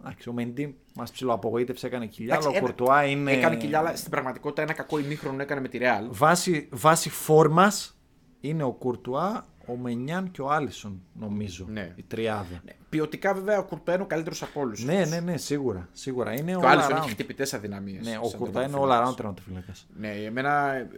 [0.00, 2.34] Εντάξει, ο Μεντί μας ψιλοαπογοήτευσε, έκανε κοιλιά.
[2.34, 3.32] Αλλά ο Εντάξει, ένα- Κουρτουά είναι.
[3.32, 6.06] Έκανε κοιλιά, αλλά στην πραγματικότητα ένα κακό ημίχρονο έκανε με τη Real.
[6.10, 7.98] Βάση, βάση φόρμας
[8.40, 11.66] είναι ο Κουρτουά, ο Μενιάν και ο Άλισον, νομίζω.
[11.68, 11.92] Ναι.
[11.96, 12.60] Η τριάδα.
[12.64, 12.72] Ναι.
[12.88, 14.84] Ποιοτικά βέβαια ο Κουρτά είναι ο καλύτερος από όλους.
[14.84, 15.88] Ναι, ναι, ναι, σίγουρα.
[15.92, 16.32] σίγουρα.
[16.32, 17.00] Είναι Και ο all Άλισον around.
[17.00, 18.00] έχει χτυπητέ αδυναμίε.
[18.02, 19.86] Ναι, ο Κουρτά είναι all around τερματοφύλακας.
[19.98, 20.88] Ναι, εμένα ε,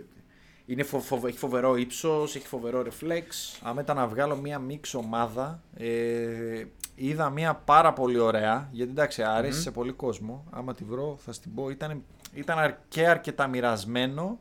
[0.66, 3.58] είναι φο- φο- έχει φοβερό ύψος, έχει φοβερό ρεφλέξ.
[3.62, 6.64] Άμα ήταν να βγάλω μία μίξ ομάδα, ε,
[6.94, 11.32] είδα μία πάρα πολύ ωραία, γιατί εντάξει αρέσει σε πολύ κόσμο, άμα τη βρω θα
[11.32, 12.02] στην πω, ήταν,
[12.34, 14.38] ήταν αρ- και αρκετά μοιρασμένο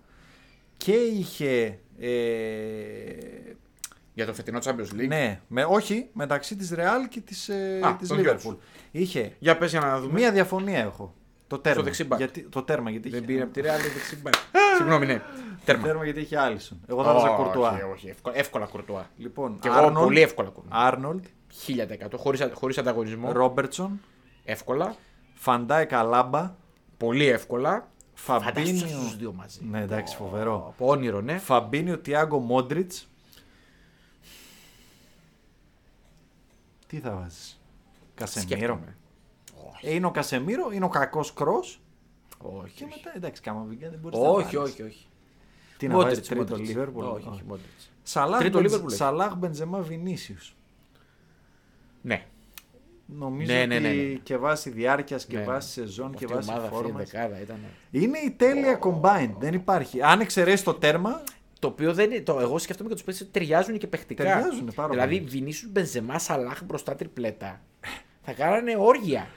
[0.78, 2.08] και είχε, ε,
[4.20, 5.08] Για το φετινό Champions League.
[5.08, 8.38] ναι, με, όχι, μεταξύ της Real και της, ε, Α, της των δυο Liverpool.
[8.42, 8.56] τους.
[8.92, 10.14] Είχε, Για πες για να δούμε.
[10.14, 11.14] μία διαφωνία έχω,
[11.48, 11.84] το τέρμα.
[11.84, 12.18] δεξί μπακ.
[12.20, 14.34] γιατί, το τέρμα, γιατί Δεν είχε, πήρε από τη Real το δεξί μπακ.
[14.78, 15.18] Συγγνώμη, ναι.
[15.18, 15.24] το
[15.66, 15.84] Τέρμα.
[15.84, 16.82] τέρμα γιατί είχε Άλισον.
[16.88, 17.70] Εγώ θα βάζα Κουρτουά.
[17.72, 19.10] Όχι, όχι, εύκολα, εύκολα Κουρτουά.
[19.18, 20.78] Λοιπόν, Και εγώ πολύ εύκολα Κουρτουά.
[20.86, 21.24] Άρνολτ,
[21.68, 23.32] 1000% χωρίς, α- χωρίς ανταγωνισμό.
[23.32, 24.00] Ρόμπερτσον,
[24.44, 24.96] Εύκολα.
[25.34, 26.56] Φαν Ντάικ Αλάμπα,
[26.98, 27.88] Πολύ εύκολα.
[28.14, 28.88] Φαντάσου Φαμπίνιο.
[28.88, 29.60] στους δύο μαζί.
[29.72, 30.66] Ναι, εντάξει, φοβερό.
[30.68, 31.38] Από όνειρο, ναι.
[31.38, 32.92] Φαμπίνιο Τιάγκο Μόντριτς.
[36.90, 37.62] Τι θα βάζεις;
[38.16, 38.58] Κασεμίρο.
[38.58, 38.98] Σκέφτομαι.
[39.82, 41.58] Ε, είναι ο Κασεμίρο, είναι ο κακός κρό.
[42.38, 42.94] Όχι, Και όχι.
[42.96, 44.72] μετά εντάξει, Καμαβιγκά δεν μπορείς να Όχι, βάλεις.
[44.72, 45.08] όχι, όχι.
[45.78, 46.70] Τι να βάζεις Μόντριτς, τρίτο Μόντριτς.
[46.70, 47.92] Λίβερπουλ; Όχι, όχι, Μόντριτς.
[48.04, 48.96] Σαλάχ, Τρίτο Μπενζ- Liverpool έχεις.
[48.98, 50.56] Σαλάχ Μπενζεμά Βινίσιους.
[52.02, 52.26] Ναι.
[53.06, 54.14] Νομίζω Ναι, ναι, ότι ναι, ναι.
[54.14, 55.44] και βάση διάρκειας και Ναι.
[55.44, 56.98] βάση σεζόν και Αυτή η βάση ομάδα, αυτή η φόρμα.
[56.98, 57.58] δεκάδα ήταν.
[57.92, 59.36] Είναι η τέλεια combined.
[59.40, 60.02] Δεν υπάρχει.
[60.02, 61.24] Αν εξαιρέσει το τέρμα,
[61.60, 62.22] Το οποίο δεν είναι.
[62.22, 64.24] Το, εγώ σκέφτομαι και τους παίκτες ότι ταιριάζουν και παιχτικά.
[64.24, 65.30] Ταιριάζουν πάρα δηλαδή, πολύ.
[65.30, 67.62] Βινίσιους Μπενζεμά Σαλάχ μπροστά τριπλέτα.
[68.22, 69.28] θα κάνανε όργια.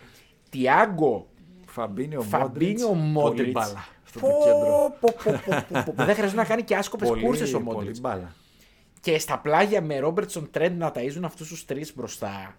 [0.50, 1.26] Τιάγκο,
[1.66, 3.52] Φαμπίνιο Φαμπίνιο Πολύ Μόντριτς.
[3.52, 3.84] μπάλα.
[4.04, 5.94] Στο το κέντρο.
[6.06, 8.00] Δεν χρειάζεται να κάνει και άσκοπες Πολύ, κούρσες ο πολύ Μόντριτς.
[8.00, 8.34] μπάλα.
[9.00, 12.56] Και στα πλάγια με Ρόμπερτσον Τρέντ να ταΐζουν αυτούς τους τρεις μπροστά.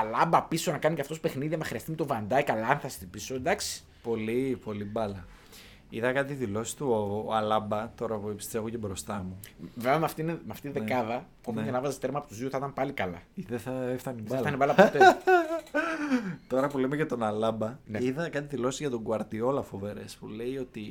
[0.00, 1.56] Αλάμπα πίσω να κάνει και αυτός παιχνίδι.
[1.56, 3.34] Με χρειαστεί με το Βαντάι, καλά αν θα στην πίσω.
[3.34, 3.84] Εντάξει.
[4.02, 5.24] Πολύ, πολύ μπάλα.
[5.90, 9.38] Είδα κάτι δηλώσεις του ο, ο Αλάμπα, τώρα που τις έχω και μπροστά μου.
[9.74, 10.88] Βέβαια με αυτήν, με αυτήν την Ναι.
[10.88, 11.64] δεκάδα, όπου Ναι.
[11.64, 13.22] και να βάζει τέρμα από του δύο θα ήταν πάλι καλά.
[13.34, 14.42] Ή Δεν θα έφτανε η Δεν μπάλα.
[14.42, 14.98] θα είναι μπάλα ποτέ.
[16.48, 17.98] Τώρα που λέμε για τον Αλάμπα, Ναι.
[18.02, 20.82] είδα κάτι δηλώσεις για τον Γκουαρτιόλα φοβερές που λέει ότι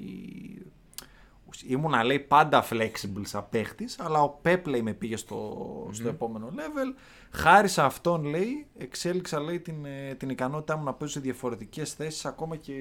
[1.67, 6.49] ήμουνα λέει πάντα flexible σαν παίχτης, αλλά ο Πεπ λέει με πήγε στο, στο επόμενο
[6.55, 6.95] level.
[7.31, 11.93] Χάρη σε αυτόν λέει, εξέλιξα λέει την, ε, την ικανότητά μου να παίζω σε διαφορετικές
[11.93, 12.73] θέσεις ακόμα και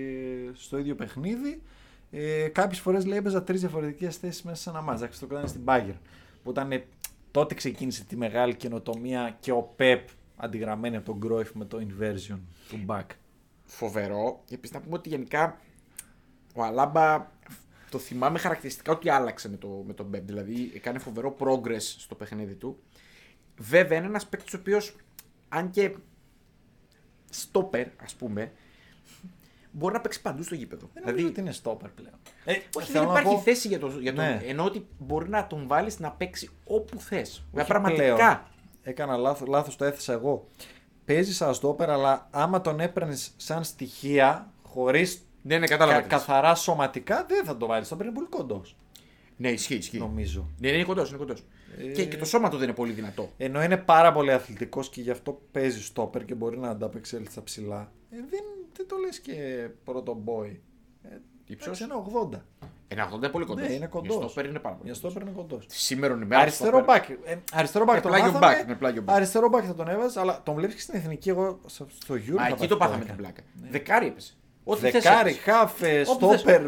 [0.52, 1.62] στο ίδιο παιχνίδι.
[2.16, 5.00] Ε, Κάποιες φορές λέει έπαιζα τρεις διαφορετικές θέσεις μέσα σε ένα μάτζ.
[5.00, 5.98] Εντάξει, το κάνανε στην Bayern.
[6.42, 6.86] Που ήταν ε,
[7.30, 12.38] τότε ξεκίνησε τη μεγάλη καινοτομία και ο Πεπ αντιγραμμένη από τον Κρόιφ με το inversion
[12.68, 13.06] του back.
[13.64, 14.42] Φοβερό.
[14.44, 15.60] Και επίσης να πούμε ότι γενικά
[16.54, 17.30] ο Αλάμπα
[17.90, 20.26] το θυμάμαι χαρακτηριστικά ότι άλλαξε με, το, με τον Μπέμπ.
[20.26, 22.78] Δηλαδή έκανε φοβερό progress στο παιχνίδι του.
[23.58, 24.96] Βέβαια είναι ένας παίκτης ο οποίος,
[25.48, 25.94] αν και
[27.30, 28.52] στόπερ, ας πούμε,
[29.77, 30.91] μπορεί να παίξει παντού στο γήπεδο.
[30.95, 32.14] Δεν νομίζω ότι είναι stopper πλέον.
[32.45, 34.25] Ε, Όχι, θέλω δεν να υπάρχει πω- θέση για, το, για τον.
[34.25, 34.41] Ναι.
[34.47, 37.45] Ενώ ότι μπορεί να τον βάλεις να παίξει όπου θες.
[37.53, 38.14] Όχι Πραγματικά.
[38.14, 38.41] πλέον.
[38.83, 40.47] Έκανα λάθος, λάθος το έθεσα εγώ.
[41.05, 45.97] Παίζεις σαν στόπερ, αλλά άμα τον έπαιρνες σαν στοιχεία, χωρίς Ναι, ναι, κατάλαβα.
[46.03, 46.18] τι θες.
[46.18, 47.89] καθαρά σωματικά, δεν θα το βάλεις.
[47.89, 48.77] Θα είναι πολύ κοντός.
[49.37, 49.99] Ναι, ισχύει, ισχύει.
[49.99, 50.51] Νομίζω.
[50.59, 51.45] Ναι, είναι κοντός, είναι κοντός.
[51.79, 53.31] Ε, Και, και το σώμα του δεν είναι πολύ δυνατό.
[53.37, 57.43] Ενώ είναι πάρα πολύ αθλητικός και γι' αυτό παίζει στόπερ και μπορεί να ανταπεξέλθει στα
[57.43, 57.93] ψηλά.
[58.11, 58.43] Ε, δεν,
[58.77, 60.57] δεν το λες και πρώτο boy;
[61.03, 61.16] Ε,
[61.47, 61.95] Υψός; είναι
[62.33, 62.39] 80.
[62.89, 63.68] Ένα 80 είναι πολύ κοντός.
[63.68, 64.16] Ναι, είναι κοντός.
[64.16, 64.87] Για στόπερ είναι πάρα πολύ.
[64.91, 65.64] Για στόπερ είναι κοντός.
[65.68, 66.41] Σήμερα είναι μέρα.
[66.41, 67.09] Αριστερό μπακ.
[67.09, 68.62] Ε, αριστερό μπακ Με τον πλάγιο μάθαμε.
[68.62, 69.12] back, με πλάγιο back.
[69.12, 71.29] Αριστερό μπακ θα τον έβαζε, αλλά τον βλέπεις και στην εθνική.
[71.29, 72.35] Εγώ στο στο Euro.
[72.35, 73.07] Μα θα εκεί πάω το στο πάθαμε έκα.
[73.12, 73.43] την πλάκα.
[73.70, 74.35] Δεκάρι έπεσε.
[74.64, 75.39] Ό,τι θες Δεκάρι, έπαιζε.
[75.51, 76.41] χάφε, Όπου θες.
[76.41, 76.62] στόπερ.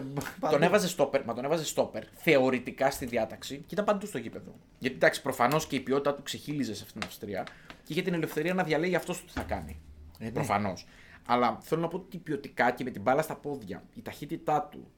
[0.51, 4.55] Τον έβαζε στόπερ, μα τον έβαζε στόπερ θεωρητικά στη διάταξη και ήταν παντού στο γήπεδο.
[4.79, 7.47] Γιατί εντάξει, προφανώς και η ποιότητα του ξεχύλιζε σε αυτήν την Αυστρία
[7.85, 9.81] και είχε την ελευθερία να διαλέγει αυτός τι θα κάνει.
[10.19, 10.31] Ε, ναι.
[10.31, 10.87] Προφανώς.
[11.27, 14.91] Αλλά θέλω να πω ότι ποιοτικά και με την μπάλα στα πόδια, η ταχύτητά του,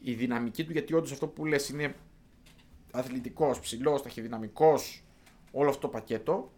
[0.00, 1.94] η δυναμική του, γιατί όντως αυτό που λες είναι
[2.92, 5.04] αθλητικός, ψηλός, ταχυδυναμικός,
[5.52, 6.52] όλο αυτό το πακέτο.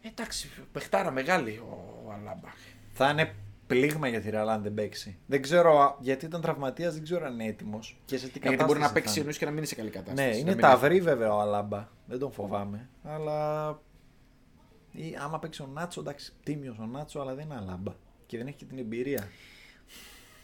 [0.00, 2.48] Εντάξει, παιχτάρα μεγάλη ο, ο Αλάμπα.
[2.92, 3.34] Θα είναι
[3.66, 5.18] πλήγμα για τη Real αν δεν παίξει.
[5.26, 8.00] Δεν ξέρω α, γιατί ήταν τραυματίας, δεν ξέρω αν είναι έτοιμος.
[8.04, 9.18] Και σε τι Γιατί κατάσταση μπορεί να θα παίξει είναι.
[9.18, 10.26] εννοείς και να μην είναι σε καλή κατάσταση.
[10.28, 11.88] Ναι, Να είναι μην ταυρί βέβαια ο Αλάμπα.
[12.06, 12.88] Δεν τον φοβάμαι.
[13.02, 13.68] Αλλά.
[14.92, 17.92] Ή, άμα παίξει ο Νάτσο, εντάξει, τίμιος ο Νάτσο, αλλά δεν είναι Αλάμπα.
[18.26, 19.28] Και δεν έχει και την εμπειρία.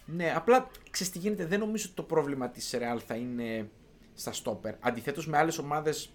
[0.06, 1.46] Ναι, απλά ξέρεις τι γίνεται.
[1.46, 3.70] Δεν νομίζω ότι το πρόβλημα της Real θα είναι
[4.14, 4.74] στα στόπερ.
[4.80, 6.10] Αντιθέτως με άλλες ομάδες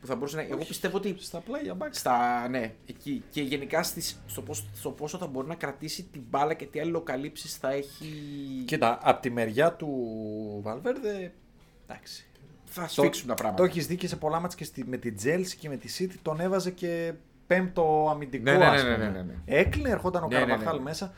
[0.00, 0.42] που θα μπορούσε να.
[0.42, 1.16] Εγώ πιστεύω ότι.
[1.18, 1.94] Στα πλάγια μπακ.
[1.94, 3.22] Στα, ναι, εκεί.
[3.30, 6.80] Και γενικά στις, στο, πόσο, στο πόσο θα μπορεί να κρατήσει την μπάλα και τι
[6.80, 8.06] αλληλοκαλύψεις θα έχει.
[8.66, 9.88] Κοίτα, από τη μεριά του
[10.62, 11.34] Βαλβέρδε.
[11.88, 12.26] Εντάξει.
[12.64, 13.64] θα σφίξουν τα Το πράγματα.
[13.64, 16.14] έχεις δει και σε πολλά μάτια και στη, με την Τσέλσι και με τη City
[16.22, 17.14] τον έβαζε και
[17.46, 18.42] πέμπτο αμυντικό.
[18.44, 19.08] Ναι, ναι, ναι, ας ναι, πούμε.
[19.08, 19.34] ναι, ναι.
[19.44, 20.82] Έκλεινε, ερχόταν ο Ναι, ναι, ναι, Καρβαχάλ ναι.
[20.82, 21.12] μέσα.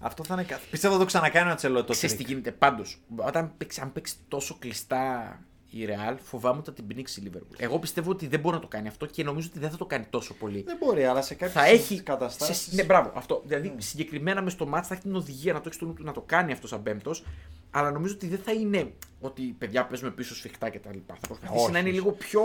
[0.00, 0.42] Αυτό θα είναι.
[0.42, 2.28] κα- Πιστεύω θα το ξανακάνει ο Αντσελότι το Ξέρεις τι τρικ.
[2.28, 2.50] γίνεται.
[2.50, 5.38] Πάντως, όταν παίξει, αν παίξει τόσο κλειστά
[5.80, 7.54] η Real, φοβάμαι ότι θα την πνίξει η Liverpool.
[7.56, 9.86] Εγώ πιστεύω ότι δεν μπορεί να το κάνει αυτό και νομίζω ότι δεν θα το
[9.86, 10.62] κάνει τόσο πολύ.
[10.62, 12.54] Δεν μπορεί, αλλά σε κάποιες θα έχει καταστάσεις.
[12.54, 13.42] Σε, ναι, μπράβο, αυτό.
[13.46, 16.04] Δηλαδή, συγκεκριμένα μες στο ματς θα έχει την οδηγία να το έχει στο νου του
[16.04, 17.24] να το κάνει αυτός σαν πέμπτος.
[17.70, 20.98] Αλλά νομίζω ότι δεν θα είναι ότι παιδιά παίζουμε πίσω σφιχτά κτλ.
[21.06, 21.98] Θα προσπαθήσει Όχι, να είναι όχι.
[21.98, 22.42] λίγο πιο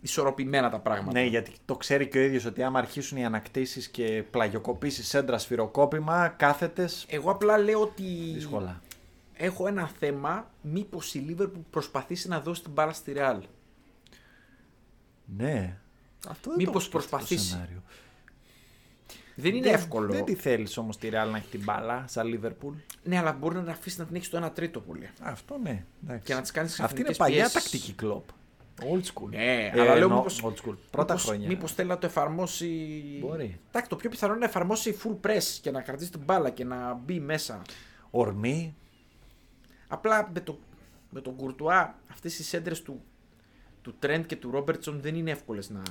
[0.00, 1.20] ισορροπημένα τα πράγματα.
[1.20, 5.38] Ναι, γιατί το ξέρει και ο ίδιος ότι άμα αρχίσουν οι ανακτήσεις και πλαγιοκοπήσεις σέντρα
[5.38, 6.88] σφυροκόπημα, κάθετε.
[7.06, 8.02] Εγώ απλά λέω ότι
[8.34, 8.80] Δύσκολα.
[9.36, 10.50] Έχω ένα θέμα.
[10.62, 13.38] Μήπως η Liverpool προσπαθήσει να δώσει την μπάλα στη Real.
[15.36, 15.76] Ναι.
[16.28, 17.48] Αυτό δεν Μήπως το έχω σκεφτεί το προσπαθήσει.
[17.50, 17.82] σενάριο.
[19.34, 20.12] Δεν είναι Δεν- εύκολο.
[20.12, 22.72] Δεν τη θέλεις όμως τη Real να έχει την μπάλα σαν Liverpool.
[23.02, 25.10] Ναι, αλλά μπορεί να αφήσει να την έχει στο 1 τρίτο πολύ.
[25.22, 25.84] Αυτό ναι.
[26.04, 26.24] εντάξει.
[26.24, 27.52] Και να τις κάνεις Αυτή είναι ξαφνικές παλιά πιέσεις.
[27.70, 28.24] τακτική κλοπ.
[28.80, 29.28] Old school.
[29.30, 30.74] Ναι, Ε, αλλά λέω εννοώ μήπως, Old school.
[30.90, 31.46] Πρώτα μήπως, χρόνια.
[31.48, 32.68] Μήπως θέλει να το εφαρμόσει...
[33.20, 33.60] Μπορεί.
[33.68, 36.64] Εντάξει, το πιο πιθανό είναι να εφαρμόσει full press και να κρατήσει την μπάλα και
[36.64, 37.62] να μπει μέσα.
[38.10, 38.74] Ορμή.
[39.88, 40.58] Απλά με, το,
[41.10, 43.02] με τον Κουρτουά αυτές οι σέντρες του,
[43.82, 45.82] του Trent και του Ρόμπερτσον δεν είναι εύκολες να,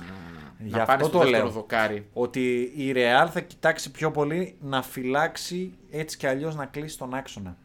[0.58, 1.52] Γι' να πάνε αυτό στο το δεύτερο λέω.
[1.52, 2.08] δοκάρι.
[2.12, 7.14] Ότι η Real θα κοιτάξει πιο πολύ να φυλάξει έτσι κι αλλιώς να κλείσει τον
[7.14, 7.56] άξονα.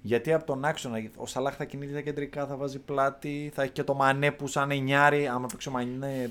[0.00, 3.72] Γιατί από τον άξονα ο Σαλάχ θα κινείται τα κεντρικά, θα βάζει πλάτη, θα έχει
[3.72, 5.26] και το Μανέ που σαν εννιάρι.
[5.26, 6.30] Άμα παίξει ο Μανέ.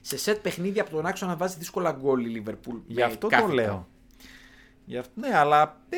[0.00, 2.76] Σε σετ παιχνίδια από τον άξονα να βάζει δύσκολα γκολ η Λίβερπουλ.
[2.86, 3.88] Γι' αυτό το λέω.
[4.84, 5.96] Γι' αυτό, ναι, αλλά ε,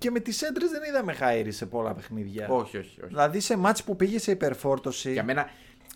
[0.00, 2.48] και με τις έντρες δεν είδαμε χάιρι σε πολλά παιχνίδια.
[2.48, 3.06] Όχι, όχι, όχι.
[3.06, 5.12] Δηλαδή σε μάτς που πήγε σε υπερφόρτωση.
[5.12, 5.50] Για μένα,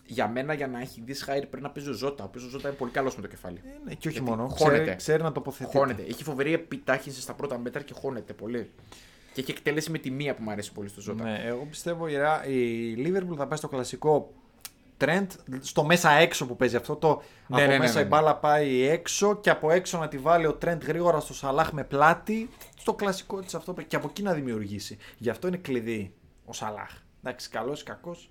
[0.06, 2.22] για μένα, για να έχει δεις Χάιρ πρέπει να παίζει ο Ζώτα.
[2.24, 3.60] Ο οποίος ο Ζώτα είναι πολύ καλός με το κεφάλι.
[3.64, 4.48] Ε, ναι, και όχι Γιατί μόνο.
[4.48, 4.78] χώνεται.
[4.82, 5.76] Ξέρει, ξέρει να τοποθετεί.
[5.76, 6.02] Χώνεται.
[6.08, 8.70] Έχει φοβερή επιτάχυνση στα πρώτα μέτρα και χώνεται πολύ.
[9.32, 11.24] Και έχει εκτέλεση με τη μία που μου αρέσει πολύ στο Ζώτα.
[11.24, 14.32] Ναι, εγώ πιστεύω η, Ρα- η Liverpool θα πάει στο κλασικό
[15.00, 15.26] trend
[15.60, 17.08] στο μέσα έξω που παίζει αυτό το
[17.46, 18.08] Ναι, από ναι, ναι, μέσα ναι, η ναι.
[18.08, 21.84] μπάλα πάει έξω και από έξω να τη βάλει ο trend γρήγορα στο Σαλάχ με
[21.84, 26.14] πλάτη στο κλασικό της αυτό και από εκεί να δημιουργήσει γι' αυτό είναι κλειδί
[26.44, 26.90] ο Σαλάχ.
[27.22, 28.30] Εντάξει, καλός ή κακός.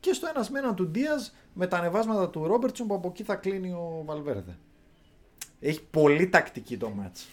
[0.00, 3.22] Και στο ένας με έναν του Ντία με τα ανεβάσματα του Ρόμπερτσον που από εκεί
[3.22, 4.58] θα κλείνει ο Βαλβέρδε.
[5.60, 7.26] Έχει πολύ τακτική το μάτς.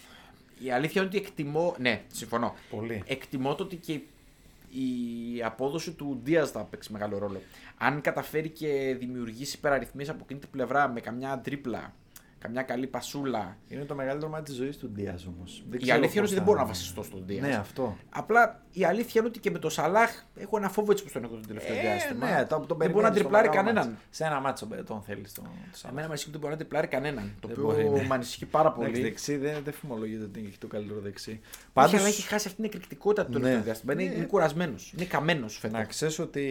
[0.58, 1.74] Η αλήθεια είναι ότι εκτιμώ.
[1.78, 2.54] Ναι, συμφωνώ.
[2.70, 3.02] Πολύ.
[3.06, 4.00] Εκτιμώ το ότι και
[4.70, 7.40] η απόδοση του Ντία θα παίξει μεγάλο ρόλο.
[7.76, 11.94] Αν καταφέρει και δημιουργήσει υπεραριθμίες από εκείνη την πλευρά με καμιά τρίπλα,
[12.40, 13.56] καμιά καλή πασούλα.
[13.68, 15.64] Είναι το μεγαλύτερο μάτι της ζωής του Ντίας όμως.
[15.78, 17.46] Η αλήθεια είναι ότι δεν μπορώ να βασιστώ στον Ντίας.
[17.46, 17.96] Ναι, αυτό.
[18.10, 21.24] Απλά η αλήθεια είναι ότι και με το Σαλάχ έχω ένα φόβο έτσι που τον
[21.24, 22.30] έχω το τελευταίο Ε, διάστημα.
[22.30, 23.88] ναι, το, τον δεν μπορεί να περιμένεις στο τριπλάρει μεγάλο κανέναν.
[23.88, 24.02] μάτς.
[24.10, 26.86] Σε ένα μάτσο τον θέλεις τον τον Εμένα με ανησυχεί ότι δεν μπορεί να τριπλάρει
[26.86, 27.36] κανέναν.
[27.40, 28.06] Το Δεν οποίο μπορεί, ναι.
[28.08, 29.02] με ανησυχεί πάρα Εντάξει, πολύ.
[29.02, 31.30] δεξί δεν, δεν φημολογείται ότι έχει το καλύτερο δεξί.
[31.30, 31.40] Όχι,
[31.72, 33.38] Πάντως, αλλά έχει χάσει αυτή την εκρηκτικότητα του Ναι.
[33.38, 33.92] τελευταίου διάστημα.
[33.92, 34.14] Είναι, Ναι.
[34.14, 34.92] είναι κουρασμένος.
[34.96, 35.78] Είναι καμένος φέτος.
[35.78, 36.46] να ξέρεις ότι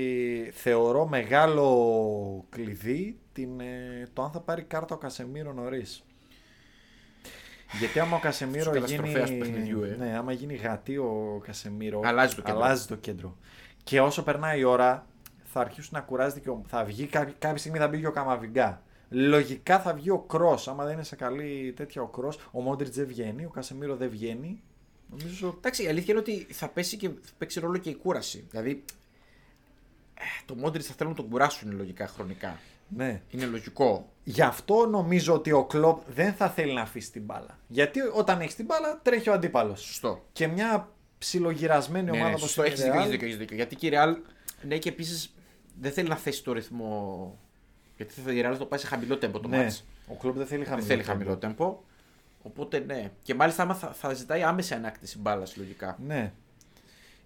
[0.54, 6.03] θεωρώ μεγάλο κλειδί την, ε, το αν θα πάρει κάρτα ο Κασεμίρο νωρίς.
[7.80, 9.39] Γιατί άμα ο Κασεμίρο Στους καταστροφέας γίνει.
[9.39, 9.95] του παιχνιδιού, ε.
[9.97, 12.01] Ναι, άμα γίνει γατή ο Κασεμίρο.
[12.03, 12.61] Αλλάζει το κέντρο.
[12.61, 13.38] αλλάζει το κέντρο.
[13.84, 15.07] Και όσο περνάει η ώρα,
[15.43, 16.63] θα αρχίσουν να κουράζεται και ο...
[16.67, 18.82] θα βγει κάποια, κάποια στιγμή θα μπει και ο Καμαβιγκά.
[19.09, 20.67] Λογικά θα βγει ο Κρός.
[20.67, 24.09] Άμα δεν είναι σε καλή τέτοια ο Κρός, ο Μόντριτς δεν βγαίνει, ο Κασεμίρο δεν
[24.09, 24.61] βγαίνει.
[25.09, 25.53] Νομίζω.
[25.57, 28.47] Εντάξει, η αλήθεια είναι ότι θα, πέσει και, θα παίξει ρόλο και η κούραση.
[28.49, 28.84] Δηλαδή,
[30.13, 32.59] ε, το Μόντριτς θα θέλουν να τον κουράσουν λογικά χρονικά.
[32.96, 33.22] Ναι.
[33.30, 34.10] Είναι λογικό.
[34.24, 37.60] Γι' αυτό νομίζω ότι ο Κλοπ δεν θα θέλει να αφήσει την μπάλα.
[37.68, 39.82] Γιατί όταν έχεις την μπάλα τρέχει ο αντίπαλος.
[39.82, 40.26] Σωστό.
[40.34, 43.28] Και μια ψιλογυρασμένη Ναι, ομάδα ναι, όπως σωστό, είναι η έχεις δίκιο, Real, έχεις δίκιο,
[43.28, 43.56] έχεις δίκιο.
[43.56, 44.16] Γιατί και η Real,
[44.68, 45.34] ναι, και επίσης
[45.80, 47.38] δεν θέλει να θέσει το ρυθμό.
[47.98, 49.86] Γιατί θα- η Real θα το πάει σε χαμηλό τέμπο το ναι, ματς.
[50.08, 50.88] ο Κλοπ δεν θέλει Δεν χαμηλό.
[50.88, 51.12] θέλει τέμπο.
[51.12, 51.80] χαμηλό τέμπο.
[52.42, 53.12] Οπότε ναι.
[53.24, 55.98] Και μάλιστα άμα θα, θα ζητάει άμεσα ανάκτηση μπάλας λογικά.
[56.06, 56.32] Ναι.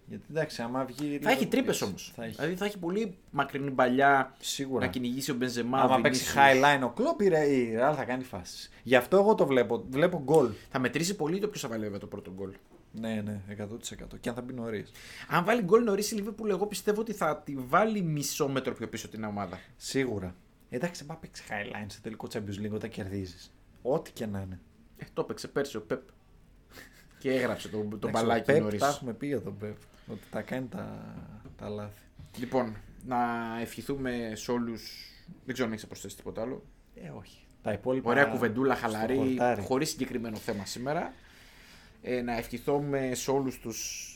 [0.07, 1.19] Γιατί εντάξει, άμα βγει.
[1.21, 2.11] Θα έχει τρύπες όμως.
[2.15, 2.35] Θα έχει.
[2.35, 4.85] Δηλαδή θα έχει πολύ μακρινή μπαλιά Σίγουρα.
[4.85, 5.79] να κυνηγήσει ο Μπενζεμά.
[5.81, 6.37] Άμα ο παίξει Vinicius.
[6.37, 8.69] high line ο Κλοπ, η Re- η Real θα κάνει φάσεις.
[8.83, 9.85] Γι' αυτό εγώ το βλέπω.
[9.89, 10.49] Βλέπω γκολ.
[10.71, 12.51] Θα μετρήσει πολύ το ποιος θα βάλει βέβαια το πρώτο γκολ.
[12.91, 14.19] Ναι, ναι, 100%.
[14.19, 14.91] Και αν θα μπει νωρίς.
[15.29, 18.87] Αν βάλει γκολ νωρίς η Liverpool, εγώ πιστεύω ότι θα τη βάλει μισό μέτρο πιο
[18.87, 19.59] πίσω την ομάδα.
[19.77, 20.35] Σίγουρα.
[20.69, 23.51] Εντάξει, άμα παίξει high line σε τελικό Champions League όταν κερδίζεις.
[23.81, 24.59] Ό,τι και να είναι.
[24.97, 26.01] Ε, το έπαιξε πέρσι ο Πεπ.
[27.19, 28.79] και έγραψε το, το Εντάξει, μπαλάκι ο Pep, νωρίς.
[28.79, 29.77] Τα έχουμε πει για τον Πεπ.
[30.07, 31.15] Ότι τα κάνει τα,
[31.57, 32.01] τα λάθη.
[32.37, 32.75] Λοιπόν,
[33.05, 33.17] να
[33.61, 35.07] ευχηθούμε σε όλους.
[35.45, 36.63] Δεν ξέρω αν έχεις προσθέσει τίποτα άλλο.
[36.95, 37.45] Ε, όχι.
[37.61, 38.09] Τα υπόλοιπα.
[38.09, 39.61] Ωραία κουβεντούλα, στο χαλαρή, χορτάρι.
[39.61, 41.13] χωρίς συγκεκριμένο θέμα σήμερα.
[42.01, 44.07] Ε, να ευχηθούμε σε όλους τους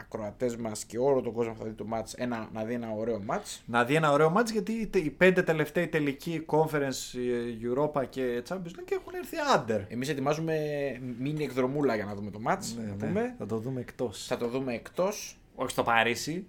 [0.00, 2.88] ακροατές μας και όλο τον κόσμο που θα δει το match ένα, να δει ένα
[2.96, 3.60] ωραίο match.
[3.66, 8.02] Να δει ένα ωραίο μάτς γιατί οι τε- οι πέντε τελευταίοι τελικοί Conference, ε, Europa
[8.10, 9.80] και Champions League έχουν έρθει άντερ.
[9.88, 10.56] Εμείς ετοιμάζουμε
[11.18, 12.74] μίνι εκδρομούλα για να δούμε το match.
[12.78, 13.34] Ναι, να πούμε.
[13.38, 14.26] Θα το δούμε εκτός.
[14.26, 15.38] Θα το δούμε εκτός.
[15.54, 16.46] Όχι στο Παρίσι.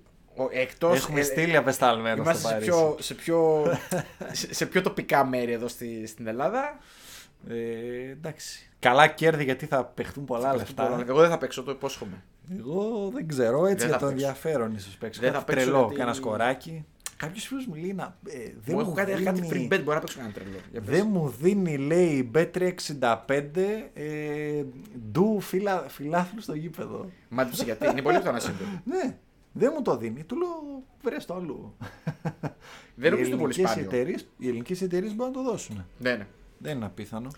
[0.51, 2.69] Εκτός, Έχουμε ε, στείλει απεσταλμένο στο Είμαστε σε Παρίσι.
[2.69, 3.63] πιο, σε, πιο,
[4.31, 6.77] σε, σε πιο τοπικά μέρη εδώ στη, στην Ελλάδα.
[7.47, 8.69] Ε, εντάξει.
[8.79, 11.03] Καλά κέρδη γιατί θα παιχτούν πολλά λεφτά.
[11.07, 12.23] Εγώ δεν θα παίξω, το υπόσχομαι.
[12.59, 14.27] Εγώ δεν ξέρω, έτσι Δεν για θα το παίξω.
[14.27, 15.21] ενδιαφέρον ίσως παίξω.
[15.21, 16.85] Δεν Κάτι θα παίξω τρελό, γιατί- κανένα σκοράκι.
[17.17, 18.17] Κάποιος φίλος μου λέει να.
[18.27, 20.57] Ε, δεν Μου μου έχω κάτι, κάτι δίνει- free bet, μπορεί να παίξω κανένα τρελό.
[20.71, 20.97] Για πες.
[20.97, 24.63] Δεν μου δίνει, λέει, Bet365 ε,
[25.11, 27.09] ντου φιλα, φιλάθλους στο γήπεδο.
[27.29, 27.87] Μάντεψε γιατί.
[27.89, 28.63] Είναι πολύ πιθανό να συμβεί.
[28.85, 29.17] Ναι,
[29.51, 30.23] δεν μου το δίνει.
[30.23, 31.75] Του λέω, βρε το αλλού.
[32.95, 33.89] Δεν Οι νομίζω το πολύ ελληνικές σπάνιο.
[33.89, 35.85] εταιρείες- Οι ελληνικές εταιρείες μπορούν να το δώσουν.
[35.99, 36.27] Ναι, ναι.
[36.61, 37.29] Δεν είναι απίθανο.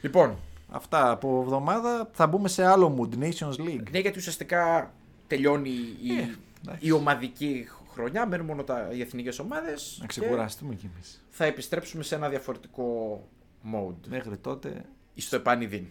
[0.00, 0.36] Λοιπόν,
[0.72, 3.90] Αυτά από εβδομάδα θα μπούμε σε άλλο mood, Nations League.
[3.90, 4.92] ναι, γιατί ουσιαστικά
[5.26, 5.70] τελειώνει
[6.02, 6.86] η, Ε, εντάξει.
[6.86, 8.26] η ομαδική χρονιά.
[8.26, 9.98] Μένουν μόνο τα, οι εθνικές ομάδες.
[10.00, 11.24] Να ξεκουραστούμε κι εμείς.
[11.30, 13.20] Θα επιστρέψουμε σε ένα διαφορετικό
[13.74, 14.08] mode.
[14.08, 14.84] Μέχρι τότε
[15.16, 15.86] Στο επανειδήν.